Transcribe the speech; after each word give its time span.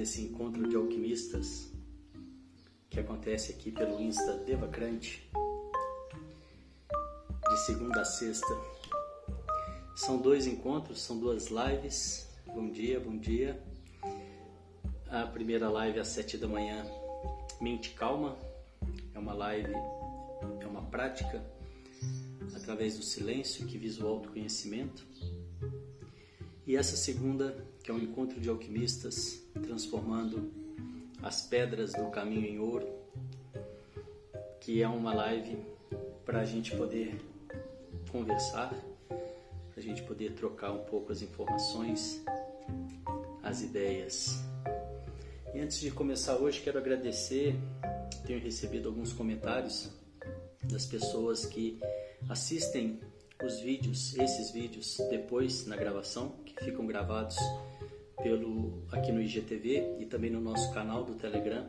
segundas-feiras, 0.00 0.04
mais 0.04 0.08
esse 0.08 0.22
encontro 0.22 0.68
de 0.68 0.76
alquimistas 0.76 1.70
que 2.88 2.98
acontece 2.98 3.52
aqui 3.52 3.70
pelo 3.70 4.00
Insta 4.00 4.38
Devacrante, 4.38 5.30
de 7.48 7.56
segunda 7.66 8.00
a 8.00 8.04
sexta. 8.04 8.46
São 9.94 10.18
dois 10.18 10.46
encontros, 10.46 11.02
são 11.02 11.18
duas 11.18 11.48
lives. 11.48 12.28
Bom 12.46 12.70
dia, 12.70 12.98
bom 12.98 13.16
dia. 13.16 13.62
A 15.08 15.26
primeira 15.26 15.68
live 15.68 16.00
às 16.00 16.08
sete 16.08 16.38
da 16.38 16.48
manhã, 16.48 16.86
Mente 17.60 17.90
Calma, 17.90 18.38
é 19.14 19.18
uma 19.18 19.34
live, 19.34 19.72
é 20.60 20.66
uma 20.66 20.82
prática 20.82 21.44
através 22.54 22.96
do 22.96 23.02
silêncio 23.02 23.66
que 23.66 23.76
visa 23.76 24.04
o 24.04 24.08
autoconhecimento. 24.08 25.06
E 26.66 26.76
essa 26.76 26.96
segunda, 26.96 27.66
que 27.82 27.90
é 27.90 27.94
um 27.94 27.98
encontro 27.98 28.40
de 28.40 28.48
alquimistas 28.48 29.42
transformando 29.62 30.50
as 31.22 31.42
pedras 31.42 31.92
do 31.92 32.06
caminho 32.10 32.46
em 32.46 32.58
ouro, 32.58 32.88
que 34.60 34.82
é 34.82 34.88
uma 34.88 35.14
live 35.14 35.58
para 36.24 36.40
a 36.40 36.44
gente 36.44 36.76
poder 36.76 37.20
conversar, 38.10 38.72
para 39.08 39.78
a 39.78 39.82
gente 39.82 40.02
poder 40.02 40.32
trocar 40.32 40.72
um 40.72 40.84
pouco 40.84 41.12
as 41.12 41.22
informações, 41.22 42.22
as 43.42 43.62
ideias. 43.62 44.38
E 45.54 45.60
antes 45.60 45.80
de 45.80 45.90
começar 45.90 46.36
hoje, 46.36 46.60
quero 46.60 46.78
agradecer. 46.78 47.56
Tenho 48.26 48.40
recebido 48.40 48.88
alguns 48.88 49.12
comentários 49.12 49.90
das 50.64 50.86
pessoas 50.86 51.44
que 51.46 51.80
assistem 52.28 53.00
os 53.42 53.58
vídeos, 53.60 54.16
esses 54.16 54.50
vídeos 54.50 54.98
depois 55.10 55.66
na 55.66 55.76
gravação, 55.76 56.36
que 56.44 56.64
ficam 56.64 56.86
gravados 56.86 57.36
pelo 58.22 58.82
aqui 58.90 59.12
no 59.12 59.20
IGTV 59.20 59.96
e 59.98 60.06
também 60.06 60.30
no 60.30 60.40
nosso 60.40 60.72
canal 60.72 61.04
do 61.04 61.14
Telegram. 61.14 61.66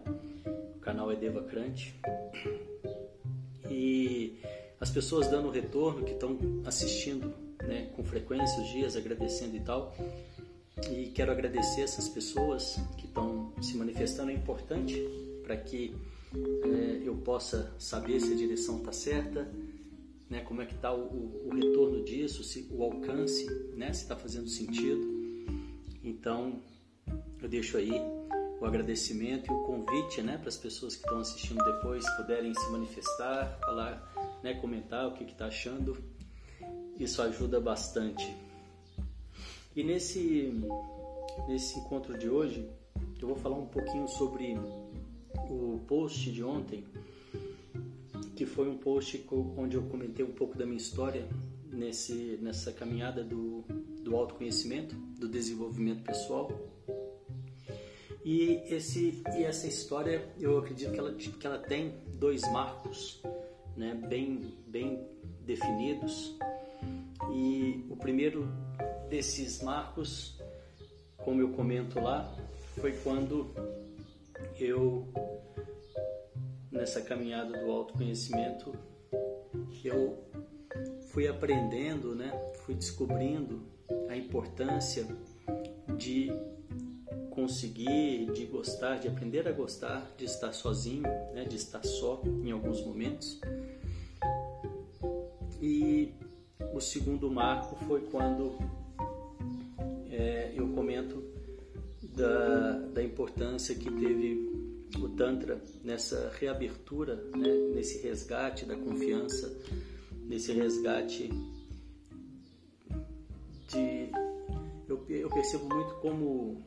O 0.75 0.79
canal 0.79 1.11
é 1.11 1.15
Devacrante. 1.15 1.95
E 3.69 4.37
as 4.79 4.89
pessoas 4.89 5.27
dando 5.27 5.49
retorno 5.49 6.03
que 6.03 6.11
estão 6.11 6.37
assistindo 6.65 7.33
né, 7.63 7.89
com 7.95 8.03
frequência 8.03 8.61
os 8.61 8.69
dias, 8.69 8.95
agradecendo 8.95 9.55
e 9.55 9.59
tal. 9.59 9.95
E 10.89 11.07
quero 11.13 11.31
agradecer 11.31 11.81
essas 11.81 12.09
pessoas 12.09 12.79
que 12.97 13.05
estão 13.05 13.53
se 13.61 13.77
manifestando. 13.77 14.31
É 14.31 14.33
importante 14.33 14.99
para 15.43 15.55
que 15.57 15.95
é, 16.33 17.01
eu 17.05 17.15
possa 17.17 17.71
saber 17.77 18.19
se 18.19 18.33
a 18.33 18.35
direção 18.35 18.77
está 18.77 18.91
certa, 18.91 19.47
né, 20.29 20.39
como 20.41 20.61
é 20.61 20.65
que 20.65 20.73
está 20.73 20.93
o, 20.93 21.01
o, 21.01 21.49
o, 21.49 21.53
retorno 21.53 22.03
disso, 22.03 22.41
se 22.43 22.67
o 22.71 22.83
alcance, 22.83 23.45
né, 23.75 23.91
se 23.91 24.03
está 24.03 24.15
fazendo 24.15 24.47
sentido. 24.47 25.10
Então, 26.21 26.61
eu 27.41 27.49
deixo 27.49 27.77
aí 27.77 27.89
o 28.59 28.63
agradecimento 28.63 29.51
e 29.51 29.55
o 29.55 29.63
convite 29.63 30.21
né, 30.21 30.37
para 30.37 30.49
as 30.49 30.55
pessoas 30.55 30.95
que 30.95 31.03
estão 31.03 31.19
assistindo 31.19 31.63
depois 31.63 32.07
puderem 32.15 32.53
se 32.53 32.69
manifestar, 32.69 33.57
falar, 33.59 34.39
né, 34.43 34.53
comentar 34.53 35.07
o 35.07 35.13
que 35.13 35.23
está 35.23 35.47
achando. 35.47 35.97
Isso 36.99 37.23
ajuda 37.23 37.59
bastante. 37.59 38.37
E 39.75 39.83
nesse, 39.83 40.53
nesse 41.47 41.79
encontro 41.79 42.15
de 42.15 42.29
hoje, 42.29 42.69
eu 43.19 43.27
vou 43.27 43.35
falar 43.35 43.57
um 43.57 43.65
pouquinho 43.65 44.07
sobre 44.07 44.55
o 45.49 45.81
post 45.87 46.31
de 46.31 46.43
ontem 46.43 46.85
que 48.35 48.45
foi 48.45 48.69
um 48.69 48.77
post 48.77 49.25
onde 49.57 49.75
eu 49.75 49.81
comentei 49.89 50.23
um 50.23 50.33
pouco 50.33 50.55
da 50.55 50.67
minha 50.67 50.77
história 50.77 51.27
nesse, 51.71 52.37
nessa 52.39 52.71
caminhada 52.71 53.23
do, 53.23 53.65
do 54.11 54.17
autoconhecimento, 54.17 54.93
do 55.17 55.27
desenvolvimento 55.27 56.03
pessoal. 56.03 56.51
E, 58.23 58.61
esse, 58.69 59.23
e 59.35 59.43
essa 59.43 59.67
história, 59.67 60.29
eu 60.37 60.57
acredito 60.59 60.91
que 60.91 60.99
ela, 60.99 61.13
que 61.13 61.47
ela 61.47 61.57
tem 61.57 61.95
dois 62.19 62.41
marcos 62.51 63.23
né, 63.75 63.95
bem, 64.09 64.53
bem 64.67 65.07
definidos. 65.45 66.37
E 67.31 67.85
o 67.89 67.95
primeiro 67.95 68.47
desses 69.09 69.61
marcos, 69.61 70.37
como 71.17 71.41
eu 71.41 71.53
comento 71.53 71.99
lá, 71.99 72.35
foi 72.79 72.91
quando 73.03 73.49
eu 74.59 75.07
nessa 76.69 77.01
caminhada 77.01 77.57
do 77.63 77.71
autoconhecimento, 77.71 78.73
eu 79.83 80.17
fui 81.11 81.27
aprendendo, 81.27 82.15
né? 82.15 82.31
Fui 82.65 82.75
descobrindo 82.75 83.70
a 84.09 84.15
importância 84.15 85.05
de 85.97 86.31
conseguir, 87.29 88.31
de 88.33 88.45
gostar, 88.45 88.97
de 88.97 89.07
aprender 89.07 89.47
a 89.47 89.51
gostar, 89.51 90.13
de 90.17 90.25
estar 90.25 90.53
sozinho, 90.53 91.03
né? 91.33 91.45
De 91.45 91.55
estar 91.55 91.83
só 91.83 92.21
em 92.43 92.51
alguns 92.51 92.85
momentos. 92.85 93.39
E 95.61 96.13
o 96.73 96.79
segundo 96.79 97.29
marco 97.29 97.75
foi 97.85 98.01
quando 98.01 98.57
é, 100.09 100.53
eu 100.55 100.67
comento 100.69 101.23
da, 102.01 102.79
da 102.93 103.03
importância 103.03 103.75
que 103.75 103.89
teve 103.89 104.51
o 104.99 105.09
Tantra 105.09 105.61
nessa 105.83 106.31
reabertura, 106.39 107.15
né, 107.35 107.53
nesse 107.73 107.99
resgate 107.99 108.65
da 108.65 108.75
confiança, 108.75 109.55
nesse 110.27 110.51
resgate 110.51 111.29
de. 113.71 114.11
Eu, 114.87 115.05
eu 115.09 115.29
percebo 115.29 115.73
muito 115.73 115.93
como, 115.95 116.63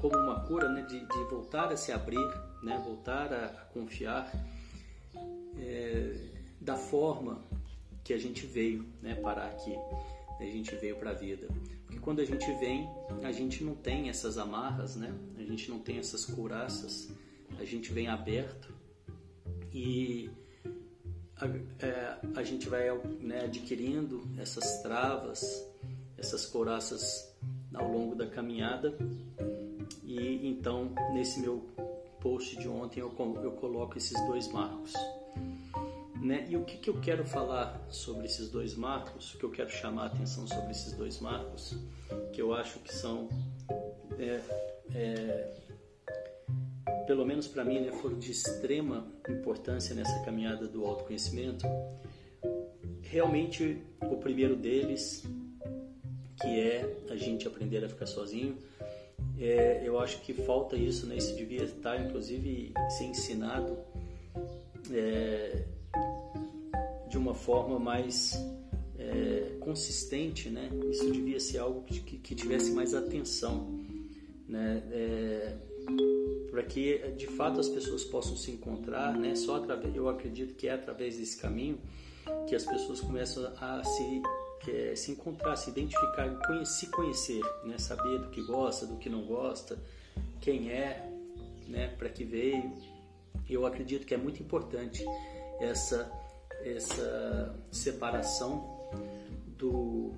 como 0.00 0.16
uma 0.16 0.40
cura 0.40 0.68
né, 0.68 0.82
de, 0.82 1.00
de 1.00 1.24
voltar 1.30 1.72
a 1.72 1.76
se 1.76 1.92
abrir, 1.92 2.18
né, 2.62 2.80
voltar 2.84 3.32
a, 3.32 3.46
a 3.46 3.64
confiar 3.66 4.30
é, 5.58 6.14
da 6.60 6.76
forma 6.76 7.40
que 8.02 8.12
a 8.12 8.18
gente 8.18 8.44
veio 8.46 8.84
né, 9.00 9.14
parar 9.14 9.46
aqui, 9.46 9.76
a 10.40 10.44
gente 10.44 10.74
veio 10.76 10.96
para 10.96 11.10
a 11.10 11.14
vida. 11.14 11.46
Porque 11.86 12.00
quando 12.00 12.20
a 12.20 12.24
gente 12.24 12.50
vem, 12.54 12.88
a 13.22 13.30
gente 13.30 13.62
não 13.62 13.76
tem 13.76 14.08
essas 14.08 14.38
amarras, 14.38 14.96
né? 14.96 15.14
a 15.38 15.42
gente 15.42 15.70
não 15.70 15.78
tem 15.78 15.98
essas 15.98 16.24
couraças 16.24 17.12
a 17.58 17.64
gente 17.64 17.92
vem 17.92 18.08
aberto 18.08 18.74
e 19.72 20.30
a, 21.36 21.46
é, 21.84 22.18
a 22.36 22.42
gente 22.42 22.68
vai 22.68 22.90
né, 23.20 23.44
adquirindo 23.44 24.28
essas 24.38 24.82
travas, 24.82 25.66
essas 26.22 26.46
coraças 26.46 27.36
ao 27.74 27.90
longo 27.90 28.14
da 28.14 28.26
caminhada. 28.26 28.96
E 30.04 30.46
então, 30.46 30.94
nesse 31.12 31.40
meu 31.40 31.66
post 32.20 32.56
de 32.56 32.68
ontem, 32.68 33.00
eu, 33.00 33.12
eu 33.42 33.52
coloco 33.52 33.98
esses 33.98 34.18
dois 34.26 34.50
marcos. 34.52 34.92
Né? 36.20 36.46
E 36.48 36.56
o 36.56 36.64
que, 36.64 36.78
que 36.78 36.88
eu 36.88 37.00
quero 37.00 37.24
falar 37.24 37.84
sobre 37.90 38.26
esses 38.26 38.48
dois 38.48 38.76
marcos, 38.76 39.34
o 39.34 39.38
que 39.38 39.44
eu 39.44 39.50
quero 39.50 39.70
chamar 39.70 40.04
a 40.04 40.06
atenção 40.06 40.46
sobre 40.46 40.70
esses 40.70 40.92
dois 40.92 41.18
marcos, 41.18 41.76
que 42.32 42.40
eu 42.40 42.54
acho 42.54 42.78
que 42.78 42.94
são 42.94 43.28
é, 44.16 44.40
é, 44.94 45.52
pelo 47.08 47.26
menos 47.26 47.48
para 47.48 47.64
mim, 47.64 47.80
né, 47.80 47.90
foram 47.90 48.16
de 48.16 48.30
extrema 48.30 49.04
importância 49.28 49.96
nessa 49.96 50.16
caminhada 50.20 50.68
do 50.68 50.86
autoconhecimento. 50.86 51.66
Realmente, 53.00 53.82
o 54.00 54.16
primeiro 54.18 54.54
deles, 54.54 55.26
que 56.42 56.60
é 56.60 56.96
a 57.08 57.16
gente 57.16 57.46
aprender 57.46 57.84
a 57.84 57.88
ficar 57.88 58.06
sozinho, 58.06 58.58
é, 59.38 59.82
eu 59.84 59.98
acho 59.98 60.20
que 60.20 60.34
falta 60.34 60.76
isso, 60.76 61.06
né? 61.06 61.16
Isso 61.16 61.34
devia 61.34 61.64
estar, 61.64 61.98
inclusive, 62.04 62.72
ser 62.90 63.04
ensinado 63.04 63.78
é, 64.90 65.64
de 67.08 67.16
uma 67.16 67.34
forma 67.34 67.78
mais 67.78 68.34
é, 68.98 69.56
consistente, 69.60 70.50
né? 70.50 70.68
Isso 70.90 71.10
devia 71.10 71.40
ser 71.40 71.58
algo 71.58 71.82
que, 71.82 72.00
que 72.00 72.34
tivesse 72.34 72.72
mais 72.72 72.94
atenção, 72.94 73.80
né? 74.48 74.82
É, 74.90 75.56
para 76.50 76.62
que 76.62 76.98
de 77.16 77.26
fato 77.28 77.58
as 77.58 77.68
pessoas 77.68 78.04
possam 78.04 78.36
se 78.36 78.50
encontrar, 78.50 79.16
né? 79.16 79.34
Só 79.34 79.56
através, 79.56 79.94
eu 79.96 80.08
acredito 80.08 80.54
que 80.54 80.68
é 80.68 80.72
através 80.72 81.16
desse 81.16 81.36
caminho 81.38 81.78
que 82.46 82.54
as 82.54 82.64
pessoas 82.64 83.00
começam 83.00 83.52
a 83.60 83.82
se 83.82 84.22
é, 84.70 84.94
se 84.94 85.10
encontrar, 85.10 85.56
se 85.56 85.70
identificar, 85.70 86.28
se 86.64 86.86
conhecer, 86.88 87.42
né? 87.64 87.78
Saber 87.78 88.18
do 88.18 88.28
que 88.28 88.42
gosta, 88.42 88.86
do 88.86 88.96
que 88.96 89.08
não 89.08 89.22
gosta, 89.22 89.78
quem 90.40 90.70
é, 90.70 91.10
né? 91.68 91.88
Para 91.88 92.08
que 92.08 92.24
veio. 92.24 92.72
Eu 93.48 93.66
acredito 93.66 94.06
que 94.06 94.14
é 94.14 94.16
muito 94.16 94.42
importante 94.42 95.04
essa 95.60 96.10
essa 96.64 97.54
separação 97.70 98.90
do 99.58 100.12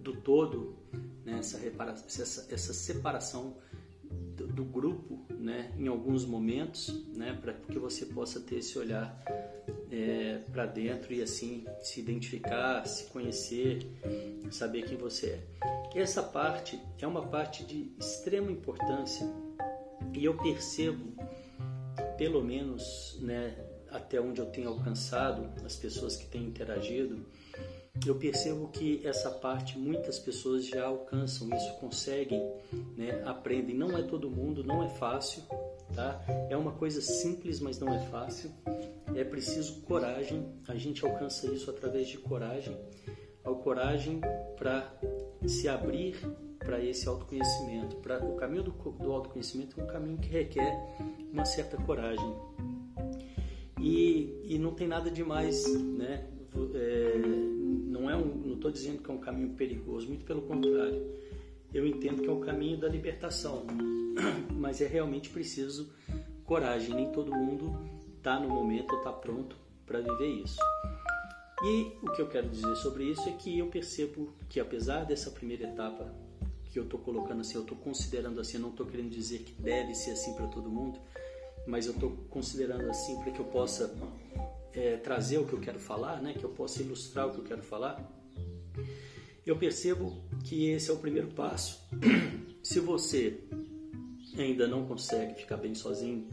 do 0.00 0.14
todo, 0.16 0.76
né? 1.24 1.38
essa, 1.38 1.58
essa, 1.66 2.46
essa 2.52 2.74
separação 2.74 3.56
do, 4.36 4.64
grupo, 4.64 5.24
né, 5.30 5.72
em 5.78 5.88
alguns 5.88 6.24
momentos, 6.24 7.06
né, 7.16 7.38
para 7.40 7.52
que 7.52 7.78
você 7.78 8.06
possa 8.06 8.40
ter 8.40 8.56
esse 8.56 8.78
olhar 8.78 9.22
é, 9.90 10.40
para 10.50 10.66
dentro 10.66 11.12
e 11.12 11.22
assim 11.22 11.64
se 11.80 12.00
identificar, 12.00 12.86
se 12.86 13.04
conhecer, 13.04 13.86
saber 14.50 14.82
quem 14.82 14.96
você 14.96 15.40
é. 15.94 16.00
essa 16.00 16.22
parte 16.22 16.80
é 17.00 17.06
uma 17.06 17.26
parte 17.26 17.64
de 17.64 17.92
extrema 17.98 18.50
importância 18.50 19.26
e 20.12 20.24
eu 20.24 20.36
percebo, 20.36 21.12
pelo 22.16 22.42
menos, 22.42 23.18
né, 23.20 23.56
até 23.90 24.20
onde 24.20 24.40
eu 24.40 24.46
tenho 24.46 24.68
alcançado, 24.68 25.48
as 25.64 25.76
pessoas 25.76 26.16
que 26.16 26.26
têm 26.26 26.44
interagido, 26.44 27.24
eu 28.06 28.16
percebo 28.16 28.68
que 28.68 29.06
essa 29.06 29.30
parte 29.30 29.78
muitas 29.78 30.18
pessoas 30.18 30.66
já 30.66 30.84
alcançam 30.84 31.48
isso, 31.54 31.74
conseguem, 31.78 32.42
né, 32.96 33.22
aprendem. 33.24 33.76
Não 33.76 33.96
é 33.96 34.02
todo 34.02 34.28
mundo, 34.28 34.64
não 34.64 34.82
é 34.82 34.88
fácil, 34.88 35.42
tá? 35.94 36.20
É 36.50 36.56
uma 36.56 36.72
coisa 36.72 37.00
simples, 37.00 37.60
mas 37.60 37.78
não 37.78 37.94
é 37.94 38.00
fácil. 38.06 38.50
É 39.14 39.22
preciso 39.22 39.80
coragem. 39.82 40.44
A 40.66 40.74
gente 40.74 41.04
alcança 41.04 41.46
isso 41.46 41.70
através 41.70 42.08
de 42.08 42.18
coragem, 42.18 42.76
a 43.44 43.50
coragem 43.50 44.20
para 44.56 44.92
se 45.46 45.68
abrir 45.68 46.16
para 46.58 46.82
esse 46.82 47.08
autoconhecimento. 47.08 47.96
O 47.96 48.36
caminho 48.36 48.64
do, 48.64 48.72
do 48.72 49.12
autoconhecimento 49.12 49.80
é 49.80 49.84
um 49.84 49.86
caminho 49.86 50.18
que 50.18 50.28
requer 50.28 50.76
uma 51.32 51.44
certa 51.44 51.76
coragem. 51.76 52.34
E, 53.80 54.40
e 54.44 54.58
não 54.58 54.74
tem 54.74 54.88
nada 54.88 55.10
demais, 55.10 55.64
né? 55.74 56.26
É, 56.74 57.18
não 57.86 58.10
é 58.10 58.16
um, 58.16 58.26
não 58.26 58.54
estou 58.54 58.70
dizendo 58.70 59.02
que 59.02 59.10
é 59.10 59.14
um 59.14 59.18
caminho 59.18 59.50
perigoso, 59.50 60.08
muito 60.08 60.24
pelo 60.24 60.42
contrário. 60.42 61.02
Eu 61.72 61.86
entendo 61.86 62.22
que 62.22 62.28
é 62.28 62.32
o 62.32 62.40
caminho 62.40 62.76
da 62.76 62.88
libertação, 62.88 63.66
mas 64.54 64.80
é 64.80 64.86
realmente 64.86 65.30
preciso 65.30 65.92
coragem. 66.44 66.94
Nem 66.94 67.10
todo 67.10 67.34
mundo 67.34 67.76
está 68.16 68.38
no 68.38 68.48
momento 68.48 68.94
está 68.94 69.12
pronto 69.12 69.56
para 69.84 70.00
viver 70.00 70.28
isso. 70.28 70.58
E 71.62 71.92
o 72.02 72.12
que 72.12 72.20
eu 72.20 72.28
quero 72.28 72.48
dizer 72.48 72.74
sobre 72.76 73.04
isso 73.04 73.28
é 73.28 73.32
que 73.32 73.58
eu 73.58 73.68
percebo 73.68 74.34
que 74.48 74.60
apesar 74.60 75.04
dessa 75.04 75.30
primeira 75.30 75.64
etapa 75.64 76.14
que 76.70 76.78
eu 76.78 76.84
estou 76.84 76.98
colocando 76.98 77.40
assim, 77.40 77.54
eu 77.54 77.62
estou 77.62 77.76
considerando 77.78 78.40
assim, 78.40 78.58
não 78.58 78.70
estou 78.70 78.84
querendo 78.84 79.10
dizer 79.10 79.38
que 79.40 79.52
deve 79.62 79.94
ser 79.94 80.10
assim 80.10 80.34
para 80.34 80.46
todo 80.48 80.68
mundo, 80.68 80.98
mas 81.66 81.86
eu 81.86 81.92
estou 81.92 82.10
considerando 82.28 82.90
assim 82.90 83.18
para 83.20 83.30
que 83.30 83.40
eu 83.40 83.44
possa 83.44 83.94
é, 84.74 84.96
trazer 84.96 85.38
o 85.38 85.46
que 85.46 85.52
eu 85.52 85.60
quero 85.60 85.78
falar, 85.78 86.20
né? 86.20 86.34
que 86.34 86.44
eu 86.44 86.50
possa 86.50 86.82
ilustrar 86.82 87.28
o 87.28 87.32
que 87.32 87.38
eu 87.38 87.44
quero 87.44 87.62
falar. 87.62 88.02
Eu 89.46 89.56
percebo 89.56 90.12
que 90.44 90.70
esse 90.70 90.90
é 90.90 90.92
o 90.92 90.96
primeiro 90.96 91.28
passo. 91.28 91.80
Se 92.62 92.80
você 92.80 93.40
ainda 94.36 94.66
não 94.66 94.86
consegue 94.86 95.34
ficar 95.34 95.58
bem 95.58 95.74
sozinho, 95.74 96.26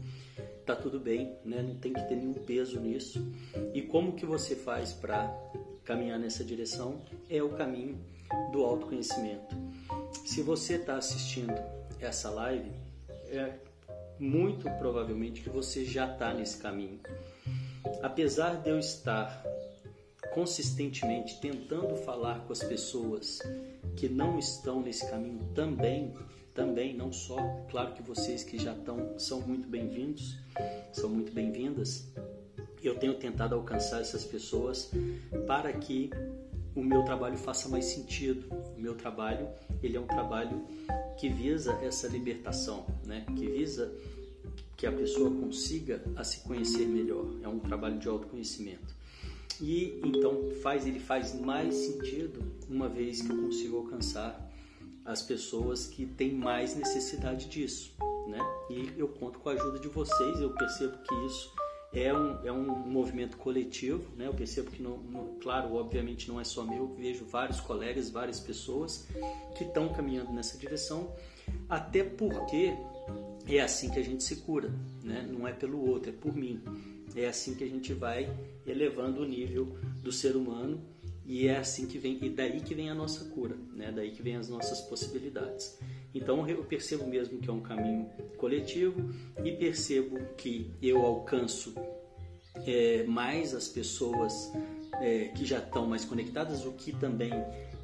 tá 0.64 0.74
tudo 0.74 0.98
bem, 0.98 1.36
né? 1.44 1.62
Não 1.62 1.76
tem 1.76 1.92
que 1.92 2.02
ter 2.08 2.16
nenhum 2.16 2.32
peso 2.32 2.80
nisso. 2.80 3.22
E 3.74 3.82
como 3.82 4.14
que 4.14 4.24
você 4.24 4.56
faz 4.56 4.92
para 4.92 5.28
caminhar 5.84 6.18
nessa 6.18 6.42
direção? 6.42 7.02
É 7.28 7.42
o 7.42 7.50
caminho 7.50 7.98
do 8.50 8.64
autoconhecimento. 8.64 9.54
Se 10.24 10.42
você 10.42 10.76
está 10.76 10.96
assistindo 10.96 11.54
essa 12.00 12.30
live, 12.30 12.70
é 13.26 13.58
muito 14.18 14.70
provavelmente 14.78 15.42
que 15.42 15.50
você 15.50 15.84
já 15.84 16.10
está 16.10 16.32
nesse 16.32 16.56
caminho. 16.58 17.00
Apesar 18.02 18.56
de 18.62 18.70
eu 18.70 18.78
estar 18.78 19.44
consistentemente 20.32 21.40
tentando 21.40 21.94
falar 21.96 22.40
com 22.40 22.52
as 22.52 22.62
pessoas 22.62 23.40
que 23.96 24.08
não 24.08 24.38
estão 24.38 24.80
nesse 24.80 25.08
caminho 25.10 25.40
também, 25.54 26.14
também 26.54 26.94
não 26.94 27.12
só, 27.12 27.36
claro 27.70 27.92
que 27.92 28.02
vocês 28.02 28.42
que 28.42 28.58
já 28.58 28.72
estão 28.72 29.18
são 29.18 29.40
muito 29.40 29.68
bem-vindos, 29.68 30.36
são 30.92 31.08
muito 31.08 31.32
bem-vindas. 31.32 32.06
Eu 32.82 32.98
tenho 32.98 33.14
tentado 33.14 33.54
alcançar 33.54 34.00
essas 34.00 34.24
pessoas 34.24 34.90
para 35.46 35.72
que 35.72 36.10
o 36.74 36.82
meu 36.82 37.02
trabalho 37.04 37.36
faça 37.36 37.68
mais 37.68 37.84
sentido. 37.86 38.46
O 38.76 38.80
meu 38.80 38.94
trabalho, 38.94 39.48
ele 39.82 39.96
é 39.96 40.00
um 40.00 40.06
trabalho 40.06 40.66
que 41.16 41.28
visa 41.28 41.72
essa 41.82 42.08
libertação, 42.08 42.86
né? 43.04 43.24
Que 43.36 43.46
visa 43.46 43.92
que 44.82 44.86
a 44.88 44.90
pessoa 44.90 45.30
consiga 45.30 46.02
a 46.16 46.24
se 46.24 46.40
conhecer 46.40 46.88
melhor. 46.88 47.24
É 47.40 47.46
um 47.46 47.60
trabalho 47.60 48.00
de 48.00 48.08
autoconhecimento. 48.08 48.92
E 49.60 50.00
então 50.04 50.50
faz 50.60 50.84
ele 50.84 50.98
faz 50.98 51.38
mais 51.38 51.72
sentido 51.72 52.42
uma 52.68 52.88
vez 52.88 53.22
que 53.22 53.30
eu 53.30 53.42
consigo 53.42 53.76
alcançar 53.76 54.52
as 55.04 55.22
pessoas 55.22 55.86
que 55.86 56.04
têm 56.04 56.32
mais 56.32 56.74
necessidade 56.74 57.48
disso, 57.48 57.94
né? 58.26 58.40
E 58.70 58.92
eu 58.98 59.06
conto 59.06 59.38
com 59.38 59.50
a 59.50 59.52
ajuda 59.52 59.78
de 59.78 59.86
vocês. 59.86 60.40
Eu 60.40 60.50
percebo 60.50 60.98
que 60.98 61.14
isso 61.26 61.54
é 61.92 62.12
um, 62.12 62.44
é 62.44 62.50
um 62.50 62.66
movimento 62.66 63.36
coletivo, 63.36 64.10
né? 64.16 64.26
Eu 64.26 64.34
percebo 64.34 64.68
que, 64.68 64.82
não, 64.82 64.96
não, 64.98 65.36
claro, 65.40 65.76
obviamente 65.76 66.28
não 66.28 66.40
é 66.40 66.44
só 66.44 66.64
meu, 66.64 66.88
vejo 66.88 67.24
vários 67.24 67.60
colegas, 67.60 68.10
várias 68.10 68.40
pessoas 68.40 69.06
que 69.54 69.62
estão 69.62 69.92
caminhando 69.92 70.32
nessa 70.32 70.58
direção, 70.58 71.14
até 71.68 72.02
porque 72.02 72.76
é 73.46 73.60
assim 73.60 73.90
que 73.90 73.98
a 73.98 74.02
gente 74.02 74.22
se 74.22 74.36
cura, 74.36 74.72
né? 75.02 75.28
Não 75.30 75.46
é 75.46 75.52
pelo 75.52 75.88
outro, 75.88 76.10
é 76.10 76.12
por 76.12 76.34
mim. 76.34 76.60
É 77.14 77.26
assim 77.26 77.54
que 77.54 77.64
a 77.64 77.66
gente 77.66 77.92
vai 77.92 78.32
elevando 78.66 79.20
o 79.20 79.24
nível 79.24 79.76
do 80.02 80.10
ser 80.10 80.36
humano 80.36 80.80
e 81.24 81.46
é 81.46 81.58
assim 81.58 81.86
que 81.86 81.98
vem 81.98 82.18
e 82.22 82.30
daí 82.30 82.60
que 82.60 82.74
vem 82.74 82.90
a 82.90 82.94
nossa 82.94 83.24
cura, 83.26 83.56
né? 83.74 83.92
Daí 83.94 84.10
que 84.10 84.22
vem 84.22 84.36
as 84.36 84.48
nossas 84.48 84.80
possibilidades. 84.82 85.78
Então 86.14 86.48
eu 86.48 86.64
percebo 86.64 87.06
mesmo 87.06 87.38
que 87.38 87.48
é 87.48 87.52
um 87.52 87.60
caminho 87.60 88.08
coletivo 88.36 89.10
e 89.44 89.52
percebo 89.52 90.18
que 90.36 90.70
eu 90.82 91.04
alcanço 91.04 91.74
é, 92.66 93.04
mais 93.04 93.54
as 93.54 93.68
pessoas 93.68 94.52
é, 95.00 95.28
que 95.28 95.44
já 95.44 95.58
estão 95.58 95.86
mais 95.86 96.04
conectadas, 96.04 96.64
o 96.64 96.72
que 96.72 96.92
também 96.92 97.32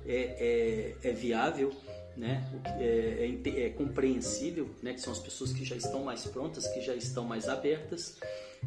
é, 0.07 0.95
é, 1.03 1.09
é 1.09 1.13
viável, 1.13 1.73
né? 2.19 2.45
É, 2.81 3.31
é, 3.45 3.67
é, 3.67 3.71
compreensível, 3.71 4.69
né? 4.83 4.93
que 4.93 5.01
são 5.01 5.13
as 5.13 5.21
pessoas 5.21 5.53
que 5.53 5.65
já 5.65 5.77
estão 5.77 6.03
mais 6.03 6.27
prontas, 6.27 6.67
que 6.67 6.81
já 6.81 6.95
estão 6.95 7.25
mais 7.25 7.49
abertas, 7.49 8.19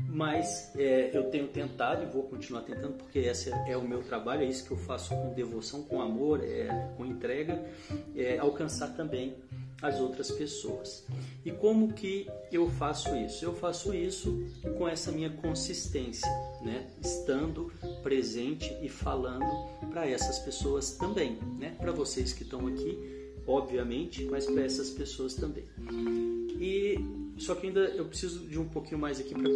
mas 0.07 0.71
é, 0.77 1.11
eu 1.13 1.29
tenho 1.29 1.47
tentado 1.49 2.03
e 2.03 2.05
vou 2.05 2.23
continuar 2.23 2.61
tentando 2.61 2.93
porque 2.93 3.19
esse 3.19 3.51
é 3.67 3.75
o 3.75 3.81
meu 3.81 4.01
trabalho, 4.01 4.43
é 4.43 4.45
isso 4.45 4.65
que 4.65 4.71
eu 4.71 4.77
faço 4.77 5.09
com 5.09 5.33
devoção, 5.33 5.83
com 5.83 6.01
amor, 6.01 6.41
é, 6.41 6.67
com 6.95 7.05
entrega, 7.05 7.61
é, 8.15 8.37
alcançar 8.37 8.95
também 8.95 9.35
as 9.81 9.99
outras 9.99 10.31
pessoas. 10.31 11.05
E 11.43 11.51
como 11.51 11.91
que 11.91 12.29
eu 12.51 12.69
faço 12.69 13.15
isso? 13.15 13.43
Eu 13.43 13.53
faço 13.53 13.93
isso 13.93 14.45
com 14.77 14.87
essa 14.87 15.11
minha 15.11 15.29
consistência, 15.29 16.29
né? 16.61 16.87
Estando 17.01 17.73
presente 18.03 18.77
e 18.81 18.87
falando 18.87 19.45
para 19.89 20.07
essas 20.07 20.37
pessoas 20.39 20.91
também, 20.91 21.39
né? 21.57 21.75
Para 21.79 21.91
vocês 21.91 22.31
que 22.31 22.43
estão 22.43 22.67
aqui, 22.67 23.20
obviamente, 23.47 24.25
mas 24.25 24.45
para 24.45 24.63
essas 24.63 24.89
pessoas 24.89 25.33
também. 25.33 25.65
E 26.59 26.95
só 27.37 27.55
que 27.55 27.67
ainda 27.67 27.81
eu 27.81 28.05
preciso 28.05 28.47
de 28.47 28.59
um 28.59 28.67
pouquinho 28.67 28.99
mais 28.99 29.19
aqui 29.19 29.33
para 29.33 29.49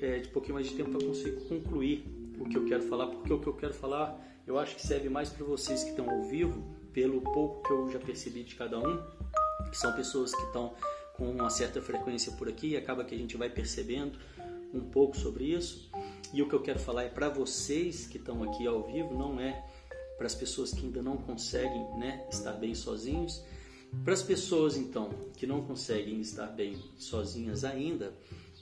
é, 0.00 0.18
de 0.20 0.28
um 0.28 0.32
pouquinho 0.32 0.54
mais 0.54 0.68
de 0.68 0.74
tempo 0.74 0.90
para 0.90 1.06
conseguir 1.06 1.40
concluir 1.48 2.04
o 2.38 2.44
que 2.48 2.56
eu 2.56 2.64
quero 2.64 2.82
falar, 2.82 3.06
porque 3.06 3.32
o 3.32 3.38
que 3.38 3.46
eu 3.46 3.54
quero 3.54 3.74
falar 3.74 4.20
eu 4.46 4.58
acho 4.58 4.76
que 4.76 4.86
serve 4.86 5.08
mais 5.08 5.30
para 5.30 5.44
vocês 5.44 5.82
que 5.82 5.90
estão 5.90 6.10
ao 6.10 6.22
vivo, 6.22 6.62
pelo 6.92 7.20
pouco 7.20 7.62
que 7.66 7.70
eu 7.72 7.90
já 7.90 7.98
percebi 7.98 8.42
de 8.42 8.54
cada 8.54 8.78
um 8.78 9.02
que 9.70 9.76
são 9.76 9.92
pessoas 9.92 10.32
que 10.34 10.42
estão 10.42 10.74
com 11.14 11.30
uma 11.30 11.50
certa 11.50 11.80
frequência 11.82 12.30
por 12.32 12.48
aqui 12.48 12.68
e 12.68 12.76
acaba 12.76 13.04
que 13.04 13.14
a 13.14 13.18
gente 13.18 13.36
vai 13.36 13.50
percebendo 13.50 14.18
um 14.72 14.80
pouco 14.80 15.16
sobre 15.16 15.44
isso. 15.44 15.90
E 16.32 16.42
o 16.42 16.48
que 16.48 16.54
eu 16.54 16.60
quero 16.60 16.78
falar 16.78 17.04
é 17.04 17.08
para 17.08 17.28
vocês 17.28 18.06
que 18.06 18.18
estão 18.18 18.42
aqui 18.44 18.66
ao 18.66 18.82
vivo, 18.82 19.16
não 19.16 19.40
é 19.40 19.64
para 20.16 20.26
as 20.26 20.34
pessoas 20.34 20.72
que 20.72 20.84
ainda 20.84 21.02
não 21.02 21.16
conseguem 21.16 21.86
né, 21.98 22.26
estar 22.30 22.52
bem 22.52 22.74
sozinhos. 22.74 23.42
Para 24.02 24.12
as 24.12 24.22
pessoas 24.22 24.76
então 24.76 25.10
que 25.36 25.46
não 25.46 25.62
conseguem 25.62 26.20
estar 26.20 26.46
bem 26.46 26.76
sozinhas 26.98 27.64
ainda, 27.64 28.12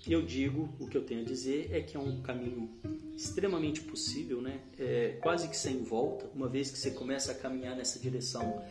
eu 0.06 0.21
digo 0.23 0.68
o 0.80 0.87
que 0.88 0.97
eu 0.97 1.04
tenho 1.04 1.21
a 1.21 1.25
dizer 1.25 1.71
é 1.73 1.80
que 1.80 1.97
é 1.97 2.00
um 2.00 2.21
caminho 2.23 2.71
extremamente 3.14 3.80
possível, 3.82 4.42
né? 4.42 4.61
É 4.78 5.18
quase 5.23 5.49
que 5.49 5.56
sem 5.56 5.82
volta. 5.82 6.28
Uma 6.35 6.49
vez 6.49 6.71
que 6.71 6.78
você 6.78 6.90
começa 6.90 7.30
a 7.30 7.35
caminhar 7.35 7.76
nessa 7.76 8.00
direção, 8.00 8.62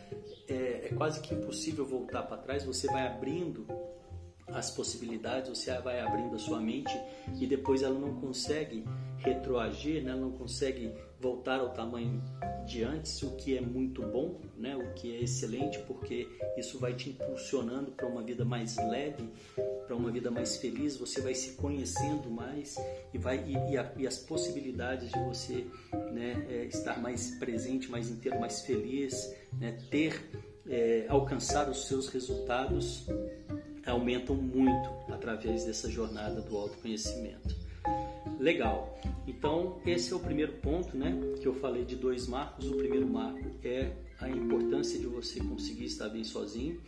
é, 0.46 0.88
é 0.90 0.94
quase 0.94 1.20
que 1.20 1.34
impossível 1.34 1.86
voltar 1.86 2.24
para 2.24 2.36
trás. 2.36 2.64
Você 2.64 2.86
vai 2.86 3.06
abrindo 3.06 3.66
as 4.48 4.70
possibilidades, 4.70 5.48
você 5.48 5.72
vai 5.80 6.00
abrindo 6.00 6.34
a 6.34 6.38
sua 6.38 6.60
mente 6.60 6.92
e 7.40 7.46
depois 7.46 7.82
ela 7.82 7.98
não 7.98 8.20
consegue 8.20 8.84
retroagir, 9.18 10.02
né? 10.02 10.10
ela 10.10 10.20
não 10.20 10.32
consegue 10.32 10.92
voltar 11.22 11.60
ao 11.60 11.70
tamanho 11.70 12.20
de 12.66 12.82
antes, 12.82 13.22
o 13.22 13.36
que 13.36 13.56
é 13.56 13.60
muito 13.60 14.02
bom, 14.02 14.40
né? 14.58 14.76
o 14.76 14.92
que 14.94 15.14
é 15.14 15.22
excelente, 15.22 15.78
porque 15.86 16.28
isso 16.56 16.80
vai 16.80 16.94
te 16.94 17.10
impulsionando 17.10 17.92
para 17.92 18.06
uma 18.06 18.22
vida 18.22 18.44
mais 18.44 18.76
leve, 18.76 19.30
para 19.86 19.94
uma 19.94 20.10
vida 20.10 20.32
mais 20.32 20.56
feliz, 20.56 20.96
você 20.96 21.20
vai 21.20 21.32
se 21.32 21.52
conhecendo 21.52 22.28
mais 22.28 22.76
e, 23.14 23.18
vai, 23.18 23.38
e, 23.46 23.72
e, 23.72 23.78
a, 23.78 23.92
e 23.96 24.06
as 24.06 24.18
possibilidades 24.18 25.12
de 25.12 25.18
você 25.20 25.66
né, 26.12 26.44
é, 26.50 26.64
estar 26.64 27.00
mais 27.00 27.30
presente, 27.38 27.88
mais 27.88 28.10
inteiro, 28.10 28.40
mais 28.40 28.62
feliz, 28.62 29.32
né, 29.52 29.78
ter, 29.90 30.28
é, 30.68 31.06
alcançar 31.08 31.70
os 31.70 31.86
seus 31.86 32.08
resultados 32.08 33.06
aumentam 33.86 34.34
muito 34.34 34.90
através 35.12 35.64
dessa 35.64 35.88
jornada 35.88 36.40
do 36.40 36.56
autoconhecimento. 36.56 37.54
Legal. 38.38 38.98
Então, 39.26 39.80
esse 39.86 40.12
é 40.12 40.16
o 40.16 40.20
primeiro 40.20 40.52
ponto, 40.54 40.96
né? 40.96 41.16
Que 41.40 41.46
eu 41.46 41.54
falei 41.54 41.84
de 41.84 41.96
dois 41.96 42.26
marcos. 42.26 42.68
O 42.68 42.76
primeiro 42.76 43.06
marco 43.06 43.50
é 43.62 43.92
a 44.20 44.28
importância 44.28 44.98
de 44.98 45.06
você 45.06 45.40
conseguir 45.40 45.84
estar 45.84 46.08
bem 46.08 46.24
sozinho. 46.24 46.80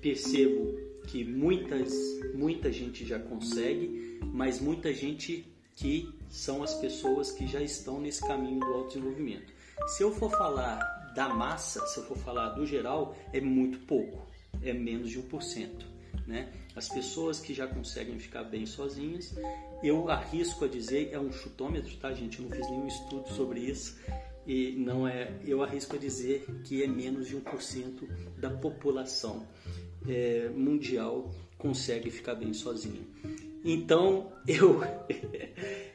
Percebo 0.00 0.78
que 1.06 1.24
muitas, 1.24 1.92
muita 2.34 2.72
gente 2.72 3.04
já 3.04 3.18
consegue, 3.18 4.20
mas 4.32 4.60
muita 4.60 4.92
gente 4.92 5.46
que 5.74 6.12
são 6.28 6.62
as 6.62 6.74
pessoas 6.74 7.30
que 7.30 7.46
já 7.46 7.62
estão 7.62 8.00
nesse 8.00 8.20
caminho 8.26 8.60
do 8.60 8.66
autodesenvolvimento. 8.66 9.52
Se 9.86 10.02
eu 10.02 10.12
for 10.12 10.30
falar 10.30 11.12
da 11.14 11.28
massa, 11.28 11.86
se 11.86 11.98
eu 11.98 12.04
for 12.04 12.16
falar 12.18 12.50
do 12.50 12.66
geral, 12.66 13.16
é 13.32 13.40
muito 13.40 13.78
pouco, 13.80 14.26
é 14.62 14.72
menos 14.72 15.10
de 15.10 15.20
1%. 15.22 15.86
Né? 16.26 16.52
As 16.76 16.88
pessoas 16.88 17.40
que 17.40 17.54
já 17.54 17.66
conseguem 17.66 18.18
ficar 18.18 18.44
bem 18.44 18.66
sozinhas, 18.66 19.34
eu 19.82 20.08
arrisco 20.08 20.64
a 20.64 20.68
dizer, 20.68 21.10
é 21.12 21.18
um 21.18 21.32
chutômetro, 21.32 21.94
tá 21.96 22.12
gente? 22.12 22.38
Eu 22.40 22.48
não 22.48 22.56
fiz 22.56 22.70
nenhum 22.70 22.86
estudo 22.86 23.28
sobre 23.28 23.60
isso, 23.60 23.98
e 24.46 24.72
não 24.72 25.06
é, 25.06 25.30
eu 25.44 25.62
arrisco 25.62 25.94
a 25.94 25.98
dizer 25.98 26.46
que 26.64 26.82
é 26.82 26.86
menos 26.86 27.28
de 27.28 27.36
1% 27.36 28.08
da 28.38 28.48
população 28.48 29.46
é, 30.08 30.48
mundial 30.48 31.30
consegue 31.58 32.10
ficar 32.10 32.34
bem 32.34 32.54
sozinho. 32.54 33.06
Então 33.64 34.32
eu, 34.48 34.80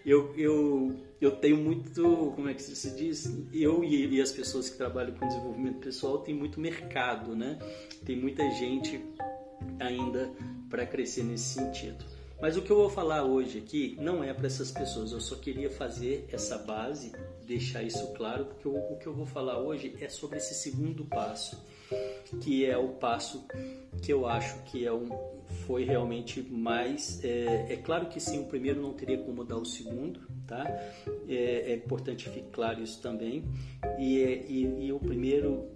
eu, 0.05 0.35
eu, 0.37 0.95
eu 1.19 1.31
tenho 1.31 1.57
muito, 1.57 2.31
como 2.35 2.47
é 2.47 2.53
que 2.53 2.61
se 2.61 2.95
diz? 2.95 3.25
Eu 3.51 3.83
e, 3.83 4.05
e 4.05 4.21
as 4.21 4.31
pessoas 4.31 4.69
que 4.69 4.77
trabalham 4.77 5.15
com 5.15 5.27
desenvolvimento 5.27 5.79
pessoal 5.79 6.19
tem 6.19 6.35
muito 6.35 6.59
mercado, 6.59 7.35
né? 7.35 7.57
Tem 8.05 8.15
muita 8.15 8.47
gente 8.51 9.01
ainda 9.79 10.31
para 10.69 10.85
crescer 10.85 11.23
nesse 11.23 11.59
sentido. 11.59 12.12
Mas 12.43 12.57
o 12.57 12.61
que 12.61 12.69
eu 12.69 12.75
vou 12.75 12.89
falar 12.89 13.23
hoje 13.23 13.59
aqui 13.59 13.95
não 14.01 14.21
é 14.21 14.33
para 14.33 14.47
essas 14.47 14.69
pessoas, 14.69 15.13
eu 15.13 15.21
só 15.21 15.37
queria 15.37 15.69
fazer 15.69 16.27
essa 16.29 16.57
base, 16.57 17.13
deixar 17.47 17.81
isso 17.83 18.11
claro, 18.15 18.43
porque 18.43 18.67
o, 18.67 18.75
o 18.75 18.97
que 18.97 19.07
eu 19.07 19.13
vou 19.13 19.25
falar 19.25 19.59
hoje 19.59 19.95
é 20.01 20.09
sobre 20.09 20.39
esse 20.39 20.53
segundo 20.53 21.05
passo, 21.05 21.57
que 22.41 22.65
é 22.65 22.77
o 22.77 22.89
passo 22.89 23.47
que 24.01 24.11
eu 24.11 24.27
acho 24.27 24.61
que 24.63 24.85
é 24.85 24.91
um, 24.91 25.07
foi 25.65 25.85
realmente 25.85 26.41
mais. 26.41 27.23
É, 27.23 27.67
é, 27.69 27.77
claro 27.77 28.07
que 28.07 28.19
sim, 28.19 28.41
o 28.41 28.45
primeiro 28.47 28.81
não 28.81 28.91
teria 28.91 29.19
como 29.19 29.45
dar 29.45 29.55
o 29.55 29.63
segundo, 29.63 30.19
tá? 30.45 30.65
É, 31.29 31.71
é 31.71 31.75
importante 31.75 32.27
ficar 32.27 32.49
claro 32.51 32.83
isso 32.83 33.01
também. 33.01 33.45
E, 33.97 34.21
é, 34.21 34.45
e, 34.49 34.87
e 34.87 34.91
o 34.91 34.99
primeiro 34.99 35.69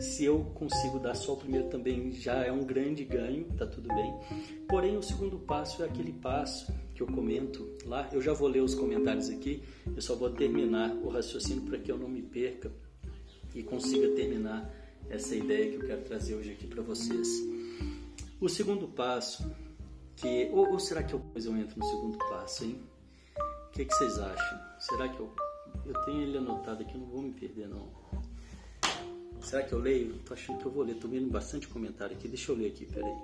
se 0.00 0.24
eu 0.24 0.44
consigo 0.54 0.98
dar 0.98 1.14
só 1.14 1.34
o 1.34 1.36
primeiro 1.36 1.68
também 1.68 2.12
já 2.12 2.44
é 2.44 2.52
um 2.52 2.64
grande 2.64 3.04
ganho, 3.04 3.44
tá 3.56 3.66
tudo 3.66 3.88
bem. 3.88 4.14
Porém, 4.68 4.96
o 4.96 5.02
segundo 5.02 5.38
passo 5.38 5.82
é 5.82 5.86
aquele 5.86 6.12
passo 6.12 6.72
que 6.94 7.02
eu 7.02 7.06
comento 7.06 7.76
lá. 7.84 8.08
Eu 8.12 8.20
já 8.20 8.32
vou 8.32 8.48
ler 8.48 8.62
os 8.62 8.74
comentários 8.74 9.28
aqui, 9.28 9.62
eu 9.86 10.00
só 10.02 10.14
vou 10.14 10.30
terminar 10.30 10.94
o 10.96 11.08
raciocínio 11.08 11.62
para 11.62 11.78
que 11.78 11.90
eu 11.90 11.98
não 11.98 12.08
me 12.08 12.22
perca 12.22 12.70
e 13.54 13.62
consiga 13.62 14.08
terminar 14.10 14.70
essa 15.08 15.34
ideia 15.34 15.70
que 15.70 15.76
eu 15.76 15.86
quero 15.86 16.02
trazer 16.02 16.34
hoje 16.34 16.52
aqui 16.52 16.66
para 16.66 16.82
vocês. 16.82 17.28
O 18.40 18.48
segundo 18.48 18.88
passo, 18.88 19.48
que 20.16 20.50
ou, 20.52 20.72
ou, 20.72 20.78
será 20.78 21.02
que 21.02 21.14
eu, 21.14 21.22
eu 21.34 21.56
entro 21.56 21.78
no 21.78 21.84
segundo 21.86 22.18
passo, 22.18 22.64
hein? 22.64 22.80
O 23.68 23.72
que, 23.72 23.84
que 23.84 23.94
vocês 23.94 24.18
acham? 24.18 24.60
Será 24.78 25.08
que 25.08 25.18
eu 25.18 25.32
eu 25.86 25.92
tenho 26.04 26.22
ele 26.22 26.38
anotado 26.38 26.82
aqui, 26.82 26.96
não 26.96 27.06
vou 27.06 27.22
me 27.22 27.32
perder 27.32 27.68
não. 27.68 27.88
Será 29.44 29.62
que 29.62 29.72
eu 29.72 29.78
leio? 29.78 30.18
Tô 30.24 30.32
achando 30.32 30.58
que 30.58 30.66
eu 30.66 30.72
vou 30.72 30.82
ler. 30.82 30.94
Tô 30.96 31.06
vendo 31.06 31.30
bastante 31.30 31.68
comentário 31.68 32.16
aqui. 32.16 32.26
Deixa 32.26 32.50
eu 32.50 32.56
ler 32.56 32.68
aqui, 32.68 32.86
peraí. 32.86 33.14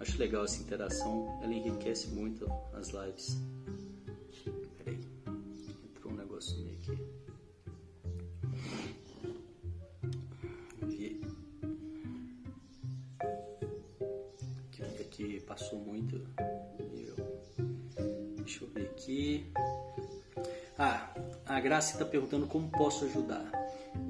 Acho 0.00 0.18
legal 0.18 0.44
essa 0.44 0.62
interação. 0.62 1.38
Ela 1.42 1.52
enriquece 1.52 2.08
muito 2.08 2.50
as 2.72 2.88
lives. 2.88 3.36
Peraí. 4.78 4.98
Entrou 5.90 6.12
um 6.12 6.16
negócio 6.16 6.56
meio 6.56 6.78
aqui. 6.78 6.98
Vi. 10.82 11.20
Que 15.10 15.40
passou 15.42 15.78
muito. 15.78 16.18
Deixa 18.38 18.64
eu 18.64 18.68
ver 18.70 18.86
aqui. 18.86 19.46
Ah, 20.78 21.14
a 21.46 21.60
Graça 21.60 21.92
está 21.92 22.04
perguntando 22.04 22.46
como 22.46 22.68
posso 22.70 23.04
ajudar 23.04 23.50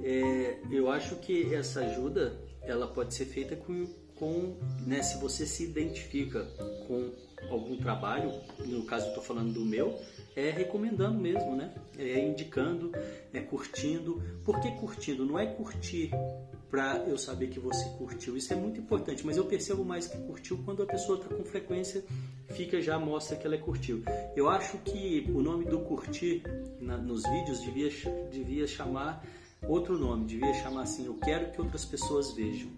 é, 0.02 0.59
eu 0.71 0.90
acho 0.90 1.16
que 1.16 1.54
essa 1.54 1.80
ajuda 1.80 2.38
ela 2.62 2.87
pode 2.87 3.14
ser 3.14 3.26
feita 3.26 3.56
com, 3.56 3.87
com 4.14 4.56
né, 4.87 5.02
se 5.02 5.18
você 5.18 5.47
se 5.47 5.64
identifica 5.64 6.44
com 6.87 7.11
algum 7.50 7.76
trabalho, 7.76 8.33
no 8.66 8.85
caso 8.85 9.06
eu 9.06 9.09
estou 9.11 9.23
falando 9.23 9.52
do 9.52 9.64
meu, 9.64 9.99
é 10.35 10.50
recomendando 10.50 11.18
mesmo, 11.18 11.54
né? 11.54 11.75
É 11.99 12.18
indicando, 12.18 12.90
é 13.33 13.40
curtindo. 13.40 14.23
Por 14.44 14.61
que 14.61 14.71
curtindo? 14.73 15.26
Não 15.26 15.38
é 15.38 15.47
curtir 15.47 16.11
para 16.71 17.04
eu 17.06 17.16
saber 17.16 17.49
que 17.49 17.61
você 17.61 17.85
curtiu. 17.99 18.37
Isso 18.37 18.52
é 18.52 18.56
muito 18.56 18.80
importante, 18.80 19.25
mas 19.25 19.37
eu 19.37 19.44
percebo 19.44 19.85
mais 19.85 20.06
que 20.06 20.16
curtiu 20.18 20.59
quando 20.64 20.83
a 20.83 20.87
pessoa 20.87 21.18
está 21.18 21.35
com 21.35 21.44
frequência, 21.44 22.04
fica 22.49 22.80
já 22.80 22.99
mostra 22.99 23.37
que 23.37 23.47
ela 23.47 23.59
curtiu. 23.59 24.02
Eu 24.35 24.49
acho 24.49 24.78
que 24.78 25.30
o 25.35 25.40
nome 25.40 25.64
do 25.64 25.80
curtir 25.80 26.42
na, 26.80 26.97
nos 26.97 27.23
vídeos 27.23 27.61
devia, 27.61 27.90
devia 28.30 28.66
chamar 28.66 29.25
outro 29.68 29.99
nome, 29.99 30.25
devia 30.25 30.52
chamar 30.54 30.83
assim: 30.83 31.06
Eu 31.06 31.14
quero 31.14 31.50
que 31.52 31.61
outras 31.61 31.85
pessoas 31.85 32.33
vejam. 32.33 32.71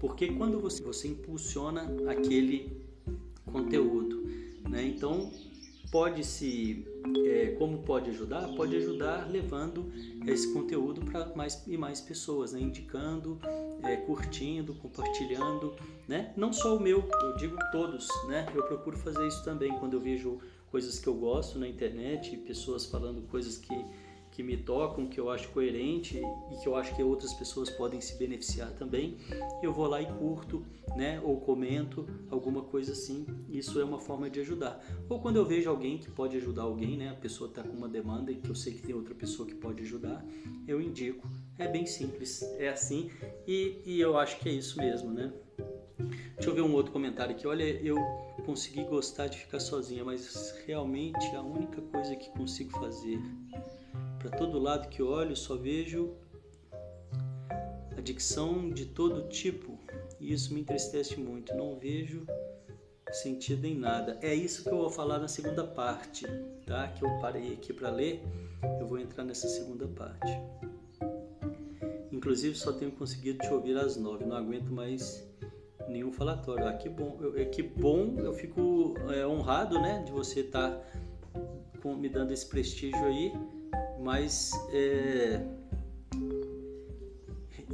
Porque 0.00 0.28
quando 0.28 0.60
você, 0.60 0.82
você 0.82 1.08
impulsiona 1.08 1.86
aquele 2.08 2.82
conteúdo, 3.44 4.26
né? 4.68 4.84
Então, 4.84 5.30
pode 5.92 6.24
se. 6.24 6.86
É, 7.26 7.54
como 7.58 7.82
pode 7.82 8.08
ajudar? 8.10 8.48
Pode 8.56 8.74
ajudar 8.74 9.30
levando 9.30 9.92
esse 10.26 10.52
conteúdo 10.52 11.02
para 11.02 11.26
mais 11.36 11.62
e 11.66 11.76
mais 11.76 12.00
pessoas, 12.00 12.52
né? 12.52 12.60
indicando, 12.60 13.38
é, 13.82 13.96
curtindo, 13.96 14.74
compartilhando, 14.74 15.76
né? 16.08 16.32
Não 16.36 16.52
só 16.52 16.76
o 16.76 16.80
meu, 16.80 17.06
eu 17.22 17.36
digo 17.36 17.56
todos, 17.70 18.08
né? 18.26 18.46
Eu 18.54 18.64
procuro 18.64 18.96
fazer 18.96 19.26
isso 19.28 19.44
também 19.44 19.70
quando 19.78 19.94
eu 19.94 20.00
vejo 20.00 20.40
coisas 20.70 20.98
que 20.98 21.06
eu 21.06 21.14
gosto 21.14 21.58
na 21.58 21.68
internet, 21.68 22.34
pessoas 22.38 22.86
falando 22.86 23.20
coisas 23.28 23.58
que 23.58 23.74
que 24.32 24.42
me 24.42 24.56
tocam, 24.56 25.06
que 25.06 25.20
eu 25.20 25.30
acho 25.30 25.50
coerente 25.50 26.18
e 26.50 26.56
que 26.56 26.66
eu 26.66 26.74
acho 26.74 26.96
que 26.96 27.02
outras 27.02 27.32
pessoas 27.34 27.70
podem 27.70 28.00
se 28.00 28.16
beneficiar 28.18 28.72
também, 28.72 29.18
eu 29.62 29.72
vou 29.72 29.86
lá 29.86 30.00
e 30.00 30.06
curto, 30.06 30.64
né, 30.96 31.20
ou 31.22 31.38
comento 31.40 32.08
alguma 32.30 32.62
coisa 32.62 32.92
assim. 32.92 33.26
Isso 33.48 33.78
é 33.78 33.84
uma 33.84 33.98
forma 33.98 34.28
de 34.30 34.40
ajudar. 34.40 34.82
Ou 35.08 35.20
quando 35.20 35.36
eu 35.36 35.44
vejo 35.44 35.68
alguém 35.68 35.98
que 35.98 36.10
pode 36.10 36.36
ajudar 36.38 36.62
alguém, 36.62 36.96
né, 36.96 37.10
a 37.10 37.14
pessoa 37.14 37.48
está 37.48 37.62
com 37.62 37.76
uma 37.76 37.88
demanda 37.88 38.32
e 38.32 38.36
que 38.36 38.48
eu 38.48 38.54
sei 38.54 38.72
que 38.72 38.82
tem 38.82 38.94
outra 38.94 39.14
pessoa 39.14 39.46
que 39.46 39.54
pode 39.54 39.82
ajudar, 39.82 40.24
eu 40.66 40.80
indico. 40.80 41.28
É 41.58 41.68
bem 41.68 41.84
simples, 41.84 42.42
é 42.58 42.70
assim 42.70 43.10
e, 43.46 43.82
e 43.84 44.00
eu 44.00 44.18
acho 44.18 44.38
que 44.40 44.48
é 44.48 44.52
isso 44.52 44.78
mesmo, 44.78 45.12
né? 45.12 45.30
Deixa 46.34 46.50
eu 46.50 46.54
ver 46.54 46.62
um 46.62 46.74
outro 46.74 46.90
comentário 46.90 47.36
aqui. 47.36 47.46
Olha, 47.46 47.62
eu 47.62 47.96
consegui 48.44 48.82
gostar 48.84 49.28
de 49.28 49.38
ficar 49.38 49.60
sozinha, 49.60 50.04
mas 50.04 50.52
realmente 50.66 51.24
a 51.36 51.42
única 51.42 51.80
coisa 51.82 52.16
que 52.16 52.30
consigo 52.30 52.72
fazer 52.72 53.20
para 54.22 54.30
todo 54.30 54.60
lado 54.60 54.88
que 54.88 55.02
olho, 55.02 55.34
só 55.34 55.56
vejo 55.56 56.14
adicção 57.98 58.70
de 58.70 58.86
todo 58.86 59.28
tipo 59.28 59.76
e 60.20 60.32
isso 60.32 60.54
me 60.54 60.60
entristece 60.60 61.18
muito. 61.18 61.52
Não 61.56 61.76
vejo 61.76 62.24
sentido 63.10 63.66
em 63.66 63.76
nada. 63.76 64.16
É 64.22 64.32
isso 64.32 64.62
que 64.62 64.70
eu 64.70 64.78
vou 64.78 64.90
falar 64.90 65.18
na 65.18 65.26
segunda 65.26 65.64
parte, 65.64 66.24
tá? 66.64 66.86
Que 66.88 67.04
eu 67.04 67.18
parei 67.20 67.54
aqui 67.54 67.72
para 67.72 67.90
ler. 67.90 68.22
Eu 68.78 68.86
vou 68.86 68.98
entrar 68.98 69.24
nessa 69.24 69.48
segunda 69.48 69.88
parte. 69.88 70.32
Inclusive 72.12 72.56
só 72.56 72.72
tenho 72.72 72.92
conseguido 72.92 73.40
te 73.40 73.52
ouvir 73.52 73.76
às 73.76 73.96
nove. 73.96 74.24
Não 74.24 74.36
aguento 74.36 74.70
mais 74.70 75.28
nenhum 75.88 76.12
falatório. 76.12 76.68
Ah, 76.68 76.74
que 76.74 76.88
bom. 76.88 77.18
Eu, 77.20 77.36
é 77.36 77.44
que 77.44 77.62
bom. 77.62 78.20
Eu 78.20 78.32
fico 78.32 78.94
é, 79.12 79.26
honrado, 79.26 79.80
né, 79.80 80.04
de 80.06 80.12
você 80.12 80.40
estar 80.40 80.70
tá 80.70 81.88
me 81.96 82.08
dando 82.08 82.30
esse 82.30 82.46
prestígio 82.46 83.04
aí 83.04 83.32
mas 84.02 84.52
é, 84.70 85.40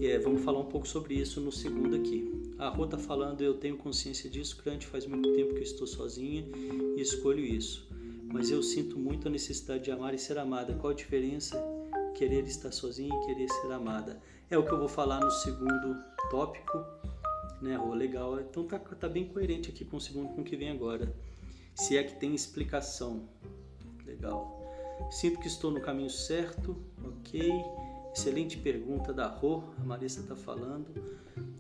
é, 0.01 0.19
vamos 0.19 0.45
falar 0.45 0.61
um 0.61 0.67
pouco 0.67 0.87
sobre 0.87 1.15
isso 1.15 1.41
no 1.41 1.51
segundo 1.51 1.97
aqui. 1.97 2.55
A 2.59 2.69
Rô 2.69 2.85
está 2.85 2.99
falando, 2.99 3.41
eu 3.41 3.55
tenho 3.55 3.77
consciência 3.77 4.29
disso, 4.29 4.57
Crante, 4.59 4.87
faz 4.87 5.07
muito 5.07 5.33
tempo 5.35 5.55
que 5.55 5.61
eu 5.61 5.65
estou 5.65 5.87
sozinha 5.87 6.45
e 6.97 7.01
escolho 7.01 7.41
isso. 7.41 7.89
Mas 8.31 8.51
eu 8.51 8.63
sinto 8.63 8.99
muito 8.99 9.27
a 9.27 9.31
necessidade 9.31 9.85
de 9.85 9.91
amar 9.91 10.13
e 10.13 10.19
ser 10.19 10.39
amada. 10.39 10.75
Qual 10.75 10.93
a 10.93 10.95
diferença? 10.95 11.59
Querer 12.15 12.45
estar 12.47 12.73
sozinha 12.73 13.15
e 13.15 13.27
querer 13.27 13.49
ser 13.49 13.73
amada. 13.73 14.21
É 14.51 14.59
o 14.59 14.65
que 14.65 14.73
eu 14.73 14.79
vou 14.79 14.89
falar 14.89 15.21
no 15.21 15.31
segundo 15.31 15.97
tópico, 16.31 16.85
né, 17.63 17.77
Rô? 17.77 17.95
Legal. 17.95 18.39
Então 18.41 18.65
tá, 18.65 18.79
tá 18.79 19.09
bem 19.09 19.27
coerente 19.27 19.71
aqui 19.71 19.85
com 19.85 19.97
o 19.97 20.01
segundo 20.01 20.35
com 20.35 20.43
o 20.43 20.45
que 20.45 20.57
vem 20.57 20.71
agora. 20.71 21.15
Se 21.75 21.97
é 21.97 22.03
que 22.03 22.19
tem 22.19 22.35
explicação. 22.35 23.29
Legal. 24.05 24.58
Sinto 25.11 25.41
que 25.41 25.47
estou 25.47 25.71
no 25.71 25.81
caminho 25.81 26.11
certo, 26.11 26.77
ok? 27.03 27.51
Excelente 28.15 28.57
pergunta 28.57 29.13
da 29.13 29.27
Rô, 29.27 29.63
a 29.79 29.85
Marissa 29.85 30.21
está 30.21 30.35
falando, 30.35 30.87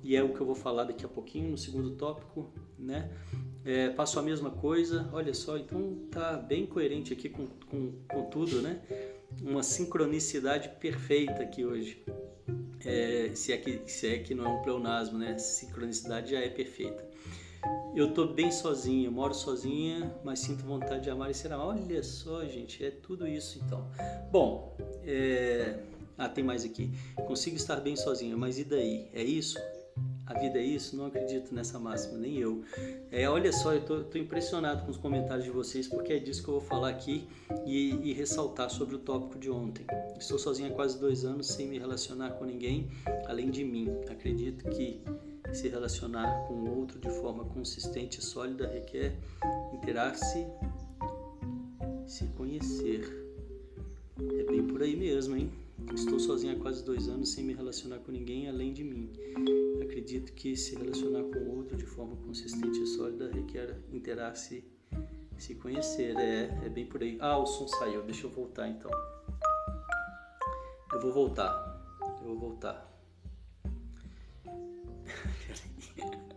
e 0.02 0.16
é 0.16 0.22
o 0.22 0.32
que 0.32 0.40
eu 0.40 0.46
vou 0.46 0.54
falar 0.54 0.84
daqui 0.84 1.04
a 1.04 1.08
pouquinho 1.08 1.50
no 1.50 1.58
segundo 1.58 1.90
tópico, 1.92 2.50
né? 2.78 3.10
É, 3.64 3.90
passo 3.90 4.18
a 4.18 4.22
mesma 4.22 4.50
coisa, 4.50 5.08
olha 5.12 5.34
só, 5.34 5.56
então 5.56 6.06
tá 6.10 6.36
bem 6.36 6.66
coerente 6.66 7.12
aqui 7.12 7.28
com, 7.28 7.46
com, 7.46 7.92
com 8.08 8.24
tudo, 8.24 8.62
né? 8.62 8.80
Uma 9.42 9.62
sincronicidade 9.62 10.70
perfeita 10.80 11.42
aqui 11.42 11.64
hoje. 11.64 12.02
é, 12.84 13.30
se, 13.34 13.52
é 13.52 13.56
que, 13.58 13.82
se 13.86 14.06
é 14.06 14.18
que 14.18 14.34
não 14.34 14.44
é 14.46 14.48
um 14.48 14.62
pleonasmo, 14.62 15.18
né? 15.18 15.36
Sincronicidade 15.38 16.30
já 16.32 16.38
é 16.38 16.48
perfeita. 16.48 17.07
Eu 17.94 18.12
tô 18.12 18.26
bem 18.26 18.50
sozinha, 18.50 19.10
moro 19.10 19.34
sozinha, 19.34 20.14
mas 20.22 20.40
sinto 20.40 20.64
vontade 20.64 21.04
de 21.04 21.10
amar 21.10 21.30
e 21.30 21.34
ser 21.34 21.52
amado. 21.52 21.70
Olha 21.70 22.02
só, 22.02 22.44
gente, 22.44 22.84
é 22.84 22.90
tudo 22.90 23.26
isso 23.26 23.60
então. 23.64 23.84
Bom, 24.30 24.76
é... 25.04 25.78
ah, 26.16 26.28
tem 26.28 26.44
mais 26.44 26.64
aqui. 26.64 26.90
Consigo 27.26 27.56
estar 27.56 27.76
bem 27.76 27.96
sozinha, 27.96 28.36
mas 28.36 28.58
e 28.58 28.64
daí? 28.64 29.08
É 29.12 29.22
isso? 29.22 29.58
A 30.28 30.34
vida 30.38 30.58
é 30.58 30.62
isso? 30.62 30.94
Não 30.94 31.06
acredito 31.06 31.54
nessa 31.54 31.78
máxima, 31.78 32.18
nem 32.18 32.36
eu. 32.36 32.62
É, 33.10 33.26
olha 33.28 33.50
só, 33.50 33.72
eu 33.72 33.80
tô, 33.80 34.04
tô 34.04 34.18
impressionado 34.18 34.84
com 34.84 34.90
os 34.90 34.98
comentários 34.98 35.44
de 35.44 35.50
vocês, 35.50 35.88
porque 35.88 36.12
é 36.12 36.18
disso 36.18 36.42
que 36.42 36.50
eu 36.50 36.60
vou 36.60 36.62
falar 36.62 36.90
aqui 36.90 37.26
e, 37.64 37.94
e 38.10 38.12
ressaltar 38.12 38.68
sobre 38.68 38.94
o 38.94 38.98
tópico 38.98 39.38
de 39.38 39.50
ontem. 39.50 39.86
Estou 40.18 40.38
sozinha 40.38 40.68
há 40.68 40.72
quase 40.72 41.00
dois 41.00 41.24
anos 41.24 41.48
sem 41.48 41.66
me 41.66 41.78
relacionar 41.78 42.32
com 42.32 42.44
ninguém 42.44 42.90
além 43.26 43.50
de 43.50 43.64
mim. 43.64 43.88
Acredito 44.10 44.68
que 44.68 45.02
se 45.52 45.68
relacionar 45.68 46.46
com 46.46 46.54
o 46.54 46.78
outro 46.78 46.98
de 46.98 47.08
forma 47.08 47.44
consistente 47.44 48.20
e 48.20 48.22
sólida 48.22 48.68
requer 48.68 49.16
interar-se, 49.72 50.46
se 52.06 52.26
conhecer. 52.28 53.26
É 54.38 54.44
bem 54.44 54.66
por 54.66 54.82
aí 54.82 54.96
mesmo, 54.96 55.36
hein? 55.36 55.52
Estou 55.94 56.18
sozinha 56.18 56.54
há 56.54 56.58
quase 56.58 56.84
dois 56.84 57.08
anos 57.08 57.32
sem 57.32 57.44
me 57.44 57.54
relacionar 57.54 57.98
com 57.98 58.10
ninguém 58.10 58.48
além 58.48 58.72
de 58.72 58.82
mim. 58.82 59.10
Acredito 59.82 60.32
que 60.32 60.56
se 60.56 60.74
relacionar 60.76 61.22
com 61.22 61.38
o 61.38 61.56
outro 61.56 61.76
de 61.76 61.86
forma 61.86 62.16
consistente 62.16 62.82
e 62.82 62.86
sólida 62.86 63.30
requer 63.30 63.78
interar-se, 63.92 64.64
se 65.38 65.54
conhecer. 65.54 66.16
É, 66.16 66.66
é 66.66 66.68
bem 66.68 66.86
por 66.86 67.02
aí. 67.02 67.16
Ah, 67.20 67.38
o 67.38 67.46
som 67.46 67.66
saiu. 67.68 68.02
Deixa 68.02 68.26
eu 68.26 68.30
voltar 68.30 68.68
então. 68.68 68.90
Eu 70.92 71.00
vou 71.00 71.12
voltar. 71.12 71.98
Eu 72.20 72.28
vou 72.28 72.38
voltar. 72.38 72.87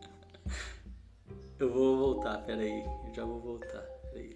Eu 1.59 1.71
vou 1.71 1.97
voltar, 1.97 2.43
peraí. 2.43 2.83
Eu 3.07 3.13
já 3.13 3.23
vou 3.23 3.39
voltar, 3.39 3.81
peraí. 4.11 4.35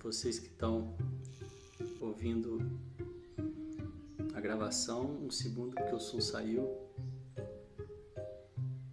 Vocês 0.00 0.38
que 0.38 0.46
estão 0.46 0.94
ouvindo 2.00 2.58
a 4.34 4.40
gravação, 4.40 5.04
um 5.22 5.30
segundo 5.30 5.74
que 5.74 5.94
o 5.94 5.98
som 5.98 6.20
saiu. 6.20 6.78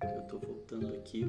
Eu 0.02 0.24
tô 0.28 0.40
voltando 0.40 0.88
aqui. 0.96 1.26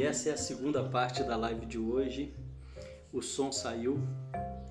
E 0.00 0.02
essa 0.02 0.30
é 0.30 0.32
a 0.32 0.36
segunda 0.38 0.82
parte 0.82 1.22
da 1.22 1.36
live 1.36 1.66
de 1.66 1.78
hoje. 1.78 2.32
O 3.12 3.20
som 3.20 3.52
saiu, 3.52 4.00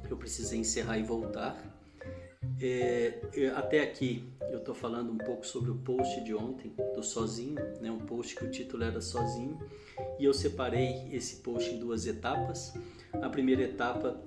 eu 0.10 0.18
precisei 0.18 0.58
encerrar 0.58 0.98
e 0.98 1.04
voltar. 1.04 1.56
É, 2.60 3.14
até 3.56 3.82
aqui 3.82 4.28
eu 4.50 4.58
estou 4.58 4.74
falando 4.74 5.12
um 5.12 5.20
pouco 5.20 5.46
sobre 5.46 5.70
o 5.70 5.76
post 5.76 6.20
de 6.24 6.34
ontem, 6.34 6.74
do 6.96 7.04
Sozinho, 7.04 7.62
né? 7.80 7.92
um 7.92 8.00
post 8.00 8.36
que 8.36 8.44
o 8.44 8.50
título 8.50 8.84
era 8.84 9.00
Sozinho, 9.02 9.60
e 10.18 10.26
eu 10.26 10.34
separei 10.34 11.08
esse 11.12 11.36
post 11.44 11.76
em 11.76 11.78
duas 11.78 12.08
etapas. 12.08 12.74
A 13.14 13.30
primeira 13.30 13.62
etapa 13.62 14.20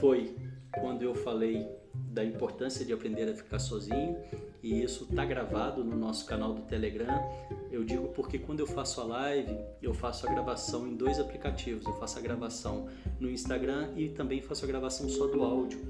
foi 0.00 0.34
quando 0.80 1.02
eu 1.02 1.14
falei 1.14 1.64
da 1.94 2.24
importância 2.24 2.84
de 2.84 2.92
aprender 2.92 3.30
a 3.30 3.34
ficar 3.34 3.60
sozinho 3.60 4.16
e 4.60 4.82
isso 4.82 5.04
está 5.04 5.24
gravado 5.24 5.84
no 5.84 5.96
nosso 5.96 6.26
canal 6.26 6.52
do 6.52 6.62
Telegram. 6.62 7.22
Eu 7.70 7.84
digo 7.84 8.08
porque 8.08 8.38
quando 8.38 8.60
eu 8.60 8.66
faço 8.66 9.00
a 9.00 9.04
live, 9.04 9.56
eu 9.80 9.94
faço 9.94 10.26
a 10.26 10.30
gravação 10.30 10.88
em 10.88 10.96
dois 10.96 11.20
aplicativos. 11.20 11.86
Eu 11.86 11.94
faço 11.94 12.18
a 12.18 12.22
gravação 12.22 12.88
no 13.20 13.30
Instagram 13.30 13.92
e 13.96 14.08
também 14.08 14.40
faço 14.40 14.64
a 14.64 14.68
gravação 14.68 15.08
só 15.08 15.26
do 15.26 15.42
áudio. 15.42 15.80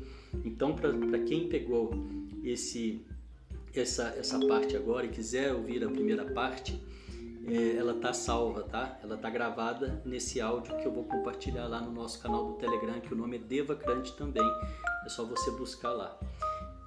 Então, 0.45 0.77
para 0.77 1.19
quem 1.21 1.49
pegou 1.49 1.91
esse 2.45 3.05
essa, 3.75 4.15
essa 4.19 4.39
parte 4.47 4.77
agora 4.77 5.07
e 5.07 5.09
quiser 5.11 5.55
ouvir 5.55 5.85
a 5.85 5.89
primeira 5.89 6.25
parte, 6.33 6.83
é, 7.47 7.77
ela 7.77 7.95
tá 7.95 8.13
salva, 8.13 8.63
tá? 8.65 8.99
Ela 9.03 9.17
tá 9.17 9.31
gravada 9.31 10.03
nesse 10.05 10.41
áudio 10.41 10.77
que 10.77 10.87
eu 10.87 10.93
vou 10.93 11.05
compartilhar 11.05 11.67
lá 11.67 11.81
no 11.81 11.93
nosso 11.93 12.21
canal 12.21 12.47
do 12.47 12.55
Telegram, 12.55 13.01
que 13.01 13.15
o 13.15 13.17
nome 13.17 13.37
é 13.37 13.41
Devacrante 13.41 14.15
também. 14.17 14.47
É 15.05 15.09
só 15.09 15.25
você 15.25 15.51
buscar 15.53 15.93
lá. 15.93 16.19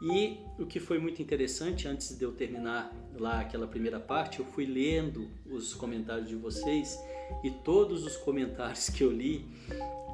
E 0.04 0.38
o 0.60 0.66
que 0.66 0.80
foi 0.80 1.00
muito 1.00 1.22
interessante, 1.22 1.88
antes 1.88 2.18
de 2.18 2.26
eu 2.26 2.34
terminar 2.34 2.94
lá 3.18 3.40
aquela 3.40 3.66
primeira 3.66 4.00
parte, 4.00 4.40
eu 4.40 4.46
fui 4.46 4.66
lendo 4.66 5.30
os 5.46 5.74
comentários 5.74 6.28
de 6.28 6.36
vocês 6.36 7.00
e 7.42 7.50
todos 7.50 8.06
os 8.06 8.18
comentários 8.18 8.90
que 8.90 9.02
eu 9.02 9.10
li, 9.10 9.46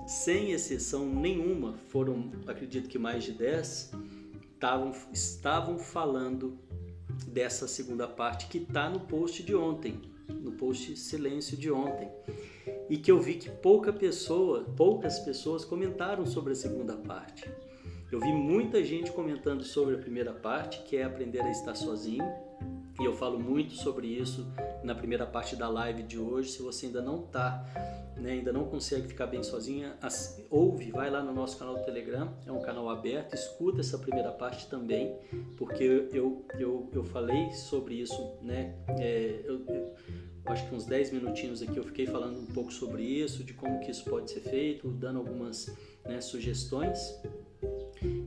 sem 0.06 0.52
exceção 0.52 1.08
nenhuma, 1.08 1.74
foram, 1.90 2.32
acredito 2.46 2.88
que 2.88 3.00
mais 3.00 3.24
de 3.24 3.32
10, 3.32 3.92
tavam, 4.60 4.94
estavam 5.12 5.80
falando 5.80 6.60
dessa 7.28 7.68
segunda 7.68 8.08
parte 8.08 8.48
que 8.48 8.60
está 8.60 8.90
no 8.90 9.00
post 9.00 9.42
de 9.42 9.56
ontem 9.56 10.00
no 10.34 10.52
post 10.52 10.96
silêncio 10.96 11.58
de 11.58 11.72
ontem 11.72 12.10
e 12.90 12.98
que 12.98 13.12
eu 13.12 13.20
vi 13.20 13.36
que 13.36 13.50
pouca 13.50 13.92
pessoa, 13.92 14.64
poucas 14.76 15.20
pessoas 15.20 15.66
comentaram 15.66 16.26
sobre 16.26 16.54
a 16.54 16.56
segunda 16.56 16.96
parte. 16.96 17.50
Eu 18.12 18.20
vi 18.20 18.34
muita 18.34 18.84
gente 18.84 19.12
comentando 19.12 19.64
sobre 19.64 19.94
a 19.94 19.98
primeira 20.00 20.34
parte, 20.34 20.82
que 20.82 20.98
é 20.98 21.04
aprender 21.04 21.42
a 21.42 21.52
estar 21.52 21.76
sozinho, 21.76 22.26
e 23.00 23.06
eu 23.06 23.14
falo 23.14 23.40
muito 23.40 23.74
sobre 23.74 24.08
isso 24.08 24.52
na 24.84 24.96
primeira 24.96 25.28
parte 25.28 25.56
da 25.56 25.70
live 25.70 26.02
de 26.02 26.18
hoje. 26.18 26.50
Se 26.50 26.62
você 26.64 26.88
ainda 26.88 27.04
não 27.04 27.24
está, 27.24 27.64
né, 28.18 28.32
ainda 28.32 28.52
não 28.52 28.66
consegue 28.66 29.08
ficar 29.08 29.28
bem 29.28 29.44
sozinha, 29.44 29.96
ouve, 30.50 30.90
vai 30.90 31.12
lá 31.12 31.22
no 31.22 31.32
nosso 31.32 31.60
canal 31.60 31.78
do 31.78 31.86
Telegram, 31.86 32.34
é 32.48 32.52
um 32.52 32.62
canal 32.62 32.90
aberto, 32.90 33.36
escuta 33.36 33.82
essa 33.82 34.00
primeira 34.00 34.32
parte 34.32 34.68
também, 34.68 35.16
porque 35.56 36.10
eu, 36.12 36.44
eu, 36.58 36.90
eu 36.92 37.04
falei 37.04 37.52
sobre 37.52 37.94
isso, 37.94 38.38
né? 38.42 38.76
É, 39.00 39.40
eu, 39.46 39.64
eu, 39.68 39.96
acho 40.48 40.68
que 40.68 40.74
uns 40.74 40.86
10 40.86 41.12
minutinhos 41.12 41.62
aqui 41.62 41.78
eu 41.78 41.84
fiquei 41.84 42.08
falando 42.08 42.40
um 42.40 42.48
pouco 42.48 42.74
sobre 42.74 43.04
isso, 43.04 43.44
de 43.44 43.54
como 43.54 43.80
que 43.82 43.92
isso 43.92 44.04
pode 44.06 44.32
ser 44.32 44.42
feito, 44.42 44.90
dando 44.90 45.20
algumas 45.20 45.72
né, 46.04 46.20
sugestões. 46.20 47.00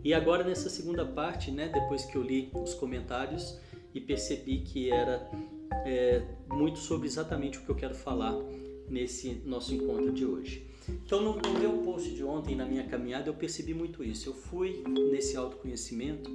E 0.04 0.12
agora 0.12 0.42
nessa 0.42 0.68
segunda 0.68 1.04
parte, 1.04 1.50
né, 1.50 1.68
depois 1.68 2.04
que 2.04 2.16
eu 2.16 2.22
li 2.22 2.50
os 2.54 2.74
comentários, 2.74 3.58
e 3.94 4.00
percebi 4.00 4.60
que 4.60 4.90
era 4.90 5.28
é, 5.84 6.22
muito 6.50 6.78
sobre 6.78 7.06
exatamente 7.06 7.58
o 7.58 7.62
que 7.62 7.70
eu 7.70 7.74
quero 7.74 7.94
falar 7.94 8.34
nesse 8.88 9.42
nosso 9.44 9.74
encontro 9.74 10.12
de 10.12 10.24
hoje. 10.24 10.66
Então, 10.88 11.22
no, 11.22 11.58
meu 11.58 11.78
post 11.78 12.12
de 12.12 12.24
ontem, 12.24 12.56
na 12.56 12.64
minha 12.64 12.84
caminhada, 12.84 13.28
eu 13.28 13.34
percebi 13.34 13.72
muito 13.72 14.02
isso. 14.02 14.28
Eu 14.28 14.34
fui 14.34 14.82
nesse 15.10 15.36
autoconhecimento 15.36 16.30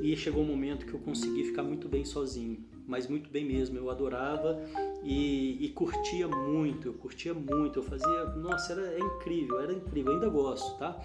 e 0.00 0.16
chegou 0.16 0.42
um 0.42 0.46
momento 0.46 0.86
que 0.86 0.94
eu 0.94 1.00
consegui 1.00 1.44
ficar 1.44 1.62
muito 1.62 1.88
bem 1.88 2.04
sozinho, 2.04 2.64
mas 2.86 3.06
muito 3.06 3.28
bem 3.30 3.44
mesmo. 3.44 3.76
Eu 3.76 3.90
adorava 3.90 4.58
e, 5.04 5.58
e 5.60 5.68
curtia 5.70 6.26
muito, 6.26 6.88
eu 6.88 6.94
curtia 6.94 7.34
muito. 7.34 7.80
Eu 7.80 7.82
fazia, 7.82 8.24
nossa, 8.36 8.72
era 8.72 8.94
é 8.94 8.98
incrível, 8.98 9.60
era 9.60 9.72
incrível, 9.72 10.14
ainda 10.14 10.28
gosto, 10.28 10.78
tá? 10.78 10.98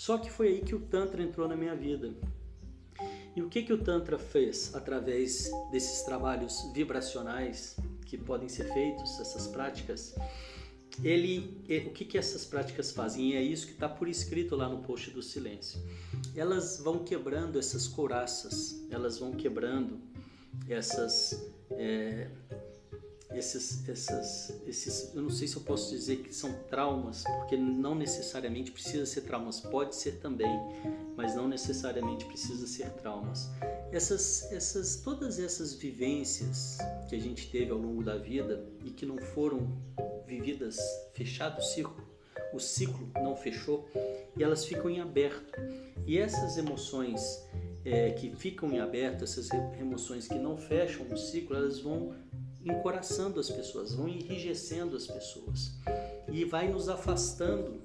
Só 0.00 0.16
que 0.16 0.30
foi 0.30 0.48
aí 0.48 0.60
que 0.62 0.74
o 0.74 0.80
Tantra 0.80 1.22
entrou 1.22 1.46
na 1.46 1.54
minha 1.54 1.76
vida. 1.76 2.10
E 3.36 3.42
o 3.42 3.50
que, 3.50 3.62
que 3.62 3.70
o 3.70 3.84
Tantra 3.84 4.18
fez 4.18 4.74
através 4.74 5.50
desses 5.70 6.00
trabalhos 6.04 6.72
vibracionais 6.72 7.76
que 8.06 8.16
podem 8.16 8.48
ser 8.48 8.72
feitos, 8.72 9.20
essas 9.20 9.46
práticas? 9.46 10.14
Ele, 11.04 11.62
o 11.86 11.90
que, 11.90 12.06
que 12.06 12.16
essas 12.16 12.46
práticas 12.46 12.92
fazem? 12.92 13.32
E 13.32 13.36
é 13.36 13.42
isso 13.42 13.66
que 13.66 13.74
está 13.74 13.90
por 13.90 14.08
escrito 14.08 14.56
lá 14.56 14.70
no 14.70 14.78
post 14.78 15.10
do 15.10 15.22
silêncio. 15.22 15.78
Elas 16.34 16.80
vão 16.80 17.04
quebrando 17.04 17.58
essas 17.58 17.86
couraças, 17.86 18.82
elas 18.90 19.18
vão 19.18 19.32
quebrando 19.32 20.00
essas 20.66 21.46
é, 21.72 22.30
esses, 23.32 23.88
essas, 23.88 24.60
esses, 24.66 25.14
eu 25.14 25.22
não 25.22 25.30
sei 25.30 25.46
se 25.46 25.56
eu 25.56 25.62
posso 25.62 25.90
dizer 25.90 26.16
que 26.16 26.34
são 26.34 26.52
traumas, 26.68 27.22
porque 27.38 27.56
não 27.56 27.94
necessariamente 27.94 28.72
precisa 28.72 29.06
ser 29.06 29.22
traumas, 29.22 29.60
pode 29.60 29.94
ser 29.94 30.18
também, 30.18 30.50
mas 31.16 31.34
não 31.36 31.46
necessariamente 31.46 32.24
precisa 32.24 32.66
ser 32.66 32.90
traumas. 32.90 33.48
Essas, 33.92 34.50
essas, 34.52 34.96
todas 34.96 35.38
essas 35.38 35.74
vivências 35.74 36.78
que 37.08 37.14
a 37.14 37.20
gente 37.20 37.50
teve 37.50 37.70
ao 37.70 37.78
longo 37.78 38.02
da 38.02 38.16
vida 38.16 38.64
e 38.84 38.90
que 38.90 39.06
não 39.06 39.18
foram 39.18 39.68
vividas 40.26 40.78
fechado 41.14 41.58
o 41.58 41.62
ciclo, 41.62 42.10
o 42.52 42.58
ciclo 42.58 43.10
não 43.14 43.36
fechou 43.36 43.88
e 44.36 44.42
elas 44.42 44.64
ficam 44.64 44.90
em 44.90 45.00
aberto. 45.00 45.52
E 46.06 46.18
essas 46.18 46.56
emoções 46.56 47.20
é, 47.84 48.10
que 48.10 48.34
ficam 48.34 48.72
em 48.72 48.80
aberto, 48.80 49.22
essas 49.22 49.48
emoções 49.78 50.26
que 50.26 50.38
não 50.38 50.56
fecham 50.56 51.06
o 51.10 51.16
ciclo, 51.16 51.56
elas 51.56 51.78
vão 51.78 52.14
encoraçando 52.64 53.40
as 53.40 53.50
pessoas, 53.50 53.94
vão 53.94 54.08
enrijecendo 54.08 54.96
as 54.96 55.06
pessoas 55.06 55.72
e 56.30 56.44
vai 56.44 56.68
nos 56.68 56.88
afastando 56.88 57.80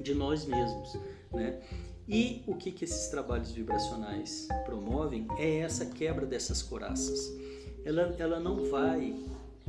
de 0.00 0.14
nós 0.14 0.44
mesmos, 0.44 0.94
né? 1.32 1.60
E 2.08 2.42
o 2.46 2.54
que, 2.54 2.72
que 2.72 2.84
esses 2.84 3.08
trabalhos 3.08 3.50
vibracionais 3.50 4.48
promovem 4.64 5.26
é 5.38 5.58
essa 5.58 5.84
quebra 5.84 6.24
dessas 6.24 6.62
coraças. 6.62 7.30
Ela, 7.84 8.16
ela 8.18 8.40
não 8.40 8.64
vai 8.64 9.14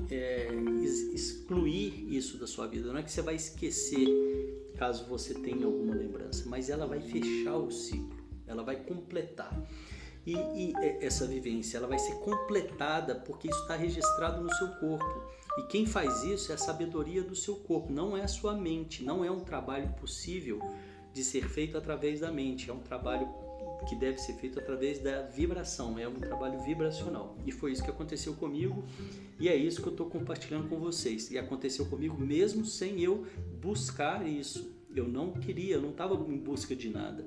é, 0.09 0.47
excluir 1.13 2.07
isso 2.15 2.37
da 2.37 2.47
sua 2.47 2.65
vida, 2.65 2.87
não 2.93 2.99
é 2.99 3.03
que 3.03 3.11
você 3.11 3.21
vai 3.21 3.35
esquecer 3.35 4.07
caso 4.77 5.05
você 5.09 5.33
tenha 5.33 5.65
alguma 5.65 5.93
lembrança, 5.93 6.47
mas 6.47 6.69
ela 6.69 6.87
vai 6.87 7.01
fechar 7.01 7.57
o 7.57 7.69
ciclo, 7.69 8.17
ela 8.47 8.63
vai 8.63 8.77
completar. 8.77 9.51
E, 10.29 10.71
e 10.71 10.73
essa 11.01 11.25
vivência 11.25 11.77
ela 11.77 11.87
vai 11.87 11.97
ser 11.97 12.13
completada 12.19 13.15
porque 13.15 13.49
isso 13.49 13.61
está 13.61 13.75
registrado 13.75 14.41
no 14.41 14.53
seu 14.53 14.67
corpo. 14.75 15.23
E 15.57 15.63
quem 15.63 15.85
faz 15.85 16.23
isso 16.23 16.51
é 16.51 16.55
a 16.55 16.57
sabedoria 16.57 17.23
do 17.23 17.35
seu 17.35 17.55
corpo, 17.55 17.91
não 17.91 18.15
é 18.15 18.21
a 18.21 18.27
sua 18.27 18.53
mente, 18.53 19.03
não 19.03 19.25
é 19.25 19.31
um 19.31 19.39
trabalho 19.39 19.89
possível 19.99 20.59
de 21.11 21.23
ser 21.23 21.49
feito 21.49 21.77
através 21.77 22.19
da 22.19 22.31
mente, 22.31 22.69
é 22.69 22.73
um 22.73 22.79
trabalho 22.79 23.27
que 23.87 23.95
deve 23.95 24.19
ser 24.19 24.33
feito 24.33 24.59
através 24.59 24.99
da 24.99 25.23
vibração, 25.23 25.97
é 25.97 26.07
um 26.07 26.19
trabalho 26.19 26.59
vibracional. 26.61 27.35
E 27.45 27.51
foi 27.51 27.71
isso 27.71 27.83
que 27.83 27.89
aconteceu 27.89 28.35
comigo 28.35 28.83
e 29.39 29.49
é 29.49 29.55
isso 29.55 29.81
que 29.81 29.87
eu 29.87 29.93
estou 29.93 30.07
compartilhando 30.07 30.69
com 30.69 30.79
vocês. 30.79 31.31
E 31.31 31.39
aconteceu 31.39 31.87
comigo 31.87 32.17
mesmo 32.19 32.63
sem 32.65 33.01
eu 33.01 33.25
buscar 33.59 34.27
isso. 34.27 34.77
Eu 34.95 35.07
não 35.07 35.31
queria, 35.31 35.75
eu 35.75 35.81
não 35.81 35.89
estava 35.89 36.13
em 36.13 36.37
busca 36.37 36.75
de 36.75 36.89
nada. 36.89 37.25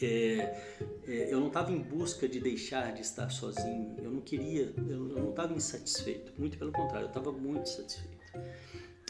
É, 0.00 0.84
é, 1.06 1.32
eu 1.32 1.40
não 1.40 1.48
estava 1.48 1.72
em 1.72 1.78
busca 1.78 2.28
de 2.28 2.38
deixar 2.40 2.92
de 2.92 3.00
estar 3.00 3.30
sozinho, 3.30 3.96
eu 3.98 4.10
não 4.10 4.20
queria, 4.20 4.74
eu 4.88 5.00
não 5.00 5.30
estava 5.30 5.54
insatisfeito, 5.54 6.32
muito 6.38 6.58
pelo 6.58 6.72
contrário, 6.72 7.06
eu 7.06 7.08
estava 7.08 7.32
muito 7.32 7.68
satisfeito. 7.68 8.16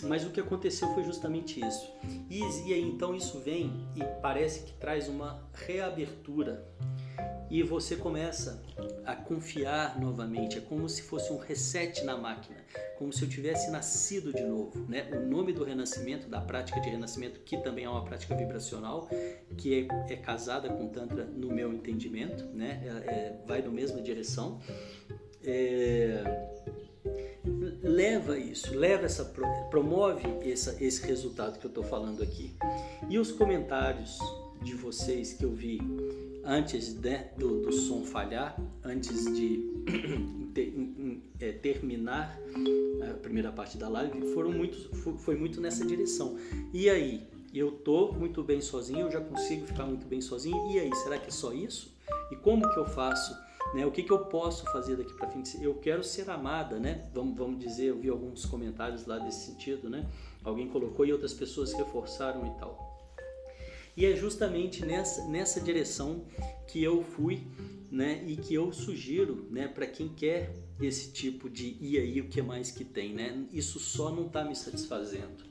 Mas 0.03 0.25
o 0.25 0.31
que 0.31 0.41
aconteceu 0.41 0.89
foi 0.95 1.03
justamente 1.05 1.59
isso. 1.59 1.91
E, 2.31 2.41
e 2.69 2.75
aí 2.75 2.83
então 2.83 3.15
isso 3.15 3.41
vem 3.41 3.73
e 3.97 4.05
parece 4.21 4.63
que 4.63 4.73
traz 4.75 5.09
uma 5.09 5.49
reabertura 5.55 6.69
e 7.51 7.63
você 7.63 7.97
começa 7.97 8.63
a 9.05 9.15
confiar 9.15 9.99
novamente. 10.01 10.59
É 10.59 10.61
como 10.61 10.89
se 10.89 11.03
fosse 11.03 11.33
um 11.33 11.39
reset 11.39 12.05
na 12.05 12.17
máquina, 12.17 12.59
como 12.99 13.13
se 13.13 13.23
eu 13.23 13.29
tivesse 13.29 13.71
nascido 13.71 14.33
de 14.33 14.43
novo. 14.43 14.87
Né? 14.89 15.09
O 15.13 15.27
nome 15.27 15.53
do 15.53 15.65
renascimento, 15.65 16.29
da 16.29 16.41
prática 16.41 16.81
de 16.81 16.89
renascimento, 16.89 17.41
que 17.41 17.57
também 17.59 17.85
é 17.85 17.89
uma 17.89 18.05
prática 18.05 18.35
vibracional, 18.35 19.09
que 19.57 19.89
é, 20.09 20.13
é 20.13 20.17
casada 20.17 20.69
com 20.69 20.89
Tantra 20.89 21.25
no 21.25 21.49
meu 21.49 21.73
entendimento, 21.73 22.45
né? 22.47 22.83
É, 22.85 22.89
é, 22.89 23.41
vai 23.47 23.63
na 23.63 23.71
mesma 23.71 24.01
direção. 24.01 24.61
É, 25.45 26.23
leva 27.83 28.39
isso, 28.39 28.77
leva 28.77 29.07
essa 29.07 29.25
promove 29.71 30.27
essa, 30.51 30.77
esse 30.83 31.07
resultado 31.07 31.59
que 31.59 31.67
eu 31.67 31.69
estou 31.69 31.85
falando 31.85 32.23
aqui. 32.23 32.57
E 33.09 33.19
os 33.19 33.31
comentários 33.31 34.19
de 34.63 34.75
vocês 34.75 35.33
que 35.33 35.45
eu 35.45 35.53
vi 35.53 35.81
antes 36.47 36.95
né, 36.95 37.31
do, 37.37 37.63
do, 37.63 37.73
som 37.73 38.05
falhar, 38.05 38.57
antes 38.85 39.25
de 39.35 39.69
é, 41.41 41.53
terminar 41.53 42.39
a 43.11 43.15
primeira 43.15 43.51
parte 43.51 43.77
da 43.77 43.89
live, 43.89 44.33
foram 44.33 44.53
muito, 44.53 44.95
foi 45.19 45.37
muito 45.37 45.61
nessa 45.61 45.85
direção. 45.85 46.39
E 46.73 46.89
aí, 46.89 47.27
eu 47.53 47.73
tô 47.73 48.13
muito 48.13 48.43
bem 48.43 48.61
sozinho, 48.61 49.01
eu 49.01 49.11
já 49.11 49.21
consigo 49.21 49.67
ficar 49.67 49.85
muito 49.85 50.07
bem 50.07 50.21
sozinho. 50.21 50.71
E 50.71 50.79
aí, 50.79 50.95
será 50.97 51.19
que 51.19 51.29
é 51.29 51.33
só 51.33 51.53
isso? 51.53 51.95
E 52.31 52.37
como 52.37 52.69
que 52.73 52.79
eu 52.79 52.87
faço? 52.87 53.37
Né? 53.75 53.85
O 53.85 53.91
que, 53.91 54.03
que 54.03 54.13
eu 54.13 54.21
posso 54.27 54.65
fazer 54.71 54.97
daqui 54.97 55.13
para 55.15 55.29
frente? 55.29 55.63
Eu 55.63 55.75
quero 55.75 56.05
ser 56.05 56.31
amada, 56.31 56.79
né? 56.79 57.09
Vamos, 57.13 57.37
vamos 57.37 57.59
dizer, 57.59 57.87
eu 57.87 57.99
vi 57.99 58.09
alguns 58.09 58.45
comentários 58.47 59.07
lá 59.07 59.19
desse 59.19 59.47
sentido, 59.47 59.91
né? 59.91 60.07
Alguém 60.45 60.69
colocou 60.69 61.05
e 61.05 61.13
outras 61.13 61.35
pessoas 61.35 61.73
reforçaram 61.73 62.47
e 62.47 62.59
tal. 62.59 62.86
E 63.97 64.05
é 64.05 64.15
justamente 64.15 64.85
nessa, 64.85 65.27
nessa 65.27 65.61
direção 65.61 66.27
que 66.67 66.83
eu 66.83 67.03
fui 67.03 67.47
né, 67.91 68.23
e 68.27 68.37
que 68.37 68.55
eu 68.55 68.73
sugiro 68.73 69.47
né, 69.51 69.67
para 69.67 69.87
quem 69.87 70.09
quer 70.09 70.53
esse 70.81 71.11
tipo 71.13 71.49
de 71.49 71.79
e 71.81 71.97
aí 71.97 72.21
o 72.21 72.29
que 72.29 72.43
mais 72.43 72.71
que 72.71 72.85
tem. 72.85 73.15
Né? 73.15 73.47
Isso 73.53 73.79
só 73.79 74.15
não 74.15 74.27
está 74.27 74.45
me 74.45 74.55
satisfazendo. 74.55 75.45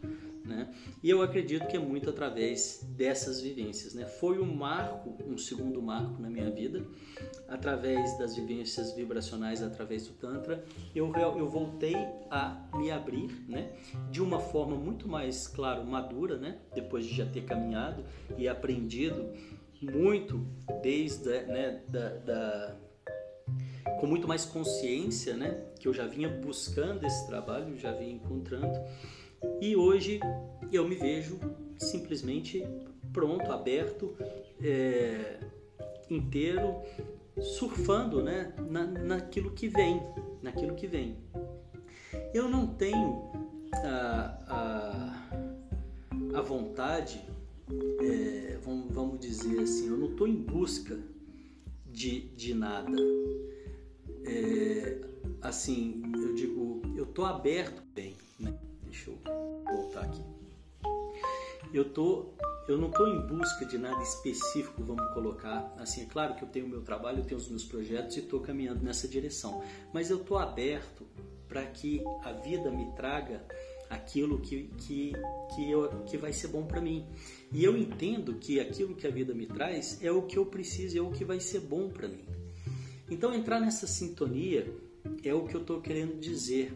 Né? 0.46 0.72
E 1.02 1.10
eu 1.10 1.22
acredito 1.24 1.68
que 1.68 1.76
é 1.76 1.80
muito 1.80 2.10
através 2.10 2.88
dessas 2.96 3.42
vivências. 3.42 3.96
Né? 3.96 4.06
Foi 4.06 4.40
um 4.40 4.54
marco, 4.54 5.18
um 5.26 5.38
segundo 5.38 5.82
marco 5.82 6.22
na 6.22 6.30
minha 6.30 6.52
vida, 6.52 6.86
através 7.48 8.18
das 8.20 8.36
vivências 8.36 8.94
vibracionais, 8.94 9.64
através 9.64 10.08
do 10.08 10.14
Tantra, 10.14 10.64
eu, 10.94 11.12
eu 11.16 11.50
voltei 11.50 11.96
a 12.30 12.70
me 12.76 12.92
abrir 12.92 13.44
né? 13.50 13.72
de 14.12 14.22
uma 14.22 14.40
forma 14.40 14.76
muito 14.76 15.08
mais, 15.08 15.48
claro, 15.48 15.84
madura, 15.84 16.38
né? 16.38 16.60
depois 16.76 17.06
de 17.06 17.16
já 17.16 17.26
ter 17.26 17.44
caminhado 17.44 18.06
e 18.38 18.48
aprendido 18.48 19.34
muito 19.82 20.46
desde 20.82 21.30
né, 21.44 21.82
da, 21.90 22.10
da 22.10 22.76
com 24.00 24.08
muito 24.08 24.28
mais 24.28 24.46
consciência, 24.46 25.36
né, 25.36 25.64
que 25.80 25.88
eu 25.88 25.94
já 25.94 26.08
vinha 26.08 26.28
buscando 26.28 27.06
esse 27.06 27.26
trabalho, 27.28 27.78
já 27.78 27.92
vinha 27.92 28.14
encontrando 28.14 28.80
e 29.62 29.76
hoje 29.76 30.20
eu 30.72 30.88
me 30.88 30.96
vejo 30.96 31.40
simplesmente 31.78 32.66
pronto, 33.12 33.52
aberto, 33.52 34.16
é, 34.62 35.40
inteiro, 36.10 36.76
surfando 37.40 38.22
né, 38.22 38.54
na, 38.70 38.86
naquilo 38.86 39.52
que 39.52 39.68
vem, 39.68 40.02
naquilo 40.42 40.76
que 40.76 40.88
vem. 40.88 41.18
Eu 42.34 42.50
não 42.50 42.68
tenho 42.68 43.32
a, 43.74 44.38
a, 46.34 46.40
a 46.40 46.42
vontade, 46.42 47.22
é, 48.02 48.58
vamos, 48.62 48.94
vamos 48.94 49.20
dizer 49.20 49.60
assim, 49.60 49.88
eu 49.88 49.98
não 49.98 50.10
estou 50.10 50.28
em 50.28 50.36
busca 50.36 51.00
de, 51.86 52.22
de 52.36 52.54
nada. 52.54 52.98
É, 54.26 55.02
assim, 55.42 56.02
eu 56.16 56.34
digo, 56.36 56.82
eu 56.96 57.04
estou 57.04 57.26
aberto 57.26 57.82
bem. 57.94 58.14
Eu 61.76 61.84
tô, 61.84 62.28
eu 62.70 62.78
não 62.78 62.88
estou 62.88 63.06
em 63.06 63.20
busca 63.28 63.66
de 63.66 63.78
nada 63.78 64.02
específico, 64.02 64.82
vamos 64.82 65.14
colocar 65.14 65.76
assim. 65.78 66.04
É 66.04 66.06
claro 66.06 66.34
que 66.34 66.42
eu 66.42 66.48
tenho 66.48 66.68
o 66.68 66.70
meu 66.70 66.82
trabalho, 66.82 67.20
eu 67.20 67.26
tenho 67.26 67.38
os 67.38 67.50
meus 67.50 67.66
projetos 67.66 68.16
e 68.16 68.22
estou 68.22 68.40
caminhando 68.40 68.82
nessa 68.82 69.10
direção. 69.10 69.62
Mas 69.94 70.10
eu 70.10 70.22
estou 70.22 70.38
aberto 70.38 71.06
para 71.50 71.66
que 71.66 72.02
a 72.24 72.32
vida 72.32 72.72
me 72.72 72.86
traga 72.94 73.46
aquilo 73.90 74.40
que, 74.40 74.70
que, 74.78 75.12
que, 75.54 75.70
eu, 75.70 75.90
que 76.06 76.18
vai 76.18 76.32
ser 76.32 76.48
bom 76.48 76.66
para 76.66 76.80
mim. 76.80 77.06
E 77.52 77.62
eu 77.62 77.76
entendo 77.76 78.36
que 78.36 78.58
aquilo 78.58 78.96
que 78.96 79.06
a 79.06 79.12
vida 79.12 79.34
me 79.34 79.46
traz 79.46 80.02
é 80.02 80.10
o 80.10 80.22
que 80.22 80.38
eu 80.38 80.46
preciso, 80.46 80.98
é 80.98 81.02
o 81.02 81.12
que 81.12 81.26
vai 81.26 81.42
ser 81.42 81.60
bom 81.60 81.90
para 81.90 82.08
mim. 82.08 82.24
Então 83.12 83.34
entrar 83.34 83.60
nessa 83.60 83.86
sintonia 83.86 84.74
é 85.26 85.34
o 85.34 85.46
que 85.46 85.54
eu 85.54 85.60
estou 85.60 85.82
querendo 85.82 86.18
dizer 86.22 86.74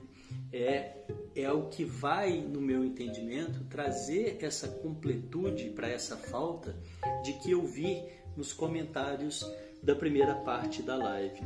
é, 0.51 0.97
é 1.41 1.51
o 1.51 1.67
que 1.69 1.83
vai, 1.83 2.39
no 2.39 2.61
meu 2.61 2.83
entendimento, 2.83 3.63
trazer 3.65 4.37
essa 4.41 4.67
completude 4.67 5.69
para 5.69 5.89
essa 5.89 6.17
falta 6.17 6.75
de 7.23 7.33
que 7.33 7.51
eu 7.51 7.65
vi 7.65 8.03
nos 8.35 8.53
comentários 8.53 9.45
da 9.81 9.95
primeira 9.95 10.35
parte 10.35 10.81
da 10.81 10.95
live. 10.95 11.41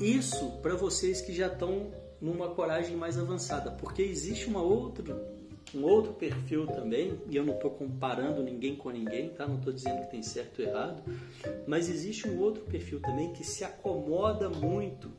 Isso 0.00 0.58
para 0.62 0.74
vocês 0.74 1.20
que 1.20 1.32
já 1.32 1.46
estão 1.46 1.92
numa 2.20 2.54
coragem 2.54 2.96
mais 2.96 3.18
avançada, 3.18 3.70
porque 3.70 4.02
existe 4.02 4.46
uma 4.46 4.62
outra, 4.62 5.14
um 5.74 5.84
outro 5.84 6.12
perfil 6.12 6.66
também, 6.66 7.20
e 7.28 7.36
eu 7.36 7.44
não 7.44 7.54
estou 7.54 7.70
comparando 7.70 8.42
ninguém 8.42 8.76
com 8.76 8.90
ninguém, 8.90 9.30
tá? 9.30 9.46
não 9.46 9.58
estou 9.58 9.72
dizendo 9.72 10.02
que 10.02 10.10
tem 10.10 10.22
certo 10.22 10.60
ou 10.60 10.68
errado, 10.68 11.02
mas 11.66 11.88
existe 11.88 12.28
um 12.28 12.38
outro 12.40 12.62
perfil 12.64 13.00
também 13.00 13.32
que 13.32 13.44
se 13.44 13.64
acomoda 13.64 14.48
muito 14.48 15.10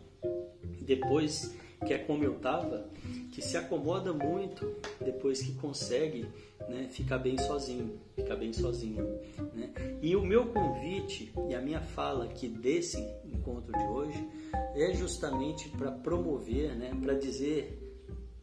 depois 0.82 1.56
que 1.84 1.93
é 1.93 1.98
como 1.98 2.24
eu 2.24 2.38
estava, 2.38 2.89
que 3.32 3.41
se 3.41 3.58
acomoda 3.58 4.13
muito 4.13 4.76
depois 5.04 5.41
que 5.41 5.54
consegue 5.54 6.26
né, 6.67 6.88
ficar 6.89 7.17
bem 7.17 7.38
sozinho, 7.38 8.00
ficar 8.15 8.36
bem 8.36 8.54
sozinho. 8.54 9.19
Né? 9.54 9.69
E 10.02 10.15
o 10.15 10.22
meu 10.22 10.48
convite 10.48 11.34
e 11.50 11.56
a 11.56 11.62
minha 11.62 11.82
fala 11.82 12.26
aqui 12.26 12.48
desse 12.48 12.98
encontro 13.26 13.72
de 13.72 13.84
hoje 13.86 14.28
é 14.76 14.93
justamente 14.93 15.69
para 15.69 15.91
promover, 15.91 16.76
né, 16.76 16.91
para 17.02 17.13
dizer 17.13 17.80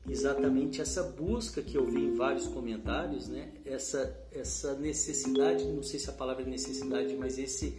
exatamente 0.09 0.81
essa 0.81 1.03
busca 1.03 1.63
que 1.63 1.77
eu 1.77 1.87
vi 1.87 2.01
em 2.01 2.15
vários 2.15 2.49
comentários, 2.49 3.29
né, 3.29 3.53
essa, 3.65 4.17
essa 4.33 4.75
necessidade, 4.75 5.65
não 5.65 5.83
sei 5.83 6.01
se 6.01 6.11
a 6.11 6.13
palavra 6.13 6.43
é 6.43 6.47
necessidade, 6.47 7.15
mas 7.17 7.39
esse 7.39 7.77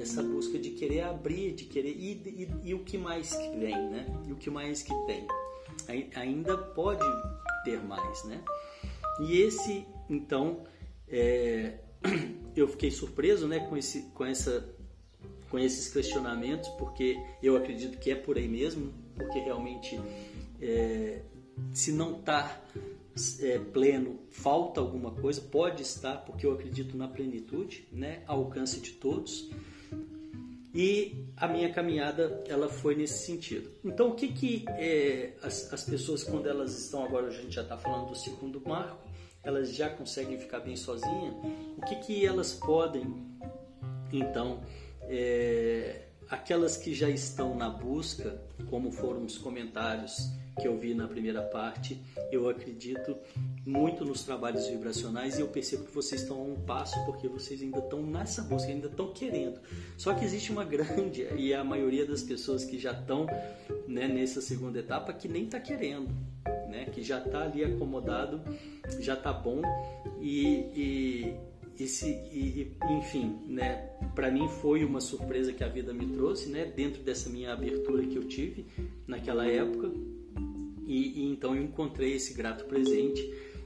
essa 0.00 0.22
busca 0.22 0.58
de 0.58 0.70
querer 0.70 1.02
abrir, 1.02 1.52
de 1.52 1.64
querer 1.64 1.90
e, 1.90 2.12
e, 2.24 2.70
e, 2.70 2.74
o 2.74 2.80
que 2.80 2.96
mais 2.96 3.34
que 3.34 3.56
vem, 3.56 3.90
né? 3.90 4.06
E 4.26 4.32
o 4.32 4.36
que 4.36 4.50
mais 4.50 4.82
que 4.82 4.94
tem, 5.06 5.26
ainda 6.14 6.56
pode 6.56 7.04
ter 7.64 7.82
mais, 7.82 8.24
né? 8.24 8.42
E 9.20 9.40
esse, 9.40 9.84
então, 10.08 10.64
é, 11.08 11.78
eu 12.54 12.68
fiquei 12.68 12.90
surpreso, 12.90 13.48
né, 13.48 13.60
com 13.60 13.76
esse, 13.76 14.02
com 14.14 14.24
essa, 14.24 14.74
com 15.50 15.58
esses 15.58 15.92
questionamentos, 15.92 16.68
porque 16.70 17.18
eu 17.42 17.56
acredito 17.56 17.98
que 17.98 18.10
é 18.10 18.14
por 18.14 18.36
aí 18.36 18.48
mesmo, 18.48 18.92
porque 19.16 19.40
realmente 19.40 20.00
é, 20.60 21.22
se 21.72 21.92
não 21.92 22.18
está 22.18 22.62
é, 23.40 23.58
pleno, 23.58 24.18
falta 24.30 24.80
alguma 24.80 25.10
coisa, 25.10 25.40
pode 25.40 25.82
estar, 25.82 26.18
porque 26.18 26.46
eu 26.46 26.52
acredito 26.52 26.96
na 26.96 27.08
plenitude, 27.08 27.88
né, 27.92 28.22
alcance 28.26 28.80
de 28.80 28.92
todos. 28.92 29.50
E 30.74 31.26
a 31.36 31.48
minha 31.48 31.72
caminhada 31.72 32.44
ela 32.46 32.68
foi 32.68 32.94
nesse 32.94 33.24
sentido. 33.24 33.70
Então 33.84 34.10
o 34.10 34.14
que 34.14 34.28
que 34.28 34.64
é, 34.68 35.34
as, 35.42 35.72
as 35.72 35.84
pessoas 35.84 36.22
quando 36.22 36.48
elas 36.48 36.78
estão 36.78 37.04
agora 37.04 37.28
a 37.28 37.30
gente 37.30 37.54
já 37.54 37.62
está 37.62 37.76
falando 37.76 38.08
do 38.08 38.14
segundo 38.14 38.60
marco, 38.60 39.08
elas 39.42 39.74
já 39.74 39.88
conseguem 39.88 40.38
ficar 40.38 40.60
bem 40.60 40.76
sozinhas. 40.76 41.34
O 41.76 41.80
que 41.82 41.96
que 41.96 42.26
elas 42.26 42.52
podem 42.52 43.26
então 44.12 44.62
é, 45.02 46.08
aquelas 46.28 46.76
que 46.76 46.94
já 46.94 47.08
estão 47.08 47.54
na 47.54 47.70
busca, 47.70 48.40
como 48.68 48.92
foram 48.92 49.24
os 49.24 49.38
comentários 49.38 50.30
que 50.58 50.66
eu 50.66 50.76
vi 50.76 50.94
na 50.94 51.06
primeira 51.08 51.42
parte, 51.42 52.00
eu 52.30 52.48
acredito 52.48 53.16
muito 53.64 54.04
nos 54.04 54.24
trabalhos 54.24 54.66
vibracionais 54.66 55.38
e 55.38 55.40
eu 55.40 55.48
percebo 55.48 55.84
que 55.84 55.94
vocês 55.94 56.22
estão 56.22 56.38
a 56.38 56.42
um 56.42 56.56
passo 56.56 57.02
porque 57.04 57.28
vocês 57.28 57.62
ainda 57.62 57.78
estão 57.78 58.02
nessa 58.02 58.42
busca, 58.42 58.70
ainda 58.70 58.88
estão 58.88 59.12
querendo. 59.12 59.60
Só 59.96 60.14
que 60.14 60.24
existe 60.24 60.50
uma 60.50 60.64
grande 60.66 61.26
e 61.36 61.54
a 61.54 61.62
maioria 61.62 62.06
das 62.06 62.22
pessoas 62.22 62.64
que 62.64 62.78
já 62.78 62.92
estão 62.92 63.26
né, 63.86 64.08
nessa 64.08 64.40
segunda 64.40 64.78
etapa 64.78 65.12
que 65.12 65.28
nem 65.28 65.44
está 65.44 65.60
querendo, 65.60 66.08
né, 66.68 66.86
que 66.92 67.02
já 67.02 67.18
está 67.18 67.44
ali 67.44 67.64
acomodado, 67.64 68.40
já 69.00 69.14
está 69.14 69.32
bom 69.32 69.62
e, 70.20 70.70
e 70.74 71.36
esse, 71.78 72.10
e, 72.32 72.76
enfim, 72.90 73.38
né, 73.46 73.90
para 74.14 74.30
mim 74.30 74.48
foi 74.48 74.84
uma 74.84 75.00
surpresa 75.00 75.52
que 75.52 75.62
a 75.62 75.68
vida 75.68 75.92
me 75.92 76.06
trouxe, 76.06 76.48
né, 76.48 76.64
dentro 76.64 77.02
dessa 77.02 77.30
minha 77.30 77.52
abertura 77.52 78.04
que 78.04 78.16
eu 78.16 78.24
tive 78.24 78.66
naquela 79.06 79.46
época. 79.46 79.90
E, 80.88 81.20
e 81.20 81.30
então 81.30 81.54
eu 81.54 81.62
encontrei 81.62 82.14
esse 82.14 82.34
grato 82.34 82.64
presente. 82.64 83.22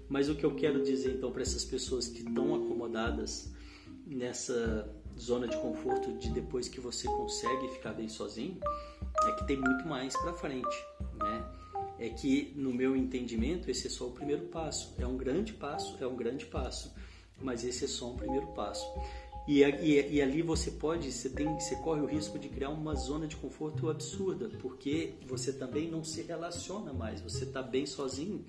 Mas 0.09 0.29
o 0.29 0.35
que 0.35 0.45
eu 0.45 0.55
quero 0.55 0.83
dizer 0.83 1.15
então 1.15 1.33
para 1.33 1.41
essas 1.41 1.65
pessoas 1.65 2.07
que 2.07 2.19
estão 2.19 2.55
acomodadas 2.55 3.51
nessa 4.07 4.95
zona 5.19 5.49
de 5.49 5.57
conforto 5.57 6.13
de 6.19 6.29
depois 6.31 6.69
que 6.69 6.81
você 6.81 7.07
consegue 7.07 7.69
ficar 7.69 7.95
bem 7.95 8.09
sozinho, 8.09 8.59
é 9.27 9.33
que 9.33 9.47
tem 9.47 9.57
muito 9.57 9.87
mais 9.87 10.15
para 10.17 10.35
frente, 10.35 10.85
né? 11.19 11.47
É 11.99 12.09
que 12.11 12.53
no 12.57 12.75
meu 12.75 12.95
entendimento 12.97 13.71
esse 13.71 13.87
é 13.87 13.91
só 13.91 14.09
o 14.09 14.13
primeiro 14.13 14.47
passo. 14.47 14.95
É 14.99 15.07
um 15.07 15.17
grande 15.17 15.55
passo, 15.55 15.97
é 16.03 16.07
um 16.07 16.17
grande 16.17 16.45
passo 16.45 16.93
mas 17.43 17.65
esse 17.65 17.85
é 17.85 17.89
só 17.89 18.11
um 18.11 18.17
primeiro 18.17 18.47
passo. 18.49 18.87
E, 19.47 19.63
e, 19.63 20.17
e, 20.17 20.23
ali 20.23 20.41
você 20.41 20.71
pode, 20.71 21.11
você, 21.11 21.29
tem, 21.29 21.53
você 21.59 21.75
corre 21.77 22.01
o 22.01 22.07
risco 22.07 22.39
de 22.39 22.49
criar 22.49 22.71
uma 22.71 22.95
zona 22.95 23.27
de 23.27 23.35
conforto 23.35 23.91
absurda, 23.91 24.49
porque 24.61 25.15
você 25.27 25.53
também 25.53 25.91
não 25.91 26.05
se 26.05 26.23
relaciona 26.23 26.93
mais, 26.93 27.21
você 27.21 27.45
está 27.45 27.61
bem 27.61 27.85
sozinho. 27.85 28.45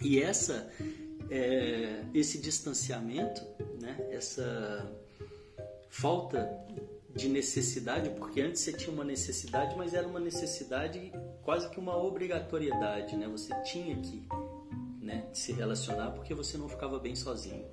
E 0.00 0.20
essa, 0.20 0.70
é, 1.30 2.04
esse 2.12 2.38
distanciamento, 2.38 3.42
né, 3.80 3.96
essa 4.10 4.86
falta 5.88 6.46
de 7.14 7.28
necessidade, 7.28 8.10
porque 8.10 8.40
antes 8.40 8.60
você 8.60 8.72
tinha 8.72 8.92
uma 8.92 9.04
necessidade, 9.04 9.76
mas 9.76 9.94
era 9.94 10.06
uma 10.06 10.20
necessidade 10.20 11.12
quase 11.42 11.70
que 11.70 11.78
uma 11.78 11.96
obrigatoriedade, 11.96 13.16
né? 13.16 13.28
Você 13.28 13.54
tinha 13.62 13.96
que 13.96 14.26
né, 15.00 15.26
se 15.32 15.52
relacionar 15.52 16.10
porque 16.10 16.34
você 16.34 16.58
não 16.58 16.68
ficava 16.68 16.98
bem 16.98 17.14
sozinho. 17.14 17.64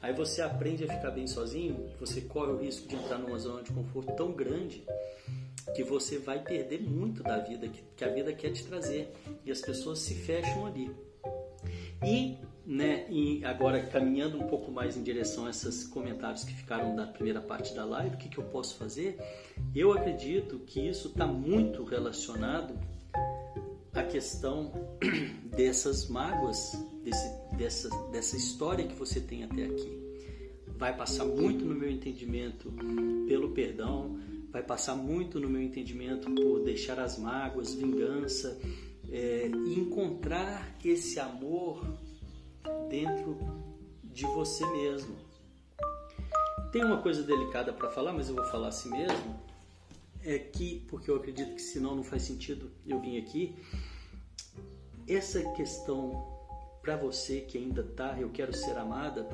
Aí 0.00 0.12
você 0.12 0.42
aprende 0.42 0.84
a 0.84 0.88
ficar 0.88 1.10
bem 1.10 1.26
sozinho, 1.26 1.90
você 1.98 2.20
corre 2.20 2.52
o 2.52 2.58
risco 2.58 2.86
de 2.86 2.96
entrar 2.96 3.18
numa 3.18 3.38
zona 3.38 3.62
de 3.62 3.72
conforto 3.72 4.12
tão 4.14 4.32
grande 4.32 4.84
que 5.74 5.82
você 5.82 6.18
vai 6.18 6.42
perder 6.42 6.80
muito 6.80 7.22
da 7.22 7.38
vida 7.38 7.68
que, 7.68 8.04
a 8.04 8.08
vida 8.08 8.32
quer 8.32 8.52
te 8.52 8.64
trazer 8.64 9.12
e 9.44 9.50
as 9.50 9.60
pessoas 9.60 9.98
se 10.00 10.14
fecham 10.14 10.66
ali. 10.66 10.90
E, 12.04 12.38
né, 12.64 13.06
e 13.08 13.44
agora 13.44 13.82
caminhando 13.82 14.38
um 14.38 14.46
pouco 14.46 14.70
mais 14.70 14.96
em 14.96 15.02
direção 15.02 15.46
a 15.46 15.50
esses 15.50 15.86
comentários 15.86 16.44
que 16.44 16.54
ficaram 16.54 16.94
da 16.94 17.06
primeira 17.06 17.40
parte 17.40 17.74
da 17.74 17.84
live, 17.84 18.14
o 18.14 18.18
que, 18.18 18.28
que 18.28 18.38
eu 18.38 18.44
posso 18.44 18.76
fazer? 18.76 19.18
Eu 19.74 19.92
acredito 19.92 20.58
que 20.60 20.80
isso 20.80 21.08
está 21.08 21.26
muito 21.26 21.82
relacionado 21.84 22.78
a 23.92 24.02
questão 24.02 24.72
dessas 25.56 26.06
mágoas, 26.08 26.72
desse, 27.02 27.28
dessa, 27.56 27.88
dessa 28.10 28.36
história 28.36 28.86
que 28.86 28.94
você 28.94 29.20
tem 29.20 29.44
até 29.44 29.64
aqui. 29.64 30.06
Vai 30.78 30.96
passar 30.96 31.24
muito 31.24 31.64
no 31.64 31.74
meu 31.74 31.90
entendimento 31.90 32.72
pelo 33.26 33.50
perdão, 33.52 34.18
vai 34.50 34.62
passar 34.62 34.94
muito 34.94 35.40
no 35.40 35.48
meu 35.48 35.62
entendimento 35.62 36.30
por 36.30 36.62
deixar 36.62 36.98
as 36.98 37.18
mágoas, 37.18 37.74
vingança 37.74 38.58
é, 39.10 39.46
encontrar 39.46 40.76
esse 40.84 41.18
amor 41.18 41.84
dentro 42.88 43.38
de 44.04 44.24
você 44.26 44.66
mesmo. 44.66 45.16
Tem 46.72 46.84
uma 46.84 47.00
coisa 47.00 47.22
delicada 47.22 47.72
para 47.72 47.90
falar, 47.90 48.12
mas 48.12 48.28
eu 48.28 48.34
vou 48.34 48.44
falar 48.44 48.68
assim 48.68 48.90
mesmo 48.90 49.46
é 50.26 50.38
que, 50.40 50.84
porque 50.88 51.08
eu 51.08 51.16
acredito 51.16 51.54
que 51.54 51.62
senão 51.62 51.94
não 51.94 52.02
faz 52.02 52.22
sentido 52.22 52.68
eu 52.84 53.00
vir 53.00 53.18
aqui, 53.22 53.54
essa 55.06 55.40
questão 55.52 56.35
para 56.86 56.96
você 56.96 57.40
que 57.40 57.58
ainda 57.58 57.82
tá, 57.82 58.16
eu 58.16 58.30
quero 58.30 58.54
ser 58.54 58.78
amada, 58.78 59.28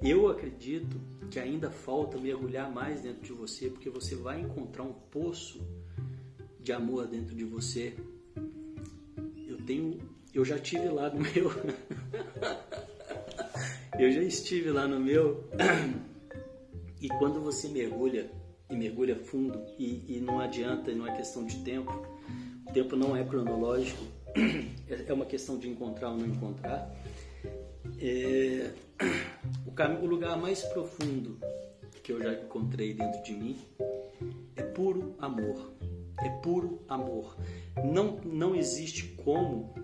eu 0.00 0.28
acredito 0.28 0.96
que 1.28 1.40
ainda 1.40 1.72
falta 1.72 2.16
mergulhar 2.16 2.70
mais 2.70 3.00
dentro 3.00 3.20
de 3.20 3.32
você, 3.32 3.68
porque 3.68 3.90
você 3.90 4.14
vai 4.14 4.40
encontrar 4.40 4.84
um 4.84 4.92
poço 4.92 5.60
de 6.60 6.72
amor 6.72 7.08
dentro 7.08 7.34
de 7.34 7.44
você. 7.44 7.96
Eu 9.48 9.56
tenho, 9.66 9.98
eu 10.32 10.44
já 10.44 10.56
tive 10.56 10.88
lá 10.88 11.10
no 11.10 11.18
meu, 11.18 11.50
eu 13.98 14.12
já 14.12 14.22
estive 14.22 14.70
lá 14.70 14.86
no 14.86 15.00
meu, 15.00 15.48
e 17.02 17.08
quando 17.08 17.40
você 17.40 17.66
mergulha 17.66 18.30
e 18.70 18.76
mergulha 18.76 19.16
fundo 19.16 19.60
e, 19.76 20.16
e 20.16 20.20
não 20.20 20.38
adianta, 20.38 20.94
não 20.94 21.08
é 21.08 21.16
questão 21.16 21.44
de 21.44 21.56
tempo, 21.64 22.06
o 22.68 22.72
tempo 22.72 22.94
não 22.94 23.16
é 23.16 23.24
cronológico, 23.24 24.04
é 25.06 25.12
uma 25.12 25.26
questão 25.26 25.58
de 25.58 25.68
encontrar 25.68 26.10
ou 26.10 26.16
não 26.16 26.26
encontrar. 26.26 26.94
É, 28.00 28.70
o, 29.66 29.72
caminho, 29.72 30.02
o 30.02 30.06
lugar 30.06 30.36
mais 30.36 30.62
profundo 30.62 31.38
que 32.02 32.12
eu 32.12 32.22
já 32.22 32.32
encontrei 32.32 32.94
dentro 32.94 33.22
de 33.22 33.32
mim 33.32 33.58
é 34.56 34.62
puro 34.62 35.14
amor. 35.18 35.72
É 36.20 36.28
puro 36.42 36.82
amor. 36.88 37.36
Não, 37.84 38.16
não 38.24 38.54
existe 38.54 39.04
como 39.24 39.74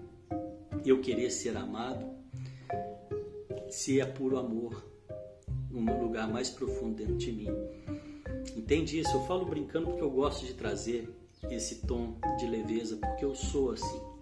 eu 0.85 1.01
querer 1.01 1.31
ser 1.31 1.57
amado 1.57 2.13
se 3.69 4.01
é 4.01 4.05
puro 4.05 4.39
amor 4.39 4.85
no 5.71 6.01
lugar 6.03 6.29
mais 6.29 6.49
profundo 6.51 6.97
dentro 6.97 7.17
de 7.17 7.33
mim. 7.33 7.49
Entende 8.57 8.99
isso? 8.99 9.17
Eu 9.17 9.23
falo 9.27 9.45
brincando 9.45 9.87
porque 9.87 10.03
eu 10.03 10.11
gosto 10.11 10.47
de 10.47 10.55
trazer 10.55 11.09
esse 11.51 11.87
tom 11.87 12.17
de 12.39 12.47
leveza, 12.47 12.97
porque 12.97 13.25
eu 13.25 13.35
sou 13.35 13.73
assim. 13.73 14.14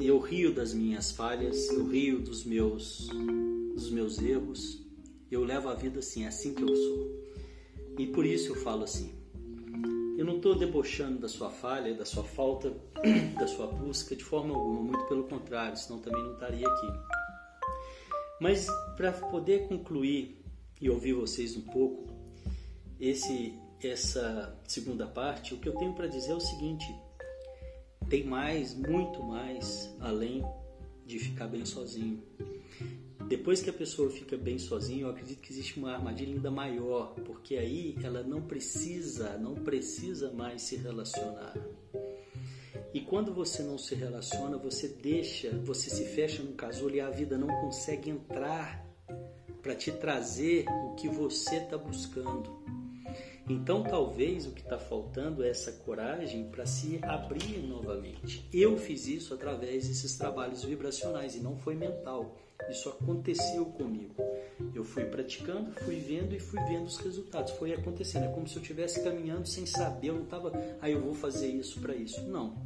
Eu 0.00 0.18
rio 0.18 0.54
das 0.54 0.74
minhas 0.74 1.12
falhas, 1.12 1.68
eu 1.70 1.86
rio 1.86 2.20
dos 2.20 2.44
meus, 2.44 3.08
dos 3.74 3.90
meus 3.90 4.20
erros. 4.20 4.82
Eu 5.30 5.44
levo 5.44 5.68
a 5.68 5.74
vida 5.74 6.00
assim, 6.00 6.24
é 6.24 6.28
assim 6.28 6.54
que 6.54 6.62
eu 6.62 6.76
sou. 6.76 7.24
E 7.98 8.06
por 8.06 8.26
isso 8.26 8.52
eu 8.52 8.56
falo 8.56 8.84
assim. 8.84 9.12
Eu 10.16 10.24
não 10.24 10.36
estou 10.36 10.56
debochando 10.56 11.18
da 11.18 11.28
sua 11.28 11.50
falha, 11.50 11.94
da 11.94 12.04
sua 12.04 12.22
falta, 12.22 12.72
da 13.38 13.46
sua 13.46 13.66
busca 13.66 14.14
de 14.14 14.22
forma 14.22 14.54
alguma, 14.54 14.80
muito 14.80 15.04
pelo 15.06 15.24
contrário, 15.24 15.76
senão 15.76 15.98
também 15.98 16.22
não 16.22 16.34
estaria 16.34 16.66
aqui. 16.66 16.86
Mas 18.40 18.66
para 18.96 19.12
poder 19.12 19.66
concluir 19.68 20.40
e 20.80 20.88
ouvir 20.88 21.14
vocês 21.14 21.56
um 21.56 21.62
pouco, 21.62 22.06
esse 23.00 23.58
essa 23.82 24.58
segunda 24.66 25.06
parte, 25.06 25.54
o 25.54 25.58
que 25.58 25.68
eu 25.68 25.74
tenho 25.74 25.92
para 25.94 26.06
dizer 26.06 26.32
é 26.32 26.34
o 26.34 26.40
seguinte: 26.40 26.86
tem 28.08 28.24
mais, 28.24 28.74
muito 28.74 29.22
mais, 29.22 29.94
além 30.00 30.44
de 31.06 31.18
ficar 31.18 31.46
bem 31.46 31.64
sozinho. 31.64 32.22
Depois 33.28 33.62
que 33.62 33.70
a 33.70 33.72
pessoa 33.72 34.10
fica 34.10 34.36
bem 34.36 34.58
sozinha, 34.58 35.02
eu 35.02 35.08
acredito 35.08 35.40
que 35.40 35.50
existe 35.50 35.78
uma 35.78 35.92
armadilha 35.92 36.34
ainda 36.34 36.50
maior, 36.50 37.14
porque 37.24 37.56
aí 37.56 37.96
ela 38.02 38.22
não 38.22 38.42
precisa, 38.42 39.38
não 39.38 39.54
precisa 39.54 40.30
mais 40.30 40.62
se 40.62 40.76
relacionar. 40.76 41.54
E 42.92 43.00
quando 43.00 43.34
você 43.34 43.62
não 43.62 43.78
se 43.78 43.94
relaciona, 43.94 44.56
você 44.56 44.88
deixa, 44.88 45.50
você 45.64 45.90
se 45.90 46.04
fecha 46.04 46.42
no 46.42 46.52
casulo 46.52 46.94
e 46.94 47.00
a 47.00 47.10
vida 47.10 47.36
não 47.36 47.48
consegue 47.48 48.10
entrar 48.10 48.86
para 49.62 49.74
te 49.74 49.90
trazer 49.90 50.66
o 50.68 50.94
que 50.94 51.08
você 51.08 51.56
está 51.56 51.78
buscando. 51.78 52.83
Então, 53.48 53.82
talvez 53.82 54.46
o 54.46 54.52
que 54.52 54.62
está 54.62 54.78
faltando 54.78 55.44
é 55.44 55.50
essa 55.50 55.70
coragem 55.70 56.44
para 56.50 56.64
se 56.64 56.98
abrir 57.02 57.58
novamente. 57.58 58.48
Eu 58.52 58.78
fiz 58.78 59.06
isso 59.06 59.34
através 59.34 59.86
desses 59.88 60.16
trabalhos 60.16 60.64
vibracionais 60.64 61.34
e 61.34 61.40
não 61.40 61.56
foi 61.56 61.74
mental. 61.74 62.36
Isso 62.70 62.88
aconteceu 62.88 63.66
comigo. 63.66 64.14
Eu 64.74 64.84
fui 64.84 65.04
praticando, 65.04 65.72
fui 65.72 65.96
vendo 65.96 66.34
e 66.34 66.40
fui 66.40 66.60
vendo 66.64 66.86
os 66.86 66.96
resultados. 66.96 67.52
Foi 67.52 67.72
acontecendo. 67.72 68.24
É 68.24 68.28
como 68.28 68.48
se 68.48 68.56
eu 68.56 68.62
estivesse 68.62 69.02
caminhando 69.02 69.46
sem 69.46 69.66
saber. 69.66 70.08
Eu 70.08 70.14
não 70.14 70.24
estava, 70.24 70.52
ah, 70.80 70.88
eu 70.88 71.00
vou 71.00 71.14
fazer 71.14 71.48
isso 71.48 71.80
para 71.80 71.94
isso. 71.94 72.22
Não. 72.22 72.56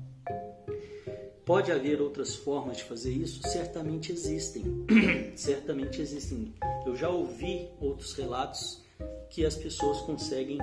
Pode 1.45 1.73
haver 1.73 2.01
outras 2.03 2.37
formas 2.37 2.77
de 2.77 2.85
fazer 2.85 3.11
isso? 3.11 3.41
Certamente 3.49 4.13
existem. 4.13 4.85
Certamente 5.35 6.01
existem. 6.01 6.55
Eu 6.85 6.95
já 6.95 7.09
ouvi 7.09 7.69
outros 7.81 8.13
relatos 8.13 8.85
que 9.31 9.45
as 9.45 9.57
pessoas 9.57 10.01
conseguem 10.01 10.59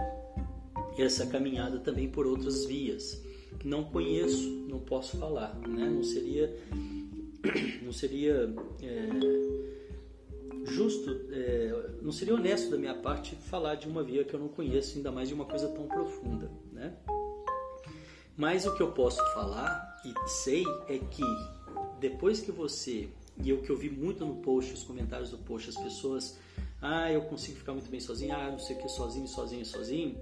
essa 0.97 1.25
caminhada 1.28 1.80
também 1.80 2.10
por 2.10 2.25
outras 2.25 2.65
vias. 2.65 3.21
Não 3.63 3.84
conheço, 3.84 4.49
não 4.69 4.80
posso 4.80 5.17
falar, 5.17 5.56
né? 5.67 5.89
Não 5.89 6.04
seria, 6.04 6.56
não 7.82 7.91
seria 7.91 8.54
é, 8.82 10.65
justo, 10.65 11.21
é, 11.32 11.91
não 12.01 12.12
seria 12.12 12.36
honesto 12.36 12.69
da 12.69 12.78
minha 12.78 12.95
parte 12.95 13.36
falar 13.36 13.75
de 13.75 13.88
uma 13.88 14.04
via 14.04 14.23
que 14.23 14.34
eu 14.34 14.39
não 14.39 14.47
conheço, 14.47 14.97
ainda 14.97 15.12
mais 15.12 15.28
de 15.28 15.34
uma 15.34 15.45
coisa 15.45 15.67
tão 15.69 15.88
profunda, 15.88 16.51
né? 16.71 16.93
Mas 18.38 18.65
o 18.65 18.75
que 18.75 18.84
eu 18.84 18.91
posso 18.91 19.23
falar 19.34 20.01
e 20.04 20.30
sei 20.30 20.63
é 20.89 20.99
que 20.99 21.23
depois 21.99 22.41
que 22.41 22.51
você 22.51 23.08
e 23.41 23.54
o 23.54 23.62
que 23.62 23.69
eu 23.69 23.78
vi 23.78 23.89
muito 23.89 24.25
no 24.25 24.36
post, 24.38 24.73
os 24.73 24.84
comentários 24.84 25.30
do 25.30 25.38
post, 25.38 25.69
as 25.69 25.78
pessoas, 25.78 26.38
ah, 26.81 27.11
eu 27.11 27.21
consigo 27.23 27.57
ficar 27.57 27.73
muito 27.73 27.89
bem 27.89 27.99
sozinho, 27.99 28.35
ah, 28.35 28.51
não 28.51 28.59
sei 28.59 28.75
o 28.75 28.79
que, 28.79 28.89
sozinho, 28.89 29.27
sozinho, 29.27 29.65
sozinho. 29.65 30.17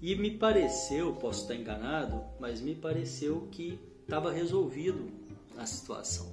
E 0.00 0.14
me 0.16 0.30
pareceu, 0.30 1.14
posso 1.14 1.42
estar 1.42 1.54
enganado, 1.54 2.24
mas 2.38 2.60
me 2.60 2.74
pareceu 2.74 3.48
que 3.50 3.78
estava 4.02 4.32
resolvido 4.32 5.10
a 5.58 5.66
situação. 5.66 6.32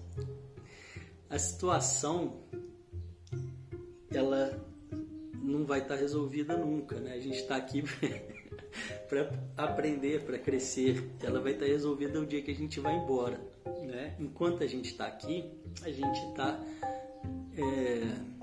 A 1.29 1.37
situação, 1.37 2.37
ela 4.09 4.65
não 5.41 5.65
vai 5.65 5.79
estar 5.79 5.95
resolvida 5.95 6.55
nunca, 6.57 6.99
né? 6.99 7.13
A 7.13 7.19
gente 7.19 7.37
está 7.37 7.57
aqui 7.57 7.83
para 9.07 9.29
aprender, 9.57 10.23
para 10.23 10.39
crescer. 10.39 11.11
Ela 11.21 11.39
vai 11.39 11.53
estar 11.53 11.65
resolvida 11.65 12.19
o 12.19 12.25
dia 12.25 12.41
que 12.41 12.51
a 12.51 12.55
gente 12.55 12.79
vai 12.79 12.95
embora, 12.95 13.39
né? 13.85 14.15
Enquanto 14.19 14.63
a 14.63 14.67
gente 14.67 14.91
está 14.91 15.07
aqui, 15.07 15.51
a 15.83 15.89
gente 15.89 16.19
está 16.29 16.59
é, 17.57 18.37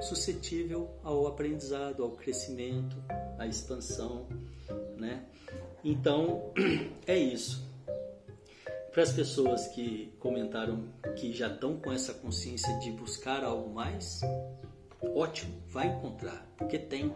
suscetível 0.00 0.90
ao 1.02 1.26
aprendizado, 1.26 2.02
ao 2.02 2.10
crescimento, 2.12 2.96
à 3.38 3.46
expansão, 3.46 4.26
né? 4.96 5.24
Então 5.84 6.52
é 7.06 7.16
isso. 7.16 7.66
Para 8.92 9.02
as 9.02 9.12
pessoas 9.12 9.68
que 9.68 10.12
comentaram 10.18 10.88
que 11.16 11.32
já 11.32 11.46
estão 11.48 11.76
com 11.76 11.92
essa 11.92 12.12
consciência 12.14 12.76
de 12.80 12.90
buscar 12.90 13.44
algo 13.44 13.72
mais, 13.72 14.20
ótimo, 15.14 15.54
vai 15.68 15.86
encontrar, 15.86 16.46
porque 16.56 16.78
tem, 16.78 17.12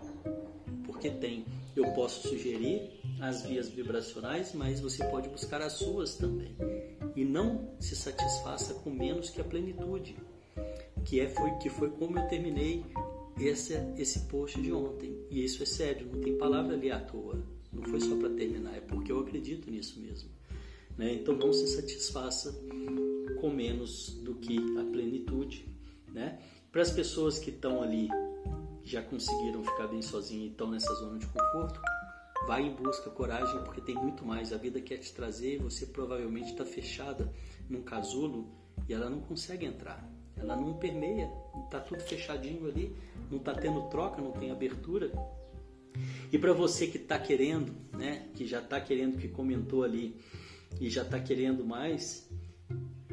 porque 0.84 1.10
tem. 1.10 1.44
Eu 1.74 1.90
posso 1.92 2.28
sugerir 2.28 3.00
as 3.20 3.42
vias 3.42 3.68
vibracionais, 3.68 4.52
mas 4.54 4.80
você 4.80 5.04
pode 5.06 5.28
buscar 5.28 5.62
as 5.62 5.72
suas 5.72 6.16
também. 6.16 6.54
E 7.16 7.24
não 7.24 7.70
se 7.80 7.96
satisfaça 7.96 8.74
com 8.74 8.90
menos 8.90 9.30
que 9.30 9.40
a 9.40 9.44
plenitude, 9.44 10.16
que 11.04 11.20
é 11.20 11.28
foi 11.28 11.50
que 11.52 11.68
foi 11.68 11.90
como 11.90 12.18
eu 12.18 12.28
terminei 12.28 12.84
esse 13.38 13.74
esse 13.96 14.20
post 14.20 14.60
de 14.60 14.72
ontem. 14.72 15.16
E 15.30 15.44
isso 15.44 15.62
é 15.62 15.66
sério, 15.66 16.06
não 16.12 16.20
tem 16.20 16.36
palavra 16.36 16.74
ali 16.74 16.90
à 16.90 17.00
toa. 17.00 17.42
Não 17.72 17.82
foi 17.84 18.00
só 18.00 18.14
para 18.16 18.30
terminar, 18.30 18.76
é 18.76 18.80
porque 18.80 19.10
eu 19.10 19.18
acredito 19.20 19.70
nisso 19.70 19.98
mesmo. 19.98 20.28
Né? 20.96 21.14
Então 21.14 21.34
não 21.34 21.52
se 21.52 21.66
satisfaça 21.66 22.54
com 23.40 23.50
menos 23.50 24.10
do 24.22 24.34
que 24.34 24.58
a 24.78 24.84
plenitude, 24.84 25.66
né? 26.12 26.38
Para 26.70 26.82
as 26.82 26.90
pessoas 26.90 27.38
que 27.38 27.50
estão 27.50 27.82
ali 27.82 28.08
já 28.84 29.02
conseguiram 29.02 29.64
ficar 29.64 29.86
bem 29.88 30.02
sozinhos 30.02 30.44
e 30.44 30.48
estão 30.48 30.70
nessa 30.70 30.92
zona 30.94 31.18
de 31.18 31.26
conforto, 31.26 31.80
vai 32.46 32.62
em 32.62 32.74
busca, 32.74 33.10
coragem, 33.10 33.62
porque 33.64 33.80
tem 33.80 33.94
muito 33.94 34.24
mais. 34.24 34.52
A 34.52 34.56
vida 34.56 34.80
quer 34.80 34.98
te 34.98 35.12
trazer 35.12 35.54
e 35.54 35.58
você 35.58 35.86
provavelmente 35.86 36.50
está 36.50 36.64
fechada 36.64 37.32
num 37.68 37.82
casulo 37.82 38.48
e 38.88 38.92
ela 38.92 39.08
não 39.08 39.20
consegue 39.20 39.66
entrar. 39.66 40.11
Ela 40.42 40.56
não 40.56 40.74
permeia, 40.74 41.30
está 41.64 41.80
tudo 41.80 42.02
fechadinho 42.02 42.66
ali, 42.68 42.94
não 43.30 43.38
está 43.38 43.54
tendo 43.54 43.82
troca, 43.88 44.20
não 44.20 44.32
tem 44.32 44.50
abertura. 44.50 45.10
E 46.32 46.38
para 46.38 46.52
você 46.52 46.86
que 46.86 46.96
está 46.96 47.18
querendo, 47.18 47.72
né, 47.92 48.28
que 48.34 48.46
já 48.46 48.60
está 48.60 48.80
querendo, 48.80 49.18
que 49.18 49.28
comentou 49.28 49.84
ali 49.84 50.16
e 50.80 50.90
já 50.90 51.02
está 51.02 51.20
querendo 51.20 51.64
mais, 51.64 52.28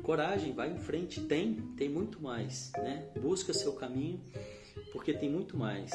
coragem, 0.02 0.54
vai 0.54 0.72
em 0.72 0.78
frente, 0.78 1.22
tem, 1.22 1.56
tem 1.78 1.88
muito 1.88 2.22
mais, 2.22 2.72
né? 2.78 3.10
Busca 3.22 3.54
seu 3.54 3.74
caminho 3.74 4.20
porque 4.92 5.13
tem 5.13 5.30
muito 5.30 5.58
mais. 5.58 5.92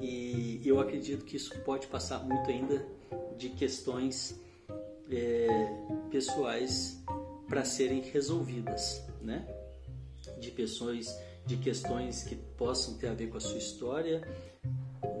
E 0.00 0.60
eu 0.64 0.80
acredito 0.80 1.24
que 1.24 1.36
isso 1.36 1.56
pode 1.60 1.86
passar 1.86 2.20
muito 2.24 2.50
ainda 2.50 2.84
de 3.36 3.50
questões 3.50 4.40
é, 5.10 5.46
pessoais 6.10 7.02
para 7.48 7.64
serem 7.64 8.00
resolvidas, 8.00 9.02
né? 9.20 9.46
De 10.40 10.50
pessoas, 10.50 11.06
de 11.46 11.56
questões 11.56 12.22
que 12.22 12.34
possam 12.34 12.96
ter 12.98 13.08
a 13.08 13.14
ver 13.14 13.28
com 13.28 13.36
a 13.36 13.40
sua 13.40 13.58
história, 13.58 14.22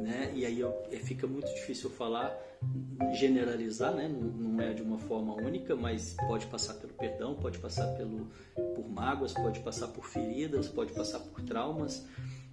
né? 0.00 0.32
E 0.34 0.46
aí 0.46 0.58
eu, 0.60 0.74
é, 0.90 0.96
fica 0.96 1.26
muito 1.26 1.52
difícil 1.54 1.90
falar, 1.90 2.36
generalizar, 3.12 3.94
né? 3.94 4.08
Não, 4.08 4.20
não, 4.20 4.60
é 4.60 4.72
de 4.72 4.82
uma 4.82 4.98
forma 4.98 5.34
única, 5.34 5.76
mas 5.76 6.14
pode 6.26 6.46
passar 6.46 6.74
pelo 6.74 6.94
perdão, 6.94 7.34
pode 7.34 7.58
passar 7.58 7.86
pelo, 7.96 8.30
por 8.74 8.88
mágoas, 8.88 9.32
pode 9.34 9.60
passar 9.60 9.88
por 9.88 10.04
feridas, 10.04 10.68
pode 10.68 10.92
passar 10.92 11.20
por 11.20 11.42
traumas 11.42 12.06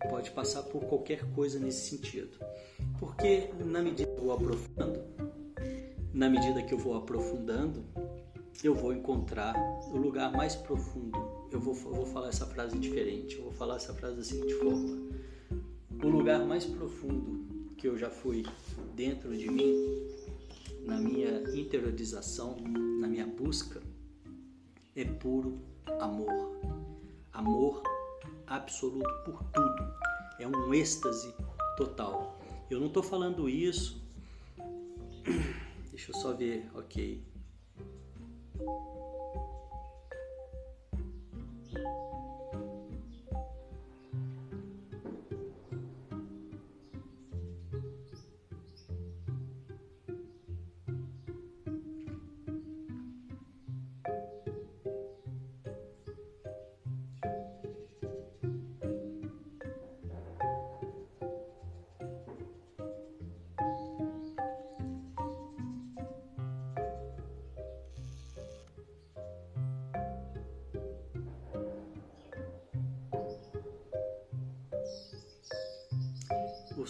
pode 0.09 0.31
passar 0.31 0.63
por 0.63 0.85
qualquer 0.85 1.23
coisa 1.33 1.59
nesse 1.59 1.89
sentido. 1.89 2.37
Porque 2.99 3.49
na 3.59 3.81
medida 3.81 4.09
que 4.09 4.17
eu 4.17 4.23
vou 4.23 4.33
aprofundando, 4.33 5.03
na 6.13 6.29
medida 6.29 6.63
que 6.63 6.73
eu 6.73 6.77
vou 6.77 6.95
aprofundando, 6.95 7.85
eu 8.63 8.75
vou 8.75 8.93
encontrar 8.93 9.55
o 9.91 9.97
lugar 9.97 10.31
mais 10.31 10.55
profundo. 10.55 11.36
Eu 11.51 11.59
vou, 11.59 11.73
vou 11.73 12.05
falar 12.05 12.29
essa 12.29 12.45
frase 12.45 12.77
diferente, 12.77 13.37
eu 13.37 13.43
vou 13.43 13.53
falar 13.53 13.77
essa 13.77 13.93
frase 13.93 14.17
da 14.17 14.23
seguinte 14.23 14.53
forma: 14.55 15.09
O 16.03 16.07
lugar 16.07 16.45
mais 16.45 16.65
profundo 16.65 17.73
que 17.77 17.87
eu 17.87 17.97
já 17.97 18.09
fui 18.09 18.45
dentro 18.95 19.35
de 19.37 19.49
mim, 19.49 19.73
na 20.83 20.99
minha 20.99 21.43
interiorização, 21.57 22.57
na 22.99 23.07
minha 23.07 23.25
busca, 23.25 23.81
é 24.95 25.05
puro 25.05 25.59
amor. 25.99 26.57
Amor 27.31 27.83
absoluto 28.47 29.23
por 29.23 29.43
tudo. 29.51 29.93
É 30.39 30.47
um 30.47 30.73
êxtase 30.73 31.33
total. 31.77 32.39
Eu 32.69 32.79
não 32.79 32.87
estou 32.87 33.03
falando 33.03 33.49
isso. 33.49 34.01
Deixa 35.91 36.11
eu 36.11 36.15
só 36.15 36.33
ver, 36.33 36.69
ok. 36.73 37.23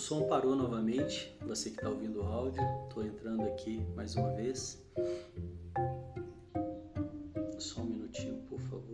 Som 0.07 0.25
parou 0.25 0.55
novamente, 0.55 1.35
você 1.45 1.69
que 1.69 1.75
está 1.75 1.89
ouvindo 1.89 2.21
o 2.21 2.25
áudio, 2.25 2.63
estou 2.87 3.03
entrando 3.03 3.43
aqui 3.43 3.85
mais 3.93 4.15
uma 4.15 4.31
vez. 4.35 4.81
Só 7.59 7.81
um 7.81 7.87
minutinho, 7.87 8.41
por 8.47 8.57
favor. 8.57 8.85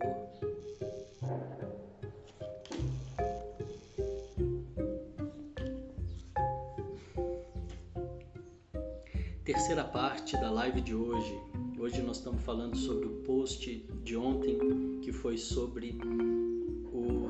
Terceira 9.44 9.84
parte 9.84 10.36
da 10.38 10.50
live 10.50 10.80
de 10.80 10.96
hoje. 10.96 11.40
Hoje 11.78 12.02
nós 12.02 12.16
estamos 12.16 12.42
falando 12.42 12.76
sobre 12.76 13.06
o 13.06 13.22
post 13.22 13.86
de 14.02 14.16
ontem, 14.16 14.58
que 15.00 15.12
foi 15.12 15.38
sobre 15.38 15.96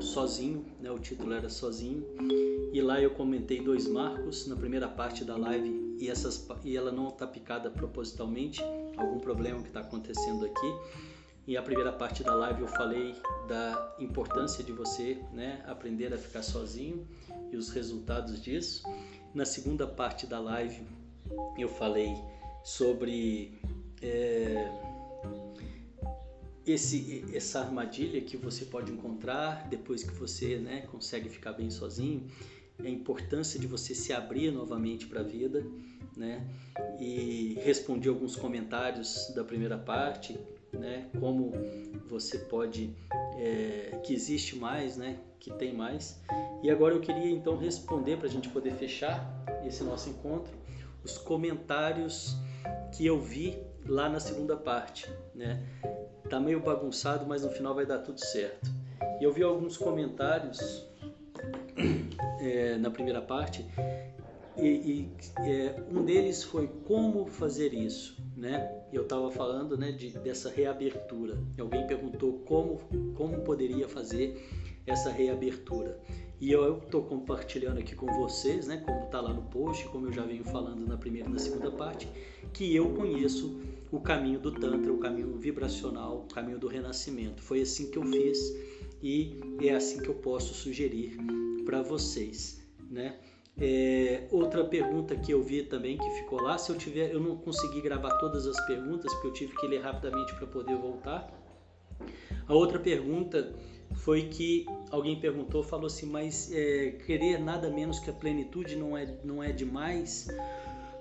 sozinho, 0.01 0.65
né? 0.79 0.91
o 0.91 0.99
título 0.99 1.33
era 1.33 1.49
Sozinho 1.49 2.05
e 2.71 2.81
lá 2.81 3.01
eu 3.01 3.11
comentei 3.11 3.61
dois 3.61 3.87
marcos 3.87 4.47
na 4.47 4.55
primeira 4.55 4.87
parte 4.87 5.23
da 5.23 5.37
live 5.37 5.95
e, 5.99 6.09
essas, 6.09 6.45
e 6.63 6.75
ela 6.75 6.91
não 6.91 7.09
está 7.09 7.25
picada 7.25 7.69
propositalmente, 7.69 8.61
algum 8.97 9.19
problema 9.19 9.61
que 9.61 9.67
está 9.67 9.79
acontecendo 9.79 10.45
aqui. 10.45 10.75
E 11.47 11.55
a 11.55 11.61
primeira 11.61 11.91
parte 11.91 12.23
da 12.23 12.33
live 12.33 12.61
eu 12.61 12.67
falei 12.67 13.15
da 13.47 13.95
importância 13.99 14.63
de 14.63 14.71
você 14.71 15.19
né, 15.31 15.63
aprender 15.67 16.13
a 16.13 16.17
ficar 16.17 16.41
sozinho 16.41 17.07
e 17.51 17.55
os 17.55 17.69
resultados 17.69 18.41
disso. 18.41 18.83
Na 19.33 19.45
segunda 19.45 19.85
parte 19.85 20.25
da 20.25 20.39
live 20.39 20.83
eu 21.57 21.69
falei 21.69 22.15
sobre 22.63 23.61
é, 24.01 24.71
esse, 26.65 27.25
essa 27.33 27.59
armadilha 27.59 28.19
que 28.21 28.37
você 28.37 28.65
pode 28.65 28.91
encontrar 28.91 29.67
depois 29.69 30.03
que 30.03 30.13
você 30.13 30.57
né, 30.57 30.87
consegue 30.91 31.29
ficar 31.29 31.53
bem 31.53 31.69
sozinho 31.69 32.27
a 32.83 32.89
importância 32.89 33.59
de 33.59 33.67
você 33.67 33.95
se 33.95 34.11
abrir 34.11 34.51
novamente 34.51 35.07
para 35.07 35.21
a 35.21 35.23
vida, 35.23 35.65
né? 36.15 36.45
E 36.99 37.57
respondi 37.63 38.09
alguns 38.09 38.35
comentários 38.35 39.31
da 39.35 39.43
primeira 39.43 39.77
parte, 39.77 40.37
né? 40.73 41.09
Como 41.19 41.53
você 42.07 42.37
pode, 42.37 42.93
é, 43.37 43.99
que 44.03 44.13
existe 44.13 44.57
mais, 44.57 44.97
né? 44.97 45.19
Que 45.39 45.53
tem 45.53 45.73
mais. 45.73 46.19
E 46.61 46.69
agora 46.69 46.93
eu 46.93 46.99
queria 46.99 47.31
então 47.31 47.57
responder 47.57 48.17
para 48.17 48.27
a 48.27 48.31
gente 48.31 48.49
poder 48.49 48.73
fechar 48.73 49.43
esse 49.65 49.83
nosso 49.83 50.09
encontro, 50.09 50.53
os 51.03 51.17
comentários 51.17 52.35
que 52.91 53.05
eu 53.05 53.21
vi 53.21 53.57
lá 53.85 54.09
na 54.09 54.19
segunda 54.19 54.57
parte, 54.57 55.09
né? 55.33 55.63
Tá 56.29 56.39
meio 56.39 56.59
bagunçado, 56.59 57.25
mas 57.25 57.43
no 57.43 57.51
final 57.51 57.75
vai 57.75 57.85
dar 57.85 57.99
tudo 57.99 58.19
certo. 58.19 58.69
E 59.19 59.23
eu 59.23 59.31
vi 59.31 59.43
alguns 59.43 59.77
comentários 59.77 60.85
é, 62.39 62.77
na 62.77 62.89
primeira 62.89 63.21
parte 63.21 63.65
e, 64.57 64.67
e 64.67 65.11
é, 65.39 65.75
um 65.91 66.03
deles 66.03 66.43
foi 66.43 66.67
como 66.85 67.25
fazer 67.27 67.73
isso, 67.73 68.17
né? 68.37 68.71
Eu 68.91 69.03
estava 69.03 69.29
falando, 69.29 69.77
né, 69.77 69.91
de, 69.91 70.11
dessa 70.19 70.49
reabertura. 70.49 71.37
Alguém 71.59 71.85
perguntou 71.85 72.39
como 72.45 72.79
como 73.15 73.41
poderia 73.41 73.87
fazer 73.87 74.47
essa 74.87 75.09
reabertura. 75.09 75.99
E 76.39 76.51
eu 76.51 76.77
estou 76.77 77.03
compartilhando 77.03 77.79
aqui 77.79 77.95
com 77.95 78.07
vocês, 78.07 78.67
né, 78.67 78.77
como 78.85 79.05
está 79.05 79.21
lá 79.21 79.33
no 79.33 79.43
post, 79.43 79.87
como 79.87 80.07
eu 80.07 80.13
já 80.13 80.23
venho 80.23 80.43
falando 80.43 80.85
na 80.85 80.97
primeira 80.97 81.29
e 81.29 81.31
na 81.31 81.39
segunda 81.39 81.71
parte, 81.71 82.07
que 82.53 82.75
eu 82.75 82.93
conheço 82.93 83.61
o 83.91 83.99
caminho 83.99 84.39
do 84.39 84.51
Tantra, 84.51 84.91
o 84.91 84.97
caminho 84.97 85.37
vibracional, 85.37 86.25
o 86.29 86.33
caminho 86.33 86.59
do 86.59 86.67
renascimento. 86.67 87.41
Foi 87.41 87.61
assim 87.61 87.89
que 87.89 87.97
eu 87.97 88.03
fiz 88.03 88.39
e 89.01 89.39
é 89.61 89.73
assim 89.73 90.01
que 90.01 90.09
eu 90.09 90.15
posso 90.15 90.53
sugerir 90.53 91.17
para 91.65 91.81
vocês, 91.81 92.61
né? 92.89 93.17
É, 93.57 94.27
outra 94.31 94.65
pergunta 94.65 95.15
que 95.15 95.31
eu 95.31 95.41
vi 95.41 95.63
também 95.63 95.97
que 95.97 96.09
ficou 96.21 96.41
lá, 96.41 96.57
se 96.57 96.69
eu 96.69 96.77
tiver, 96.77 97.13
eu 97.13 97.21
não 97.21 97.37
consegui 97.37 97.79
gravar 97.79 98.17
todas 98.17 98.45
as 98.45 98.59
perguntas 98.65 99.13
porque 99.13 99.27
eu 99.27 99.33
tive 99.33 99.55
que 99.55 99.67
ler 99.67 99.81
rapidamente 99.81 100.35
para 100.35 100.45
poder 100.45 100.75
voltar. 100.75 101.31
A 102.47 102.53
outra 102.53 102.77
pergunta 102.77 103.55
foi 103.93 104.23
que 104.23 104.65
alguém 104.91 105.19
perguntou, 105.19 105.63
falou 105.63 105.87
assim, 105.87 106.05
mas 106.05 106.51
é, 106.51 106.91
querer 107.05 107.39
nada 107.39 107.69
menos 107.69 107.99
que 107.99 108.09
a 108.09 108.13
plenitude 108.13 108.75
não 108.75 108.97
é, 108.97 109.17
não 109.23 109.41
é 109.41 109.53
demais? 109.53 110.27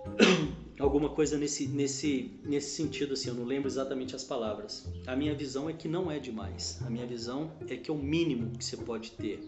Alguma 0.78 1.08
coisa 1.08 1.38
nesse, 1.38 1.68
nesse, 1.68 2.32
nesse 2.44 2.70
sentido, 2.70 3.14
assim, 3.14 3.28
eu 3.28 3.34
não 3.34 3.44
lembro 3.44 3.68
exatamente 3.68 4.16
as 4.16 4.24
palavras. 4.24 4.86
A 5.06 5.14
minha 5.14 5.34
visão 5.34 5.70
é 5.70 5.72
que 5.72 5.86
não 5.86 6.10
é 6.10 6.18
demais. 6.18 6.80
A 6.84 6.90
minha 6.90 7.06
visão 7.06 7.52
é 7.68 7.76
que 7.76 7.90
é 7.90 7.94
o 7.94 7.98
mínimo 7.98 8.50
que 8.58 8.64
você 8.64 8.76
pode 8.76 9.12
ter. 9.12 9.38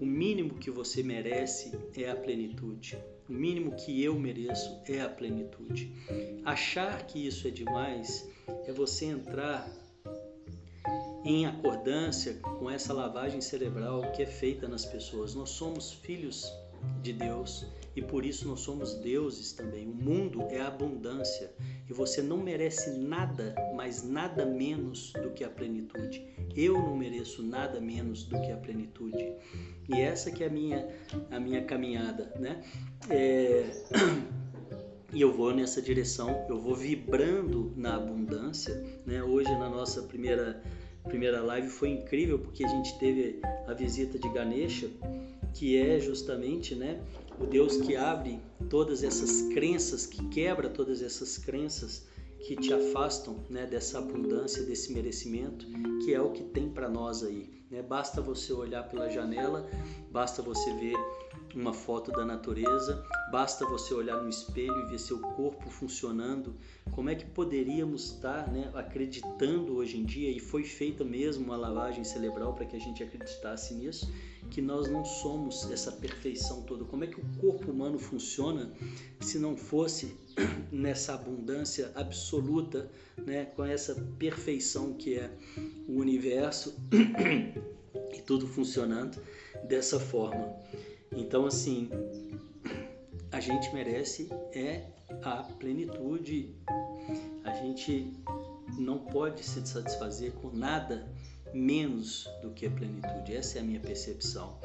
O 0.00 0.06
mínimo 0.06 0.54
que 0.54 0.70
você 0.70 1.02
merece 1.02 1.72
é 1.96 2.10
a 2.10 2.16
plenitude. 2.16 2.98
O 3.28 3.32
mínimo 3.32 3.72
que 3.72 4.02
eu 4.02 4.18
mereço 4.18 4.80
é 4.86 5.00
a 5.02 5.08
plenitude. 5.08 5.92
Achar 6.44 7.06
que 7.06 7.26
isso 7.26 7.46
é 7.46 7.50
demais 7.50 8.28
é 8.66 8.72
você 8.72 9.04
entrar 9.06 9.70
em 11.24 11.46
acordância 11.46 12.34
com 12.58 12.70
essa 12.70 12.94
lavagem 12.94 13.40
cerebral 13.40 14.12
que 14.12 14.22
é 14.22 14.26
feita 14.26 14.66
nas 14.66 14.86
pessoas. 14.86 15.34
Nós 15.34 15.50
somos 15.50 15.92
filhos 15.92 16.50
de 17.02 17.12
Deus 17.12 17.66
e 17.98 18.02
por 18.02 18.24
isso 18.24 18.46
nós 18.46 18.60
somos 18.60 18.94
deuses 18.94 19.52
também. 19.52 19.88
O 19.88 19.92
mundo 19.92 20.42
é 20.50 20.60
abundância 20.60 21.52
e 21.90 21.92
você 21.92 22.22
não 22.22 22.38
merece 22.38 22.90
nada, 22.90 23.56
mas 23.74 24.04
nada 24.04 24.46
menos 24.46 25.12
do 25.14 25.30
que 25.30 25.42
a 25.42 25.50
plenitude. 25.50 26.24
Eu 26.54 26.74
não 26.74 26.96
mereço 26.96 27.42
nada 27.42 27.80
menos 27.80 28.22
do 28.22 28.40
que 28.40 28.52
a 28.52 28.56
plenitude. 28.56 29.32
E 29.88 30.00
essa 30.00 30.30
que 30.30 30.44
é 30.44 30.46
a 30.46 30.50
minha, 30.50 30.88
a 31.28 31.40
minha 31.40 31.64
caminhada, 31.64 32.32
né? 32.38 32.62
É... 33.10 33.68
E 35.10 35.22
eu 35.22 35.32
vou 35.32 35.54
nessa 35.54 35.80
direção, 35.80 36.44
eu 36.50 36.60
vou 36.60 36.76
vibrando 36.76 37.72
na 37.74 37.96
abundância, 37.96 38.74
né? 39.06 39.22
Hoje 39.22 39.50
na 39.52 39.70
nossa 39.70 40.02
primeira 40.02 40.62
primeira 41.04 41.40
live 41.40 41.68
foi 41.70 41.88
incrível 41.88 42.38
porque 42.38 42.62
a 42.62 42.68
gente 42.68 42.98
teve 42.98 43.40
a 43.66 43.72
visita 43.72 44.18
de 44.18 44.28
Ganesha, 44.28 44.90
que 45.54 45.78
é 45.78 45.98
justamente, 45.98 46.74
né, 46.74 47.00
o 47.40 47.46
Deus 47.46 47.76
que 47.76 47.96
abre 47.96 48.40
todas 48.68 49.02
essas 49.02 49.42
crenças, 49.52 50.06
que 50.06 50.26
quebra 50.28 50.68
todas 50.68 51.02
essas 51.02 51.38
crenças 51.38 52.06
que 52.46 52.56
te 52.56 52.72
afastam, 52.72 53.44
né, 53.48 53.66
dessa 53.66 53.98
abundância, 53.98 54.62
desse 54.62 54.92
merecimento, 54.92 55.66
que 56.04 56.14
é 56.14 56.20
o 56.20 56.30
que 56.30 56.44
tem 56.44 56.68
para 56.68 56.88
nós 56.88 57.22
aí. 57.22 57.50
Né? 57.70 57.82
Basta 57.82 58.20
você 58.20 58.52
olhar 58.52 58.84
pela 58.84 59.08
janela, 59.08 59.68
basta 60.10 60.40
você 60.40 60.72
ver 60.74 60.96
uma 61.54 61.72
foto 61.72 62.12
da 62.12 62.24
natureza, 62.24 63.02
basta 63.30 63.66
você 63.66 63.92
olhar 63.94 64.22
no 64.22 64.28
espelho 64.28 64.78
e 64.84 64.90
ver 64.90 64.98
seu 64.98 65.18
corpo 65.18 65.68
funcionando. 65.68 66.54
Como 66.92 67.10
é 67.10 67.14
que 67.14 67.26
poderíamos 67.26 68.12
estar 68.12 68.50
né, 68.50 68.70
acreditando 68.74 69.76
hoje 69.76 69.98
em 69.98 70.04
dia, 70.04 70.30
e 70.30 70.38
foi 70.38 70.64
feita 70.64 71.04
mesmo 71.04 71.44
uma 71.44 71.56
lavagem 71.56 72.04
cerebral 72.04 72.54
para 72.54 72.66
que 72.66 72.76
a 72.76 72.80
gente 72.80 73.02
acreditasse 73.02 73.74
nisso, 73.74 74.10
que 74.50 74.60
nós 74.60 74.88
não 74.88 75.04
somos 75.04 75.70
essa 75.70 75.92
perfeição 75.92 76.62
toda? 76.62 76.84
Como 76.84 77.04
é 77.04 77.06
que 77.06 77.20
o 77.20 77.24
corpo 77.38 77.70
humano 77.70 77.98
funciona 77.98 78.72
se 79.20 79.38
não 79.38 79.56
fosse 79.56 80.16
nessa 80.72 81.14
abundância 81.14 81.92
absoluta, 81.94 82.90
né, 83.24 83.46
com 83.46 83.64
essa 83.64 83.94
perfeição 84.18 84.94
que 84.94 85.14
é 85.14 85.30
o 85.88 85.98
universo 85.98 86.74
e 88.12 88.22
tudo 88.22 88.46
funcionando 88.46 89.20
dessa 89.64 90.00
forma? 90.00 90.54
Então, 91.12 91.46
assim, 91.46 91.88
a 93.32 93.40
gente 93.40 93.72
merece 93.72 94.28
é 94.52 94.86
a 95.22 95.42
plenitude. 95.42 96.54
A 97.44 97.54
gente 97.54 98.12
não 98.78 98.98
pode 98.98 99.44
se 99.44 99.66
satisfazer 99.66 100.32
com 100.32 100.50
nada 100.50 101.08
menos 101.52 102.28
do 102.42 102.50
que 102.50 102.66
a 102.66 102.70
plenitude. 102.70 103.36
Essa 103.36 103.58
é 103.58 103.60
a 103.60 103.64
minha 103.64 103.80
percepção. 103.80 104.58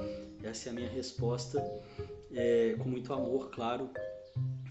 Essa 0.44 0.70
é 0.70 0.72
a 0.72 0.76
minha 0.76 0.90
resposta, 0.90 1.64
é, 2.34 2.76
com 2.78 2.90
muito 2.90 3.14
amor, 3.14 3.50
claro, 3.52 3.90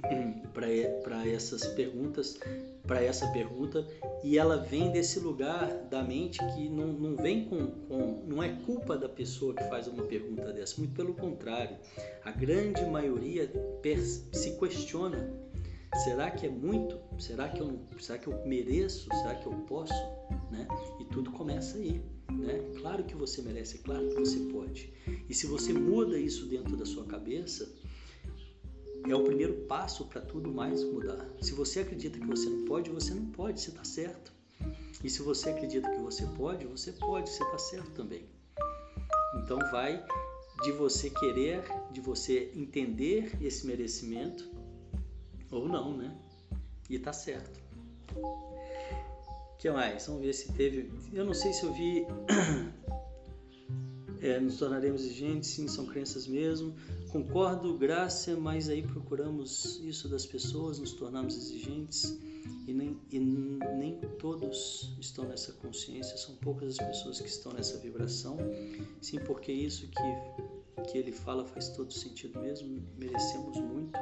para 0.52 1.26
essas 1.26 1.66
perguntas, 1.68 2.38
para 2.86 3.02
essa 3.02 3.26
pergunta, 3.28 3.86
e 4.22 4.36
ela 4.36 4.58
vem 4.58 4.90
desse 4.90 5.18
lugar 5.18 5.66
da 5.90 6.02
mente 6.02 6.38
que 6.54 6.68
não, 6.68 6.88
não 6.88 7.16
vem 7.16 7.44
com, 7.44 7.66
com, 7.88 8.22
não 8.26 8.42
é 8.42 8.50
culpa 8.66 8.98
da 8.98 9.08
pessoa 9.08 9.54
que 9.54 9.64
faz 9.64 9.86
uma 9.86 10.02
pergunta 10.02 10.52
dessa, 10.52 10.78
muito 10.78 10.94
pelo 10.94 11.14
contrário, 11.14 11.76
a 12.24 12.30
grande 12.30 12.84
maioria 12.84 13.50
se 14.32 14.58
questiona: 14.58 15.32
será 16.04 16.30
que 16.30 16.46
é 16.46 16.50
muito? 16.50 16.98
Será 17.22 17.48
que 17.48 17.60
eu, 17.60 17.78
será 18.00 18.18
que 18.18 18.26
eu 18.26 18.44
mereço? 18.44 19.06
Será 19.14 19.36
que 19.36 19.46
eu 19.46 19.52
posso? 19.68 19.94
Né? 20.50 20.66
E 20.98 21.04
tudo 21.04 21.30
começa 21.30 21.78
aí. 21.78 22.02
Né? 22.28 22.58
Claro 22.80 23.04
que 23.04 23.14
você 23.14 23.40
merece, 23.40 23.76
é 23.76 23.78
claro 23.78 24.08
que 24.08 24.14
você 24.16 24.40
pode. 24.52 24.92
E 25.28 25.32
se 25.32 25.46
você 25.46 25.72
muda 25.72 26.18
isso 26.18 26.46
dentro 26.46 26.76
da 26.76 26.84
sua 26.84 27.04
cabeça, 27.04 27.72
é 29.08 29.14
o 29.14 29.22
primeiro 29.22 29.54
passo 29.68 30.04
para 30.06 30.20
tudo 30.20 30.52
mais 30.52 30.82
mudar. 30.82 31.24
Se 31.40 31.52
você 31.52 31.78
acredita 31.78 32.18
que 32.18 32.26
você 32.26 32.50
não 32.50 32.64
pode, 32.64 32.90
você 32.90 33.14
não 33.14 33.26
pode, 33.26 33.60
você 33.60 33.70
está 33.70 33.84
certo. 33.84 34.32
E 35.04 35.08
se 35.08 35.22
você 35.22 35.50
acredita 35.50 35.88
que 35.92 36.00
você 36.00 36.26
pode, 36.26 36.66
você 36.66 36.90
pode, 36.90 37.30
você 37.30 37.44
está 37.44 37.58
certo 37.58 37.90
também. 37.92 38.26
Então 39.36 39.60
vai 39.70 40.04
de 40.64 40.72
você 40.72 41.08
querer, 41.08 41.62
de 41.92 42.00
você 42.00 42.50
entender 42.56 43.32
esse 43.40 43.64
merecimento 43.64 44.50
ou 45.52 45.68
não, 45.68 45.96
né? 45.96 46.21
E 46.88 46.98
tá 46.98 47.12
certo. 47.12 47.60
O 48.16 49.56
que 49.58 49.70
mais? 49.70 50.06
Vamos 50.06 50.22
ver 50.22 50.32
se 50.32 50.52
teve. 50.52 50.90
Eu 51.12 51.24
não 51.24 51.34
sei 51.34 51.52
se 51.52 51.64
eu 51.64 51.72
vi. 51.72 52.06
É, 54.22 54.38
nos 54.38 54.56
tornaremos 54.56 55.04
exigentes, 55.04 55.50
sim, 55.50 55.66
são 55.66 55.84
crenças 55.84 56.28
mesmo. 56.28 56.76
Concordo, 57.10 57.76
graça, 57.76 58.36
mas 58.36 58.68
aí 58.68 58.80
procuramos 58.80 59.80
isso 59.82 60.08
das 60.08 60.24
pessoas, 60.24 60.78
nos 60.78 60.92
tornamos 60.92 61.36
exigentes 61.36 62.16
e 62.66 62.72
nem, 62.72 62.96
e 63.10 63.18
nem 63.18 64.00
todos 64.20 64.94
estão 65.00 65.24
nessa 65.24 65.52
consciência, 65.54 66.16
são 66.16 66.36
poucas 66.36 66.78
as 66.78 66.86
pessoas 66.86 67.20
que 67.20 67.28
estão 67.28 67.52
nessa 67.52 67.78
vibração. 67.78 68.38
Sim, 69.00 69.18
porque 69.18 69.50
isso 69.50 69.88
que, 69.88 70.82
que 70.84 70.98
ele 70.98 71.10
fala 71.10 71.44
faz 71.44 71.70
todo 71.70 71.92
sentido 71.92 72.40
mesmo, 72.40 72.80
merecemos 72.96 73.58
muito. 73.58 73.98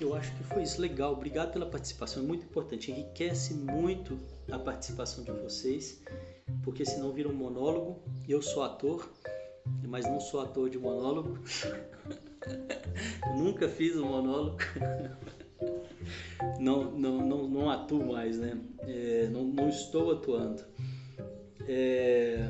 Eu 0.00 0.14
acho 0.14 0.34
que 0.34 0.44
foi 0.44 0.62
isso, 0.62 0.80
legal. 0.80 1.12
Obrigado 1.12 1.52
pela 1.52 1.66
participação, 1.66 2.22
é 2.22 2.26
muito 2.26 2.44
importante, 2.46 2.90
enriquece 2.90 3.52
muito 3.52 4.18
a 4.50 4.58
participação 4.58 5.22
de 5.22 5.30
vocês, 5.30 6.02
porque 6.62 6.86
senão 6.86 7.12
vira 7.12 7.28
um 7.28 7.34
monólogo. 7.34 8.02
Eu 8.26 8.40
sou 8.40 8.62
ator, 8.62 9.10
mas 9.86 10.06
não 10.06 10.18
sou 10.18 10.40
ator 10.40 10.70
de 10.70 10.78
monólogo. 10.78 11.38
Nunca 13.36 13.68
fiz 13.68 13.94
um 13.96 14.06
monólogo. 14.06 14.56
não, 16.58 16.90
não, 16.92 17.26
não, 17.26 17.48
não 17.48 17.70
atuo 17.70 18.06
mais, 18.10 18.38
né? 18.38 18.58
É, 18.80 19.28
não, 19.30 19.44
não 19.44 19.68
estou 19.68 20.12
atuando. 20.12 20.64
É... 21.68 22.49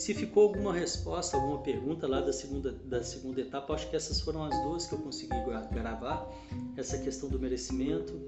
se 0.00 0.14
ficou 0.14 0.44
alguma 0.44 0.72
resposta, 0.72 1.36
alguma 1.36 1.58
pergunta 1.58 2.08
lá 2.08 2.22
da 2.22 2.32
segunda, 2.32 2.72
da 2.72 3.02
segunda 3.02 3.38
etapa, 3.42 3.74
acho 3.74 3.90
que 3.90 3.94
essas 3.94 4.18
foram 4.18 4.42
as 4.44 4.62
duas 4.62 4.86
que 4.86 4.94
eu 4.94 4.98
consegui 4.98 5.36
gravar, 5.70 6.26
essa 6.74 6.96
questão 6.96 7.28
do 7.28 7.38
merecimento. 7.38 8.18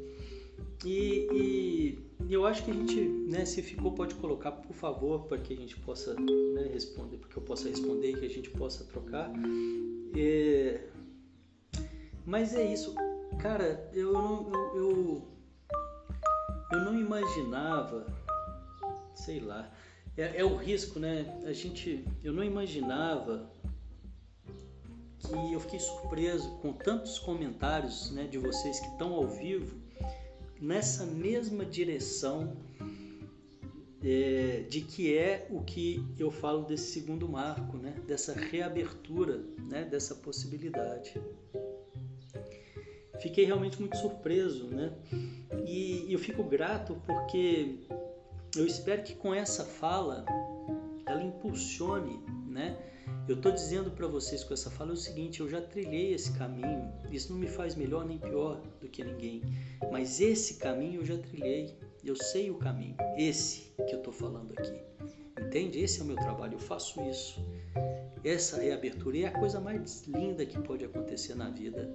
E, 0.85 1.27
e, 1.33 1.99
eu 2.29 2.45
acho 2.45 2.63
que 2.63 2.71
a 2.71 2.75
gente, 2.75 3.01
né, 3.27 3.47
se 3.47 3.63
ficou, 3.63 3.93
pode 3.93 4.15
colocar, 4.17 4.53
por 4.53 4.75
favor, 4.75 5.23
para 5.23 5.39
que 5.39 5.55
a 5.55 5.57
gente 5.57 5.75
possa 5.79 6.13
né, 6.13 6.69
responder, 6.71 7.17
para 7.17 7.31
que 7.31 7.37
eu 7.39 7.43
possa 7.43 7.71
responder 7.71 8.11
e 8.11 8.17
que 8.17 8.27
a 8.27 8.31
gente 8.31 8.51
possa 8.51 8.85
trocar. 8.85 9.33
É, 10.15 10.89
mas 12.27 12.55
é 12.55 12.71
isso, 12.71 12.95
cara, 13.41 13.89
eu 13.95 14.13
não, 14.13 14.53
eu, 14.53 14.77
eu, 14.77 15.29
eu 16.73 16.81
não 16.85 17.01
imaginava, 17.01 18.07
sei 19.15 19.41
lá, 19.41 19.73
é, 20.17 20.41
é, 20.41 20.45
o 20.45 20.57
risco, 20.57 20.99
né? 20.99 21.41
A 21.45 21.53
gente, 21.53 22.05
eu 22.23 22.33
não 22.33 22.45
imaginava 22.45 23.51
que 25.19 25.53
eu 25.53 25.61
fiquei 25.61 25.81
surpreso 25.81 26.51
com 26.59 26.73
tantos 26.73 27.19
comentários, 27.19 28.11
né, 28.11 28.27
de 28.27 28.39
vocês 28.39 28.81
que 28.81 28.89
estão 28.89 29.15
ao 29.15 29.29
vivo 29.29 29.81
nessa 30.61 31.05
mesma 31.07 31.65
direção 31.65 32.57
é, 34.05 34.65
de 34.69 34.81
que 34.81 35.17
é 35.17 35.47
o 35.51 35.63
que 35.63 36.05
eu 36.19 36.31
falo 36.31 36.65
desse 36.65 36.93
segundo 36.93 37.29
marco, 37.29 37.77
né? 37.77 37.95
Dessa 38.07 38.33
reabertura, 38.33 39.45
né? 39.69 39.85
Dessa 39.85 40.15
possibilidade. 40.15 41.15
Fiquei 43.21 43.45
realmente 43.45 43.79
muito 43.79 43.97
surpreso, 43.97 44.67
né? 44.67 44.93
E 45.67 46.07
eu 46.13 46.19
fico 46.19 46.43
grato 46.43 47.01
porque 47.07 47.79
eu 48.57 48.67
espero 48.67 49.03
que 49.03 49.15
com 49.15 49.35
essa 49.35 49.65
fala 49.65 50.25
ela 51.07 51.23
impulsione, 51.23 52.21
né? 52.47 52.77
Eu 53.29 53.37
estou 53.37 53.53
dizendo 53.53 53.91
para 53.91 54.07
vocês 54.07 54.43
com 54.45 54.53
essa 54.53 54.71
fala 54.71 54.93
o 54.93 54.97
seguinte: 54.97 55.41
eu 55.41 55.49
já 55.49 55.61
trilhei 55.61 56.13
esse 56.13 56.33
caminho. 56.33 56.93
Isso 57.11 57.33
não 57.33 57.39
me 57.39 57.47
faz 57.47 57.75
melhor 57.75 58.05
nem 58.05 58.19
pior 58.19 58.61
do 58.81 58.89
que 58.89 59.05
ninguém, 59.05 59.43
mas 59.91 60.21
esse 60.21 60.55
caminho 60.55 61.01
eu 61.01 61.05
já 61.05 61.17
trilhei. 61.19 61.77
Eu 62.05 62.17
sei 62.17 62.51
o 62.51 62.57
caminho, 62.57 62.97
esse 63.17 63.73
que 63.89 63.95
eu 63.95 63.99
estou 63.99 64.13
falando 64.13 64.53
aqui. 64.59 64.81
Entende? 65.41 65.79
Esse 65.79 66.01
é 66.01 66.03
o 66.03 66.07
meu 66.07 66.17
trabalho. 66.17 66.55
Eu 66.55 66.59
faço 66.59 67.01
isso. 67.03 67.41
Essa 68.25 68.61
reabertura 68.61 69.19
é 69.19 69.27
a 69.27 69.39
coisa 69.39 69.61
mais 69.61 70.03
linda 70.07 70.45
que 70.45 70.61
pode 70.61 70.85
acontecer 70.85 71.35
na 71.35 71.49
vida. 71.49 71.89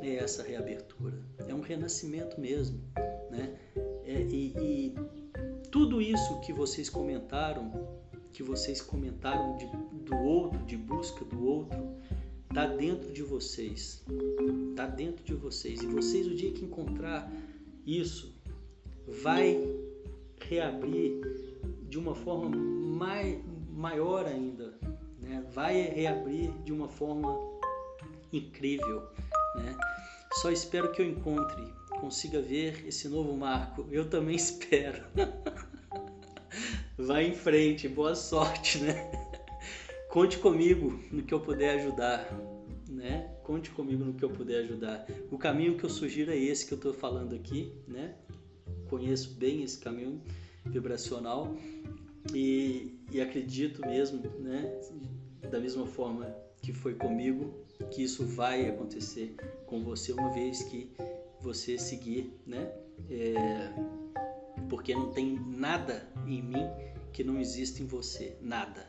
É 0.00 0.16
essa 0.16 0.42
reabertura. 0.42 1.18
É 1.46 1.54
um 1.54 1.60
renascimento 1.60 2.40
mesmo, 2.40 2.80
né? 3.30 3.54
É, 4.04 4.22
e, 4.22 4.54
e 4.58 4.94
tudo 5.70 6.00
isso 6.00 6.40
que 6.40 6.52
vocês 6.52 6.88
comentaram, 6.88 7.70
que 8.32 8.42
vocês 8.42 8.80
comentaram 8.80 9.56
de, 9.56 9.66
do 10.04 10.16
outro, 10.16 10.58
de 10.64 10.76
busca 10.76 11.24
do 11.24 11.44
outro, 11.44 11.96
está 12.48 12.66
dentro 12.66 13.12
de 13.12 13.22
vocês. 13.22 14.04
Está 14.70 14.86
dentro 14.86 15.24
de 15.24 15.34
vocês. 15.34 15.82
E 15.82 15.86
vocês, 15.86 16.26
o 16.26 16.34
dia 16.34 16.52
que 16.52 16.64
encontrar 16.64 17.30
isso, 17.86 18.34
vai 19.06 19.58
reabrir 20.40 21.20
de 21.88 21.98
uma 21.98 22.14
forma 22.14 22.48
mai, 22.48 23.42
maior 23.70 24.26
ainda. 24.26 24.74
Né? 25.20 25.44
Vai 25.52 25.82
reabrir 25.82 26.50
de 26.64 26.72
uma 26.72 26.88
forma 26.88 27.38
incrível. 28.32 29.08
Né? 29.56 29.76
Só 30.34 30.50
espero 30.50 30.92
que 30.92 31.02
eu 31.02 31.06
encontre 31.06 31.77
consiga 32.00 32.40
ver 32.40 32.86
esse 32.86 33.08
novo 33.08 33.36
marco. 33.36 33.86
Eu 33.90 34.08
também 34.08 34.34
espero. 34.36 35.04
Vai 36.96 37.28
em 37.28 37.34
frente, 37.34 37.88
boa 37.88 38.14
sorte, 38.14 38.78
né? 38.78 39.10
Conte 40.10 40.38
comigo 40.38 40.98
no 41.12 41.22
que 41.22 41.32
eu 41.34 41.40
puder 41.40 41.78
ajudar, 41.78 42.28
né? 42.88 43.30
Conte 43.44 43.70
comigo 43.70 44.04
no 44.04 44.14
que 44.14 44.24
eu 44.24 44.30
puder 44.30 44.60
ajudar. 44.64 45.06
O 45.30 45.38
caminho 45.38 45.76
que 45.76 45.84
eu 45.84 45.90
sugiro 45.90 46.32
é 46.32 46.36
esse 46.36 46.66
que 46.66 46.72
eu 46.72 46.76
estou 46.76 46.94
falando 46.94 47.34
aqui, 47.34 47.72
né? 47.86 48.14
Conheço 48.88 49.34
bem 49.34 49.62
esse 49.62 49.78
caminho 49.78 50.20
vibracional 50.64 51.56
e, 52.34 52.98
e 53.12 53.20
acredito 53.20 53.80
mesmo, 53.82 54.22
né? 54.40 54.80
Da 55.50 55.60
mesma 55.60 55.86
forma 55.86 56.34
que 56.62 56.72
foi 56.72 56.94
comigo, 56.94 57.54
que 57.90 58.02
isso 58.02 58.26
vai 58.26 58.68
acontecer 58.68 59.36
com 59.66 59.82
você 59.84 60.12
uma 60.12 60.30
vez 60.30 60.62
que 60.64 60.90
você 61.40 61.78
seguir, 61.78 62.32
né? 62.46 62.70
É, 63.10 63.72
porque 64.68 64.94
não 64.94 65.12
tem 65.12 65.38
nada 65.38 66.06
em 66.26 66.42
mim 66.42 66.66
que 67.12 67.24
não 67.24 67.40
existe 67.40 67.82
em 67.82 67.86
você, 67.86 68.36
nada. 68.40 68.86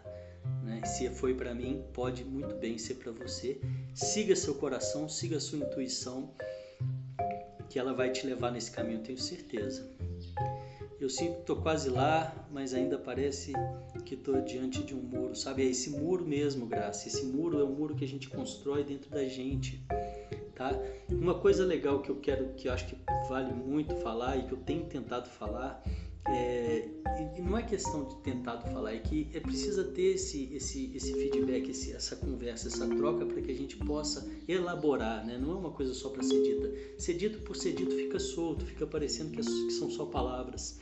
Né? 0.63 0.83
Se 0.85 1.09
foi 1.09 1.33
para 1.33 1.53
mim, 1.53 1.83
pode 1.93 2.23
muito 2.23 2.55
bem 2.55 2.77
ser 2.77 2.95
para 2.95 3.11
você. 3.11 3.59
Siga 3.93 4.35
seu 4.35 4.55
coração, 4.55 5.07
siga 5.07 5.39
sua 5.39 5.59
intuição, 5.59 6.33
que 7.69 7.77
ela 7.77 7.93
vai 7.93 8.11
te 8.11 8.25
levar 8.25 8.51
nesse 8.51 8.71
caminho, 8.71 9.01
tenho 9.01 9.17
certeza. 9.17 9.87
Eu 10.99 11.09
sinto 11.09 11.35
que 11.35 11.39
estou 11.41 11.61
quase 11.61 11.89
lá, 11.89 12.47
mas 12.51 12.73
ainda 12.73 12.97
parece 12.97 13.53
que 14.05 14.15
estou 14.15 14.41
diante 14.41 14.83
de 14.83 14.93
um 14.93 15.01
muro, 15.01 15.33
sabe? 15.33 15.63
É 15.63 15.65
esse 15.65 15.89
muro 15.89 16.25
mesmo, 16.25 16.65
Graça. 16.65 17.07
Esse 17.07 17.25
muro 17.25 17.59
é 17.59 17.63
um 17.63 17.73
muro 17.73 17.95
que 17.95 18.03
a 18.03 18.07
gente 18.07 18.27
constrói 18.27 18.83
dentro 18.83 19.09
da 19.09 19.23
gente 19.25 19.81
tá? 20.59 20.77
Uma 21.09 21.35
coisa 21.35 21.65
legal 21.65 22.01
que 22.01 22.09
eu 22.09 22.17
quero, 22.17 22.49
que 22.55 22.67
eu 22.67 22.73
acho 22.73 22.85
que 22.87 22.97
vale 23.29 23.53
muito 23.53 23.95
falar 23.95 24.35
e 24.35 24.43
que 24.43 24.51
eu 24.51 24.57
tenho 24.57 24.85
tentado 24.85 25.29
falar, 25.29 25.81
é, 26.27 26.85
e 27.37 27.41
não 27.41 27.57
é 27.57 27.63
questão 27.63 28.03
de 28.03 28.17
tentado 28.17 28.69
falar, 28.69 28.93
é 28.93 28.99
que 28.99 29.31
é 29.33 29.39
precisa 29.39 29.85
ter 29.85 30.15
esse, 30.15 30.53
esse, 30.53 30.91
esse 30.93 31.13
feedback, 31.13 31.69
esse, 31.69 31.93
essa 31.93 32.17
conversa, 32.17 32.67
essa 32.67 32.85
troca 32.85 33.25
para 33.25 33.41
que 33.41 33.49
a 33.49 33.55
gente 33.55 33.77
possa 33.77 34.29
elaborar, 34.49 35.25
né? 35.25 35.37
Não 35.37 35.51
é 35.51 35.55
uma 35.55 35.71
coisa 35.71 35.93
só 35.93 36.09
para 36.09 36.21
ser 36.23 36.43
dita. 36.43 36.99
Ser 37.01 37.13
dito 37.13 37.39
por 37.39 37.55
ser 37.55 37.71
dito 37.71 37.95
fica 37.95 38.19
solto, 38.19 38.65
fica 38.65 38.85
parecendo 38.85 39.31
que, 39.31 39.39
é, 39.39 39.43
que 39.43 39.71
são 39.71 39.89
só 39.89 40.05
palavras, 40.05 40.77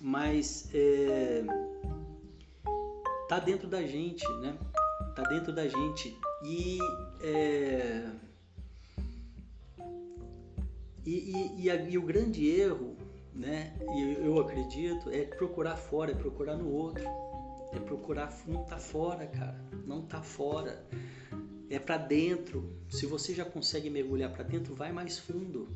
mas 0.00 0.68
é, 0.74 1.42
tá 3.26 3.40
dentro 3.40 3.66
da 3.66 3.82
gente, 3.82 4.28
né? 4.34 4.56
Tá 5.16 5.22
dentro 5.22 5.50
da 5.50 5.66
gente 5.66 6.14
e 6.44 6.78
é, 7.22 8.07
e, 11.08 11.30
e, 11.30 11.62
e, 11.62 11.70
a, 11.70 11.76
e 11.76 11.96
o 11.96 12.02
grande 12.02 12.46
erro, 12.46 12.94
né, 13.34 13.74
eu, 13.80 14.24
eu 14.24 14.40
acredito, 14.40 15.08
é 15.10 15.22
procurar 15.24 15.76
fora, 15.76 16.12
é 16.12 16.14
procurar 16.14 16.56
no 16.56 16.70
outro. 16.70 17.04
É 17.72 17.78
procurar, 17.78 18.30
não 18.46 18.64
tá 18.64 18.78
fora, 18.78 19.26
cara. 19.26 19.58
Não 19.86 20.02
tá 20.02 20.22
fora. 20.22 20.86
É 21.70 21.78
para 21.78 21.96
dentro. 21.96 22.76
Se 22.90 23.06
você 23.06 23.34
já 23.34 23.44
consegue 23.44 23.88
mergulhar 23.88 24.30
para 24.32 24.42
dentro, 24.42 24.74
vai 24.74 24.92
mais 24.92 25.18
fundo. 25.18 25.68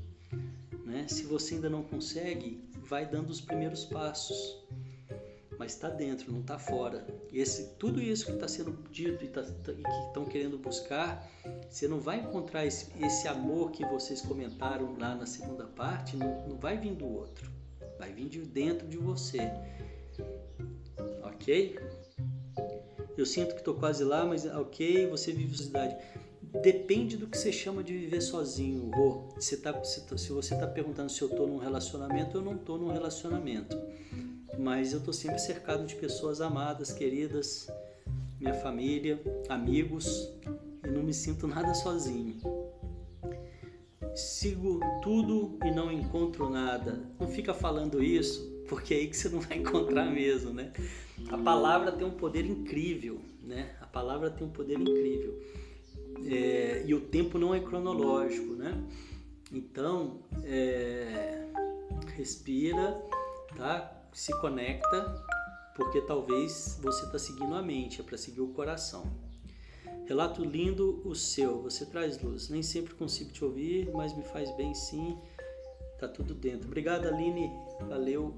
Né? 0.85 1.07
Se 1.09 1.24
você 1.24 1.55
ainda 1.55 1.70
não 1.70 1.83
consegue, 1.83 2.62
vai 2.85 3.07
dando 3.07 3.30
os 3.30 3.41
primeiros 3.41 3.87
passos 3.87 4.62
mas 5.62 5.74
está 5.74 5.89
dentro, 5.89 6.33
não 6.33 6.41
está 6.41 6.59
fora. 6.59 7.07
E 7.30 7.39
esse, 7.39 7.74
tudo 7.78 8.03
isso 8.03 8.26
que 8.26 8.33
está 8.33 8.49
sendo 8.49 8.76
dito 8.91 9.24
e, 9.24 9.28
tá, 9.28 9.43
e, 9.43 9.83
que 9.83 10.07
estão 10.09 10.24
querendo 10.24 10.59
buscar, 10.59 11.30
você 11.72 11.88
não 11.88 11.98
vai 11.98 12.20
encontrar 12.20 12.66
esse, 12.66 12.86
esse, 13.00 13.26
amor 13.26 13.70
que 13.70 13.82
vocês 13.86 14.20
comentaram 14.20 14.94
lá 14.98 15.14
na 15.14 15.24
segunda 15.24 15.64
parte, 15.64 16.16
não, 16.16 16.46
não 16.46 16.58
vai 16.58 16.76
vir 16.76 16.94
do 16.94 17.06
outro, 17.06 17.50
vai 17.98 18.12
vir 18.12 18.28
de 18.28 18.40
dentro 18.40 18.86
de 18.86 18.98
você. 18.98 19.38
Ok? 21.22 21.78
Eu 23.16 23.24
sinto 23.24 23.54
que 23.54 23.60
estou 23.60 23.74
quase 23.74 24.04
lá, 24.04 24.26
mas 24.26 24.44
ok, 24.44 25.06
você 25.06 25.32
vive 25.32 25.56
sociedade. 25.56 25.96
Depende 26.62 27.16
do 27.16 27.26
que 27.26 27.38
você 27.38 27.50
chama 27.50 27.82
de 27.82 27.96
viver 27.96 28.20
sozinho. 28.20 28.90
Rô. 28.90 29.28
Você 29.36 29.56
tá, 29.56 29.82
se, 29.82 30.02
tá, 30.02 30.18
se 30.18 30.30
você 30.30 30.52
está 30.52 30.66
perguntando 30.66 31.10
se 31.10 31.22
eu 31.22 31.28
estou 31.28 31.46
num 31.46 31.56
relacionamento, 31.56 32.36
eu 32.36 32.42
não 32.42 32.56
estou 32.56 32.78
num 32.78 32.92
relacionamento 32.92 33.76
mas 34.58 34.92
eu 34.92 34.98
estou 34.98 35.14
sempre 35.14 35.38
cercado 35.38 35.86
de 35.86 35.94
pessoas 35.94 36.40
amadas, 36.40 36.92
queridas, 36.92 37.68
minha 38.38 38.54
família, 38.54 39.20
amigos, 39.48 40.30
e 40.85 40.91
não 40.91 41.03
me 41.03 41.14
sinto 41.14 41.47
nada 41.47 41.74
sozinho. 41.74 42.37
Sigo 44.14 44.80
tudo 45.03 45.59
e 45.64 45.70
não 45.70 45.91
encontro 45.91 46.51
nada. 46.51 47.01
Não 47.18 47.28
fica 47.28 47.55
falando 47.55 48.03
isso, 48.03 48.64
porque 48.68 48.93
é 48.93 48.97
aí 48.99 49.09
que 49.09 49.16
você 49.16 49.28
não 49.28 49.41
vai 49.41 49.59
encontrar 49.59 50.07
mesmo, 50.07 50.53
né? 50.53 50.72
A 51.30 51.39
palavra 51.39 51.93
tem 51.93 52.07
um 52.07 52.12
poder 52.12 52.45
incrível, 52.45 53.20
né? 53.43 53.74
A 53.80 53.87
palavra 53.87 54.30
tem 54.30 54.47
um 54.47 54.51
poder 54.51 54.78
incrível. 54.78 55.41
É, 56.26 56.85
e 56.87 56.95
o 56.95 57.01
tempo 57.01 57.39
não 57.39 57.55
é 57.55 57.61
cronológico, 57.61 58.55
né? 58.55 58.83
Então, 59.51 60.20
é, 60.45 61.47
respira, 62.16 63.01
tá? 63.57 63.99
se 64.12 64.33
conecta, 64.41 65.24
porque 65.74 66.01
talvez 66.03 66.78
você 66.83 67.07
está 67.07 67.18
seguindo 67.18 67.55
a 67.55 67.62
mente, 67.62 68.01
é 68.01 68.05
para 68.05 68.18
seguir 68.18 68.41
o 68.41 68.49
coração. 68.49 69.11
Relato 70.07 70.44
lindo 70.44 71.00
o 71.05 71.14
seu, 71.14 71.62
você 71.62 71.86
traz 71.86 72.20
luz. 72.20 72.48
Nem 72.48 72.62
sempre 72.62 72.94
consigo 72.94 73.30
te 73.30 73.44
ouvir, 73.44 73.90
mas 73.92 74.16
me 74.16 74.24
faz 74.24 74.55
bem 74.57 74.74
sim. 74.74 75.16
Tá 75.98 76.09
tudo 76.09 76.34
dentro. 76.34 76.66
Obrigado, 76.66 77.07
Aline. 77.07 77.50
Valeu. 77.88 78.34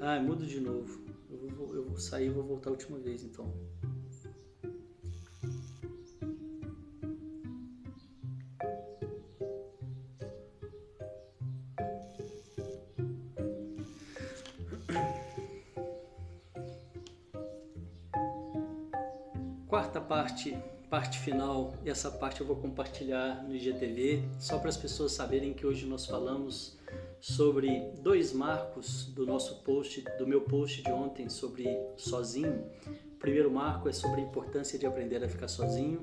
Ah, 0.00 0.18
mudo 0.20 0.44
de 0.46 0.60
novo. 0.60 1.00
Eu 1.30 1.48
vou 1.48 1.74
eu 1.74 1.84
vou 1.84 1.96
sair 1.98 2.26
e 2.26 2.30
vou 2.30 2.42
voltar 2.42 2.70
a 2.70 2.72
última 2.72 2.98
vez, 2.98 3.22
então. 3.22 3.52
Parte, 20.90 21.20
final, 21.20 21.72
e 21.84 21.88
essa 21.88 22.10
parte 22.10 22.40
eu 22.40 22.46
vou 22.46 22.56
compartilhar 22.56 23.44
no 23.44 23.54
IGTV, 23.54 24.24
só 24.40 24.58
para 24.58 24.68
as 24.68 24.76
pessoas 24.76 25.12
saberem 25.12 25.54
que 25.54 25.64
hoje 25.64 25.86
nós 25.86 26.04
falamos 26.04 26.76
sobre 27.20 27.92
dois 28.02 28.32
marcos 28.32 29.04
do 29.06 29.24
nosso 29.24 29.62
post, 29.62 30.04
do 30.18 30.26
meu 30.26 30.40
post 30.40 30.82
de 30.82 30.90
ontem 30.90 31.28
sobre 31.28 31.64
sozinho. 31.96 32.68
Primeiro 33.20 33.50
marco 33.50 33.86
é 33.86 33.92
sobre 33.92 34.22
a 34.22 34.24
importância 34.24 34.78
de 34.78 34.86
aprender 34.86 35.22
a 35.22 35.28
ficar 35.28 35.46
sozinho 35.46 36.00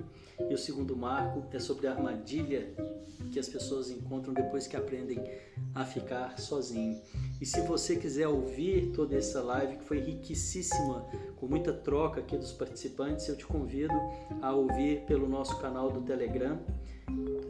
e 0.49 0.53
o 0.53 0.57
segundo 0.57 0.95
marco 0.95 1.43
é 1.51 1.59
sobre 1.59 1.87
a 1.87 1.91
armadilha 1.91 2.71
que 3.31 3.39
as 3.39 3.49
pessoas 3.49 3.89
encontram 3.89 4.35
depois 4.35 4.67
que 4.67 4.77
aprendem 4.77 5.19
a 5.73 5.83
ficar 5.83 6.37
sozinho. 6.39 7.01
E 7.41 7.45
se 7.45 7.59
você 7.61 7.95
quiser 7.95 8.27
ouvir 8.27 8.91
toda 8.93 9.15
essa 9.15 9.41
live 9.41 9.77
que 9.77 9.83
foi 9.83 9.99
riquíssima, 9.99 11.07
com 11.37 11.47
muita 11.47 11.73
troca 11.73 12.21
aqui 12.21 12.37
dos 12.37 12.53
participantes, 12.53 13.27
eu 13.27 13.35
te 13.35 13.47
convido 13.47 13.95
a 14.39 14.53
ouvir 14.53 15.01
pelo 15.07 15.27
nosso 15.27 15.59
canal 15.59 15.91
do 15.91 16.01
Telegram 16.01 16.59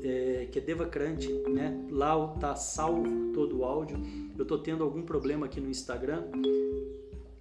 é, 0.01 0.47
que 0.49 0.59
é 0.59 0.61
Devacrante, 0.61 1.29
né? 1.49 1.85
Lá 1.91 2.27
tá 2.39 2.55
salvo 2.55 3.33
todo 3.33 3.59
o 3.59 3.65
áudio. 3.65 3.99
Eu 4.37 4.45
tô 4.45 4.57
tendo 4.57 4.83
algum 4.83 5.01
problema 5.01 5.45
aqui 5.45 5.59
no 5.59 5.69
Instagram 5.69 6.23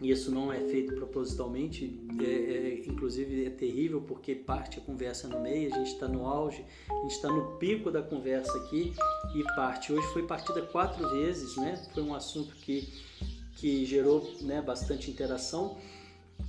e 0.00 0.10
isso 0.10 0.30
não 0.30 0.52
é 0.52 0.60
feito 0.60 0.94
propositalmente, 0.94 1.98
é, 2.20 2.24
é, 2.24 2.82
inclusive 2.86 3.46
é 3.46 3.50
terrível 3.50 4.02
porque 4.02 4.34
parte 4.34 4.78
a 4.78 4.82
conversa 4.82 5.26
no 5.26 5.40
meio, 5.40 5.72
a 5.72 5.78
gente 5.78 5.92
está 5.92 6.06
no 6.06 6.26
auge, 6.26 6.64
a 6.90 7.02
gente 7.02 7.12
está 7.12 7.28
no 7.28 7.56
pico 7.56 7.90
da 7.90 8.02
conversa 8.02 8.56
aqui 8.58 8.92
e 9.34 9.42
parte. 9.54 9.92
Hoje 9.92 10.06
foi 10.12 10.26
partida 10.26 10.60
quatro 10.62 11.08
vezes, 11.10 11.56
né? 11.56 11.82
Foi 11.94 12.02
um 12.02 12.14
assunto 12.14 12.54
que, 12.56 12.86
que 13.56 13.86
gerou 13.86 14.30
né, 14.42 14.60
bastante 14.60 15.10
interação 15.10 15.78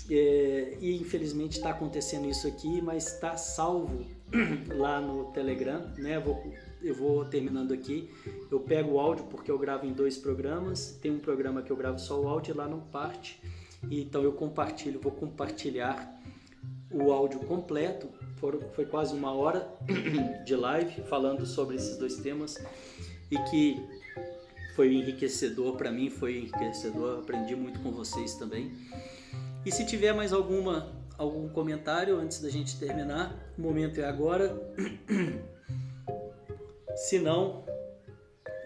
é, 0.09 0.77
e 0.81 0.95
infelizmente 0.97 1.57
está 1.57 1.69
acontecendo 1.69 2.29
isso 2.29 2.47
aqui, 2.47 2.81
mas 2.81 3.13
está 3.13 3.37
salvo 3.37 4.05
lá 4.75 4.99
no 4.99 5.31
Telegram, 5.31 5.89
né? 5.97 6.19
Vou, 6.19 6.43
eu 6.81 6.93
vou 6.93 7.25
terminando 7.25 7.73
aqui. 7.73 8.09
Eu 8.51 8.59
pego 8.59 8.93
o 8.93 8.99
áudio 8.99 9.25
porque 9.25 9.49
eu 9.49 9.57
gravo 9.57 9.85
em 9.85 9.93
dois 9.93 10.17
programas. 10.17 10.97
Tem 11.01 11.11
um 11.11 11.19
programa 11.19 11.61
que 11.61 11.71
eu 11.71 11.75
gravo 11.75 11.99
só 11.99 12.19
o 12.19 12.27
áudio 12.27 12.53
e 12.53 12.57
lá 12.57 12.67
não 12.67 12.79
parte. 12.79 13.41
Então 13.89 14.23
eu 14.23 14.33
compartilho, 14.33 14.99
vou 14.99 15.11
compartilhar 15.11 16.21
o 16.91 17.11
áudio 17.11 17.39
completo. 17.41 18.09
Foi 18.75 18.85
quase 18.85 19.15
uma 19.15 19.31
hora 19.33 19.67
de 20.45 20.55
live 20.55 21.01
falando 21.03 21.45
sobre 21.45 21.75
esses 21.75 21.97
dois 21.97 22.17
temas 22.17 22.57
e 23.31 23.37
que 23.49 23.75
foi 24.75 24.93
enriquecedor 24.93 25.75
para 25.75 25.91
mim, 25.91 26.09
foi 26.09 26.37
enriquecedor. 26.37 27.19
Aprendi 27.19 27.55
muito 27.55 27.79
com 27.79 27.91
vocês 27.91 28.35
também. 28.35 28.71
E 29.65 29.71
se 29.71 29.85
tiver 29.85 30.13
mais 30.13 30.31
alguma 30.31 30.95
algum 31.17 31.49
comentário 31.49 32.19
antes 32.19 32.39
da 32.39 32.49
gente 32.49 32.77
terminar? 32.77 33.35
O 33.57 33.61
momento 33.61 33.99
é 33.99 34.05
agora. 34.05 34.55
Se 36.97 37.19
não, 37.19 37.63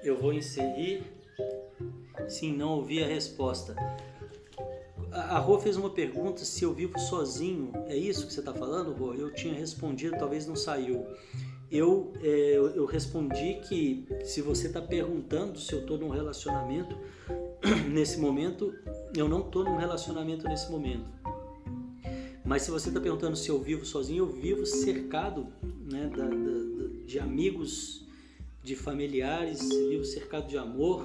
eu 0.02 0.18
vou 0.18 0.32
inserir. 0.32 1.04
Se 2.30 2.50
não 2.50 2.78
ouvir 2.78 3.04
a 3.04 3.08
resposta. 3.08 3.76
A 5.12 5.38
Rô 5.38 5.60
fez 5.60 5.76
uma 5.76 5.90
pergunta 5.90 6.46
se 6.46 6.64
eu 6.64 6.74
vivo 6.74 6.98
sozinho. 6.98 7.74
É 7.88 7.96
isso 7.98 8.26
que 8.26 8.32
você 8.32 8.40
está 8.40 8.54
falando, 8.54 8.94
Rô? 8.94 9.14
Eu 9.14 9.34
tinha 9.34 9.54
respondido, 9.54 10.18
talvez 10.18 10.48
não 10.48 10.56
saiu. 10.56 11.06
Eu, 11.70 12.14
é, 12.22 12.54
eu 12.56 12.86
respondi 12.86 13.60
que 13.68 14.08
se 14.24 14.42
você 14.42 14.68
está 14.68 14.82
perguntando 14.82 15.60
se 15.60 15.74
eu 15.74 15.82
estou 15.82 15.98
num 15.98 16.10
relacionamento 16.10 16.98
nesse 17.92 18.18
momento, 18.18 18.74
eu 19.14 19.28
não 19.28 19.42
estou 19.42 19.66
num 19.66 19.76
relacionamento 19.76 20.48
nesse 20.48 20.72
momento. 20.72 21.12
Mas 22.46 22.62
se 22.62 22.72
você 22.72 22.88
está 22.88 23.02
perguntando 23.02 23.36
se 23.36 23.50
eu 23.50 23.60
vivo 23.60 23.86
sozinho, 23.86 24.24
eu 24.24 24.32
vivo 24.32 24.66
cercado 24.66 25.48
né, 25.92 26.10
da, 26.16 26.28
da, 26.28 27.06
de 27.06 27.20
amigos, 27.20 28.08
de 28.64 28.76
familiares, 28.76 29.68
vivo 29.70 30.06
cercado 30.06 30.48
de 30.48 30.58
amor 30.58 31.04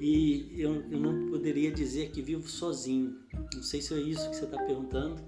e 0.00 0.54
eu, 0.56 0.84
eu 0.90 1.00
não 1.00 1.28
poderia 1.28 1.72
dizer 1.72 2.10
que 2.10 2.22
vivo 2.22 2.48
sozinho. 2.48 3.18
Não 3.54 3.62
sei 3.62 3.82
se 3.82 3.92
é 3.94 3.98
isso 3.98 4.30
que 4.30 4.36
você 4.36 4.44
está 4.44 4.56
perguntando. 4.62 5.20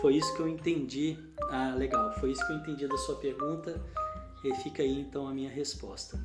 Foi 0.00 0.14
isso 0.14 0.32
que 0.36 0.40
eu 0.40 0.48
entendi. 0.48 1.18
Ah, 1.50 1.74
legal. 1.76 2.12
Foi 2.20 2.30
isso 2.30 2.46
que 2.46 2.52
eu 2.52 2.56
entendi 2.56 2.86
da 2.86 2.96
sua 2.98 3.16
pergunta. 3.16 3.82
E 4.44 4.54
fica 4.56 4.82
aí 4.82 5.00
então 5.00 5.26
a 5.26 5.34
minha 5.34 5.50
resposta. 5.50 6.20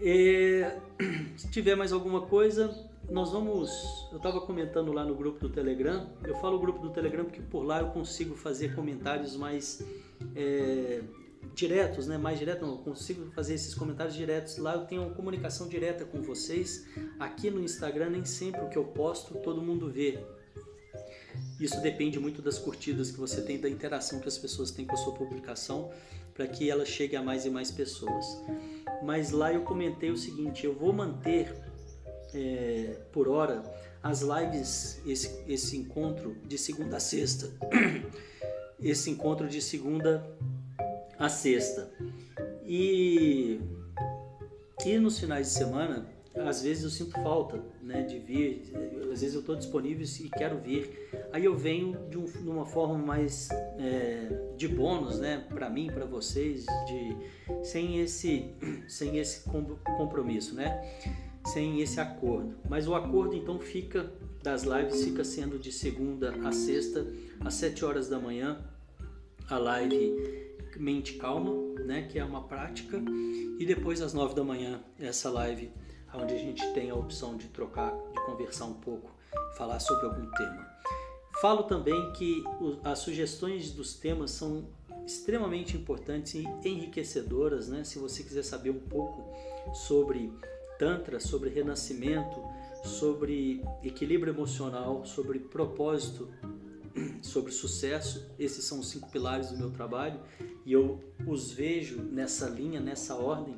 E, 0.00 0.64
se 1.36 1.50
tiver 1.50 1.76
mais 1.76 1.92
alguma 1.92 2.22
coisa, 2.22 2.88
nós 3.08 3.30
vamos. 3.30 3.70
Eu 4.10 4.16
estava 4.16 4.40
comentando 4.40 4.92
lá 4.92 5.04
no 5.04 5.14
grupo 5.14 5.38
do 5.38 5.48
Telegram. 5.48 6.10
Eu 6.24 6.34
falo 6.36 6.58
grupo 6.58 6.80
do 6.80 6.90
Telegram 6.90 7.24
porque 7.24 7.40
por 7.42 7.62
lá 7.62 7.80
eu 7.80 7.90
consigo 7.90 8.34
fazer 8.34 8.74
comentários 8.74 9.36
mais 9.36 9.84
é, 10.34 11.00
diretos, 11.54 12.06
né? 12.06 12.16
Mais 12.18 12.38
direto, 12.38 12.62
não, 12.62 12.72
eu 12.72 12.78
consigo 12.78 13.30
fazer 13.32 13.54
esses 13.54 13.74
comentários 13.74 14.14
diretos. 14.14 14.56
Lá 14.58 14.74
eu 14.74 14.86
tenho 14.86 15.02
uma 15.02 15.14
comunicação 15.14 15.68
direta 15.68 16.04
com 16.04 16.22
vocês. 16.22 16.86
Aqui 17.18 17.50
no 17.50 17.62
Instagram, 17.62 18.10
nem 18.10 18.24
sempre 18.24 18.60
o 18.62 18.68
que 18.68 18.76
eu 18.76 18.84
posto 18.84 19.34
todo 19.38 19.60
mundo 19.60 19.90
vê. 19.90 20.18
Isso 21.60 21.80
depende 21.80 22.18
muito 22.18 22.40
das 22.40 22.58
curtidas 22.58 23.10
que 23.10 23.18
você 23.18 23.42
tem, 23.42 23.60
da 23.60 23.68
interação 23.68 24.20
que 24.20 24.28
as 24.28 24.38
pessoas 24.38 24.70
têm 24.70 24.86
com 24.86 24.94
a 24.94 24.98
sua 24.98 25.14
publicação, 25.14 25.90
para 26.34 26.46
que 26.46 26.70
ela 26.70 26.84
chegue 26.84 27.16
a 27.16 27.22
mais 27.22 27.44
e 27.44 27.50
mais 27.50 27.70
pessoas. 27.70 28.24
Mas 29.02 29.30
lá 29.30 29.52
eu 29.52 29.62
comentei 29.62 30.10
o 30.10 30.16
seguinte: 30.16 30.64
eu 30.64 30.74
vou 30.74 30.92
manter 30.92 31.54
é, 32.32 32.96
por 33.12 33.28
hora 33.28 33.62
as 34.02 34.22
lives, 34.22 35.02
esse, 35.06 35.42
esse 35.46 35.76
encontro 35.76 36.36
de 36.46 36.56
segunda 36.56 36.96
a 36.96 37.00
sexta. 37.00 37.50
esse 38.80 39.10
encontro 39.10 39.48
de 39.48 39.60
segunda 39.60 40.24
a 41.18 41.28
sexta. 41.28 41.90
E, 42.64 43.60
e 44.84 44.98
nos 44.98 45.18
finais 45.18 45.48
de 45.48 45.52
semana, 45.54 46.06
às 46.34 46.62
vezes 46.62 46.84
eu 46.84 46.90
sinto 46.90 47.12
falta 47.22 47.60
né, 47.82 48.02
de 48.02 48.18
vir, 48.18 48.72
às 49.12 49.20
vezes 49.20 49.34
eu 49.34 49.40
estou 49.40 49.56
disponível 49.56 50.06
e 50.20 50.30
quero 50.30 50.58
vir. 50.58 51.10
Aí 51.32 51.44
eu 51.44 51.56
venho 51.56 51.98
de, 52.08 52.18
um, 52.18 52.24
de 52.24 52.48
uma 52.48 52.66
forma 52.66 52.96
mais 52.98 53.48
é, 53.78 54.52
de 54.56 54.68
bônus, 54.68 55.18
né, 55.18 55.44
para 55.48 55.68
mim, 55.68 55.88
para 55.88 56.04
vocês, 56.04 56.64
de, 56.86 57.16
sem 57.64 58.00
esse, 58.00 58.50
sem 58.86 59.18
esse 59.18 59.42
compromisso, 59.96 60.54
né? 60.54 60.80
sem 61.46 61.80
esse 61.80 61.98
acordo. 61.98 62.56
Mas 62.68 62.86
o 62.86 62.94
acordo 62.94 63.34
então 63.34 63.58
fica 63.58 64.12
das 64.42 64.62
lives 64.62 65.02
fica 65.02 65.24
sendo 65.24 65.58
de 65.58 65.72
segunda 65.72 66.32
a 66.46 66.52
sexta 66.52 67.06
às 67.40 67.54
7 67.54 67.84
horas 67.84 68.08
da 68.08 68.20
manhã 68.20 68.64
a 69.48 69.58
live 69.58 70.47
mente 70.78 71.14
calma, 71.14 71.52
né, 71.84 72.02
que 72.10 72.18
é 72.18 72.24
uma 72.24 72.42
prática, 72.42 72.98
e 73.58 73.66
depois 73.66 74.00
às 74.00 74.12
9 74.14 74.34
da 74.34 74.44
manhã 74.44 74.80
essa 74.98 75.30
live 75.30 75.70
onde 76.14 76.34
a 76.34 76.38
gente 76.38 76.66
tem 76.72 76.90
a 76.90 76.94
opção 76.94 77.36
de 77.36 77.48
trocar, 77.48 77.90
de 77.90 78.24
conversar 78.24 78.64
um 78.64 78.74
pouco, 78.74 79.10
falar 79.56 79.78
sobre 79.78 80.06
algum 80.06 80.30
tema. 80.30 80.66
Falo 81.40 81.64
também 81.64 82.12
que 82.12 82.42
as 82.82 83.00
sugestões 83.00 83.70
dos 83.70 83.94
temas 83.94 84.30
são 84.30 84.66
extremamente 85.06 85.76
importantes 85.76 86.34
e 86.34 86.44
enriquecedoras, 86.64 87.68
né? 87.68 87.84
Se 87.84 87.98
você 87.98 88.22
quiser 88.22 88.42
saber 88.42 88.70
um 88.70 88.80
pouco 88.80 89.24
sobre 89.74 90.32
Tantra, 90.78 91.18
sobre 91.18 91.50
renascimento, 91.50 92.40
sobre 92.84 93.64
equilíbrio 93.82 94.32
emocional, 94.32 95.04
sobre 95.04 95.40
propósito, 95.40 96.28
sobre 97.22 97.52
sucesso. 97.52 98.30
Esses 98.38 98.64
são 98.64 98.80
os 98.80 98.88
cinco 98.88 99.10
pilares 99.10 99.50
do 99.50 99.58
meu 99.58 99.70
trabalho 99.70 100.20
e 100.64 100.72
eu 100.72 101.00
os 101.26 101.52
vejo 101.52 102.02
nessa 102.02 102.48
linha, 102.48 102.80
nessa 102.80 103.14
ordem. 103.14 103.56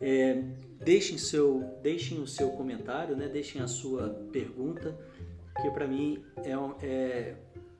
É, 0.00 0.42
deixem, 0.80 1.16
seu, 1.16 1.78
deixem 1.82 2.18
o 2.20 2.26
seu 2.26 2.50
comentário, 2.50 3.16
né? 3.16 3.28
deixem 3.28 3.60
a 3.62 3.68
sua 3.68 4.10
pergunta, 4.32 4.96
que 5.60 5.70
para 5.70 5.86
mim 5.86 6.24
é, 6.38 6.86
é, 6.86 7.36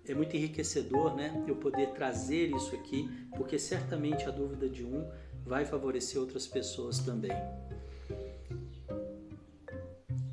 é 0.07 0.15
muito 0.15 0.37
enriquecedor 0.37 1.15
né? 1.15 1.45
eu 1.49 1.57
poder 1.57 1.89
trazer 1.91 2.55
isso 2.55 2.75
aqui, 2.75 3.11
porque 3.37 3.59
certamente 3.59 4.25
a 4.27 4.31
dúvida 4.31 4.69
de 4.69 4.85
um 4.85 5.05
vai 5.45 5.65
favorecer 5.65 6.21
outras 6.21 6.47
pessoas 6.47 7.01
também. 7.01 7.33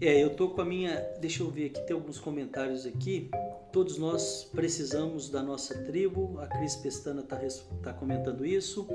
É, 0.01 0.23
eu 0.23 0.33
tô 0.33 0.49
com 0.49 0.61
a 0.61 0.65
minha. 0.65 0.95
Deixa 1.19 1.43
eu 1.43 1.49
ver 1.49 1.65
aqui, 1.65 1.81
tem 1.81 1.93
alguns 1.93 2.19
comentários 2.19 2.85
aqui. 2.85 3.29
Todos 3.71 3.99
nós 3.99 4.49
precisamos 4.51 5.29
da 5.29 5.43
nossa 5.43 5.83
tribo. 5.83 6.39
A 6.39 6.47
Cris 6.47 6.75
Pestana 6.75 7.21
está 7.21 7.37
tá 7.83 7.93
comentando 7.93 8.43
isso. 8.45 8.87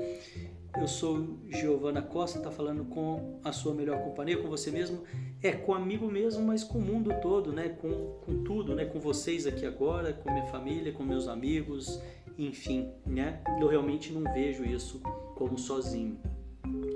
eu 0.77 0.87
sou 0.87 1.39
Giovana 1.49 2.01
Costa, 2.01 2.39
está 2.39 2.51
falando 2.51 2.83
com 2.85 3.39
a 3.43 3.53
sua 3.53 3.73
melhor 3.73 4.03
companhia, 4.03 4.37
com 4.37 4.49
você 4.49 4.71
mesmo, 4.71 5.03
é 5.41 5.53
com 5.53 5.73
amigo 5.73 6.11
mesmo, 6.11 6.43
mas 6.43 6.63
com 6.63 6.77
o 6.77 6.81
mundo 6.81 7.09
todo, 7.21 7.53
né? 7.53 7.69
Com, 7.69 8.19
com 8.25 8.43
tudo, 8.43 8.75
né? 8.75 8.83
Com 8.83 8.99
vocês 8.99 9.47
aqui 9.47 9.65
agora, 9.65 10.11
com 10.11 10.29
minha 10.29 10.45
família, 10.47 10.91
com 10.91 11.03
meus 11.03 11.29
amigos, 11.29 12.01
enfim, 12.37 12.91
né? 13.05 13.41
Eu 13.61 13.67
realmente 13.67 14.11
não 14.11 14.23
vejo 14.33 14.65
isso 14.65 14.99
como 15.35 15.57
sozinho. 15.57 16.19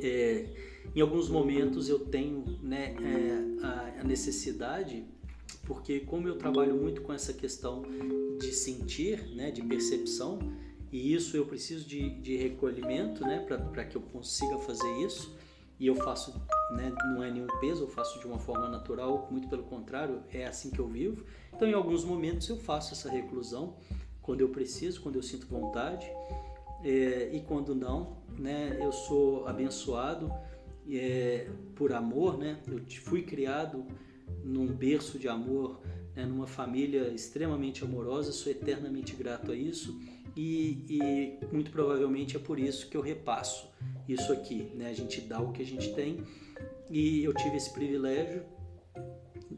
É, 0.02 0.46
em 0.94 1.00
alguns 1.02 1.30
momentos 1.30 1.88
eu 1.88 2.00
tenho 2.00 2.44
né, 2.62 2.96
é, 3.02 4.00
a 4.00 4.04
necessidade, 4.04 5.06
porque 5.66 6.02
como 6.02 6.28
eu 6.28 6.38
trabalho 6.38 6.76
muito 6.76 7.02
com 7.02 7.14
essa 7.14 7.34
questão 7.34 7.84
de 8.40 8.52
sentir, 8.54 9.36
né, 9.36 9.52
de 9.52 9.62
percepção, 9.62 10.40
e 10.92 11.14
isso 11.14 11.38
eu 11.38 11.46
preciso 11.46 11.88
de, 11.88 12.10
de 12.22 12.36
recolhimento 12.36 13.22
né, 13.22 13.46
para 13.72 13.84
que 13.86 13.96
eu 13.96 14.02
consiga 14.02 14.58
fazer 14.60 14.92
isso, 15.06 15.36
e 15.80 15.88
eu 15.88 15.96
faço, 15.96 16.34
né, 16.72 16.94
não 17.14 17.24
é 17.24 17.32
nenhum 17.32 17.48
peso, 17.62 17.84
eu 17.84 17.88
faço 17.88 18.20
de 18.20 18.26
uma 18.26 18.38
forma 18.38 18.68
natural, 18.68 19.28
muito 19.32 19.48
pelo 19.48 19.64
contrário, 19.64 20.22
é 20.32 20.46
assim 20.46 20.70
que 20.70 20.80
eu 20.80 20.88
vivo. 20.88 21.24
Então, 21.54 21.68
em 21.68 21.74
alguns 21.74 22.04
momentos 22.04 22.50
eu 22.50 22.58
faço 22.58 22.94
essa 22.94 23.10
reclusão, 23.10 23.78
quando 24.22 24.42
eu 24.42 24.50
preciso, 24.50 25.02
quando 25.02 25.16
eu 25.16 25.24
sinto 25.24 25.48
vontade, 25.48 26.06
é, 26.84 27.30
e 27.34 27.42
quando 27.42 27.74
não, 27.74 28.18
né, 28.38 28.78
eu 28.80 28.92
sou 28.92 29.48
abençoado 29.48 30.32
é, 30.92 31.48
por 31.76 31.94
amor, 31.94 32.38
né? 32.38 32.60
Eu 32.68 32.82
fui 33.02 33.22
criado 33.22 33.86
num 34.44 34.68
berço 34.68 35.20
de 35.20 35.28
amor, 35.28 35.82
né? 36.16 36.26
numa 36.26 36.48
família 36.48 37.10
extremamente 37.10 37.84
amorosa, 37.84 38.32
sou 38.32 38.52
eternamente 38.52 39.16
grato 39.16 39.52
a 39.52 39.56
isso 39.56 40.00
e, 40.36 40.86
e, 40.90 41.46
muito 41.52 41.72
provavelmente 41.72 42.36
é 42.36 42.40
por 42.40 42.60
isso 42.60 42.90
que 42.90 42.96
eu 42.96 43.02
repasso 43.02 43.70
isso 44.08 44.32
aqui, 44.32 44.72
né? 44.76 44.90
A 44.90 44.94
gente 44.94 45.22
dá 45.22 45.42
o 45.42 45.52
que 45.52 45.62
a 45.62 45.66
gente 45.66 45.94
tem 45.94 46.24
e 46.90 47.24
eu 47.24 47.34
tive 47.34 47.58
esse 47.58 47.72
privilégio 47.72 48.44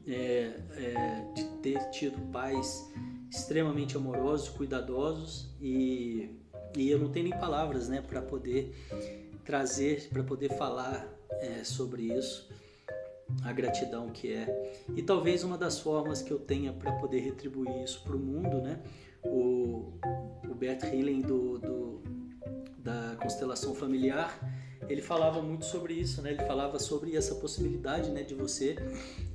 é, 0.08 0.54
é, 0.76 1.26
de 1.34 1.44
ter 1.62 1.80
tido 1.92 2.20
pais 2.32 2.92
extremamente 3.30 3.96
amorosos, 3.96 4.50
cuidadosos 4.50 5.50
e, 5.62 6.30
e 6.76 6.90
eu 6.90 7.00
não 7.00 7.10
tenho 7.10 7.30
nem 7.30 7.40
palavras, 7.40 7.88
né, 7.88 8.02
para 8.02 8.22
poder 8.22 8.76
trazer, 9.46 10.10
para 10.10 10.24
poder 10.24 10.50
falar 10.58 11.08
é, 11.40 11.64
sobre 11.64 12.14
isso, 12.14 12.50
a 13.44 13.52
gratidão 13.52 14.10
que 14.10 14.34
é. 14.34 14.76
E 14.96 15.02
talvez 15.02 15.44
uma 15.44 15.58
das 15.58 15.80
formas 15.80 16.22
que 16.22 16.32
eu 16.32 16.40
tenha 16.40 16.74
para 16.74 16.92
poder 16.94 17.20
retribuir 17.20 17.84
isso 17.84 18.04
para 18.04 18.16
o 18.16 18.20
mundo, 18.20 18.62
né? 18.62 18.80
O, 19.24 19.94
o 20.50 20.56
Bert 20.56 20.84
Hillen 20.84 21.22
do, 21.22 21.60
do, 21.60 22.02
da 22.78 23.16
constelação 23.22 23.74
familiar, 23.76 24.40
ele 24.90 25.02
falava 25.02 25.42
muito 25.42 25.66
sobre 25.66 25.94
isso, 25.94 26.22
né? 26.22 26.32
Ele 26.32 26.44
falava 26.46 26.80
sobre 26.80 27.16
essa 27.16 27.36
possibilidade, 27.36 28.10
né, 28.10 28.24
de 28.24 28.34
você 28.34 28.76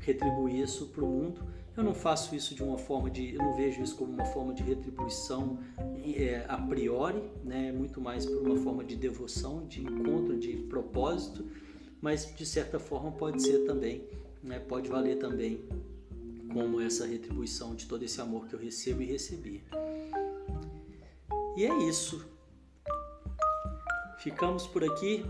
retribuir 0.00 0.60
isso 0.60 0.86
para 0.88 1.04
o 1.04 1.08
mundo. 1.08 1.42
Eu 1.76 1.84
não 1.84 1.94
faço 1.94 2.34
isso 2.34 2.54
de 2.54 2.62
uma 2.62 2.78
forma 2.78 3.10
de, 3.10 3.34
eu 3.34 3.42
não 3.42 3.54
vejo 3.54 3.82
isso 3.82 3.96
como 3.96 4.10
uma 4.10 4.24
forma 4.24 4.54
de 4.54 4.62
retribuição 4.62 5.58
é, 5.78 6.44
a 6.48 6.56
priori, 6.56 7.22
né? 7.44 7.70
Muito 7.70 8.00
mais 8.00 8.24
por 8.24 8.38
uma 8.38 8.56
forma 8.56 8.82
de 8.82 8.96
devoção, 8.96 9.66
de 9.66 9.82
encontro, 9.82 10.38
de 10.38 10.56
propósito 10.56 11.44
mas 12.06 12.32
de 12.36 12.46
certa 12.46 12.78
forma 12.78 13.10
pode 13.10 13.42
ser 13.42 13.66
também, 13.66 14.08
né, 14.40 14.60
pode 14.60 14.88
valer 14.88 15.18
também 15.18 15.68
como 16.52 16.80
essa 16.80 17.04
retribuição 17.04 17.74
de 17.74 17.84
todo 17.84 18.04
esse 18.04 18.20
amor 18.20 18.46
que 18.46 18.54
eu 18.54 18.60
recebo 18.60 19.02
e 19.02 19.06
recebi. 19.06 19.64
E 21.56 21.64
é 21.64 21.78
isso. 21.88 22.24
Ficamos 24.20 24.68
por 24.68 24.84
aqui. 24.84 25.26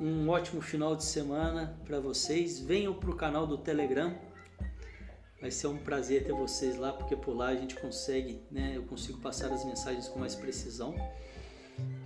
Um 0.00 0.28
ótimo 0.28 0.60
final 0.60 0.96
de 0.96 1.04
semana 1.04 1.78
para 1.84 2.00
vocês. 2.00 2.58
Venham 2.58 2.92
para 2.92 3.10
o 3.10 3.14
canal 3.14 3.46
do 3.46 3.56
Telegram. 3.56 4.12
Vai 5.40 5.52
ser 5.52 5.68
um 5.68 5.78
prazer 5.78 6.24
ter 6.24 6.32
vocês 6.32 6.76
lá, 6.76 6.92
porque 6.92 7.14
por 7.14 7.32
lá 7.32 7.46
a 7.46 7.54
gente 7.54 7.76
consegue, 7.76 8.42
né? 8.50 8.72
Eu 8.74 8.82
consigo 8.82 9.20
passar 9.20 9.52
as 9.52 9.64
mensagens 9.64 10.08
com 10.08 10.18
mais 10.18 10.34
precisão. 10.34 10.96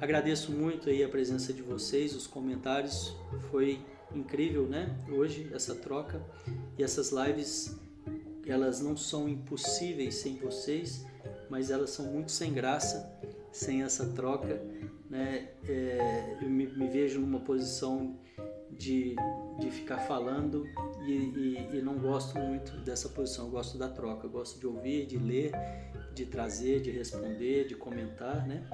Agradeço 0.00 0.50
muito 0.50 0.88
aí 0.88 1.04
a 1.04 1.08
presença 1.10 1.52
de 1.52 1.60
vocês, 1.60 2.16
os 2.16 2.26
comentários, 2.26 3.14
foi 3.50 3.84
incrível, 4.14 4.66
né? 4.66 4.98
Hoje 5.12 5.50
essa 5.52 5.74
troca 5.74 6.24
e 6.78 6.82
essas 6.82 7.10
lives, 7.12 7.76
elas 8.46 8.80
não 8.80 8.96
são 8.96 9.28
impossíveis 9.28 10.14
sem 10.14 10.36
vocês, 10.36 11.04
mas 11.50 11.70
elas 11.70 11.90
são 11.90 12.06
muito 12.06 12.32
sem 12.32 12.50
graça 12.54 13.14
sem 13.52 13.82
essa 13.82 14.06
troca, 14.06 14.62
né? 15.10 15.50
É, 15.68 16.38
eu 16.40 16.48
me, 16.48 16.66
me, 16.66 16.88
vejo 16.88 17.20
numa 17.20 17.40
posição 17.40 18.18
de, 18.70 19.14
de 19.58 19.70
ficar 19.70 19.98
falando 19.98 20.66
e, 21.04 21.12
e, 21.12 21.76
e 21.76 21.82
não 21.82 21.98
gosto 21.98 22.38
muito 22.38 22.72
dessa 22.78 23.10
posição, 23.10 23.46
eu 23.46 23.50
gosto 23.50 23.76
da 23.76 23.88
troca, 23.88 24.26
eu 24.26 24.30
gosto 24.30 24.58
de 24.58 24.66
ouvir, 24.66 25.04
de 25.04 25.18
ler, 25.18 25.52
de 26.14 26.24
trazer, 26.24 26.80
de 26.80 26.90
responder, 26.90 27.66
de 27.66 27.74
comentar, 27.74 28.46
né? 28.48 28.66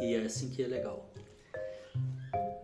E 0.00 0.14
é 0.14 0.20
assim 0.20 0.50
que 0.50 0.62
é 0.62 0.66
legal. 0.66 1.08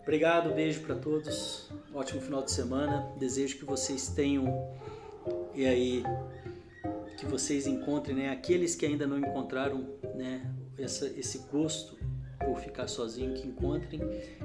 Obrigado, 0.03 0.55
beijo 0.55 0.81
para 0.81 0.97
todos. 0.97 1.71
Ótimo 1.95 2.21
final 2.21 2.43
de 2.43 2.51
semana. 2.51 3.13
Desejo 3.19 3.59
que 3.59 3.65
vocês 3.65 4.09
tenham 4.09 4.47
e 5.55 5.67
aí 5.67 6.03
que 7.17 7.27
vocês 7.27 7.67
encontrem, 7.67 8.17
né, 8.17 8.31
aqueles 8.31 8.75
que 8.75 8.87
ainda 8.87 9.07
não 9.07 9.19
encontraram, 9.19 9.87
né, 10.15 10.51
essa, 10.79 11.07
esse 11.07 11.39
gosto 11.53 11.99
por 12.39 12.59
ficar 12.59 12.89
sozinho, 12.89 13.35
que 13.35 13.47
encontrem, 13.47 14.01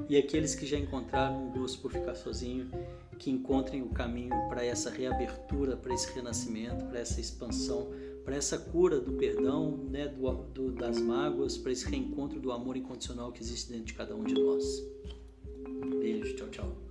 e 0.09 0.17
aqueles 0.17 0.53
que 0.53 0.65
já 0.65 0.77
encontraram 0.77 1.47
um 1.47 1.51
gosto 1.53 1.79
por 1.81 1.91
ficar 1.91 2.15
sozinho, 2.15 2.69
que 3.17 3.31
encontrem 3.31 3.81
o 3.81 3.89
caminho 3.89 4.35
para 4.49 4.65
essa 4.65 4.89
reabertura, 4.89 5.77
para 5.77 5.93
esse 5.93 6.13
renascimento, 6.13 6.83
para 6.85 6.99
essa 6.99 7.21
expansão 7.21 7.89
para 8.25 8.35
essa 8.35 8.57
cura 8.57 8.99
do 8.99 9.13
perdão, 9.13 9.77
né, 9.91 10.07
do, 10.07 10.31
do, 10.45 10.71
das 10.71 10.99
mágoas, 10.99 11.57
para 11.57 11.71
esse 11.71 11.85
reencontro 11.87 12.39
do 12.39 12.51
amor 12.51 12.75
incondicional 12.75 13.31
que 13.31 13.41
existe 13.41 13.71
dentro 13.71 13.85
de 13.85 13.93
cada 13.93 14.15
um 14.15 14.23
de 14.23 14.33
nós. 14.33 14.83
Beijo, 15.99 16.35
tchau, 16.35 16.49
tchau. 16.49 16.84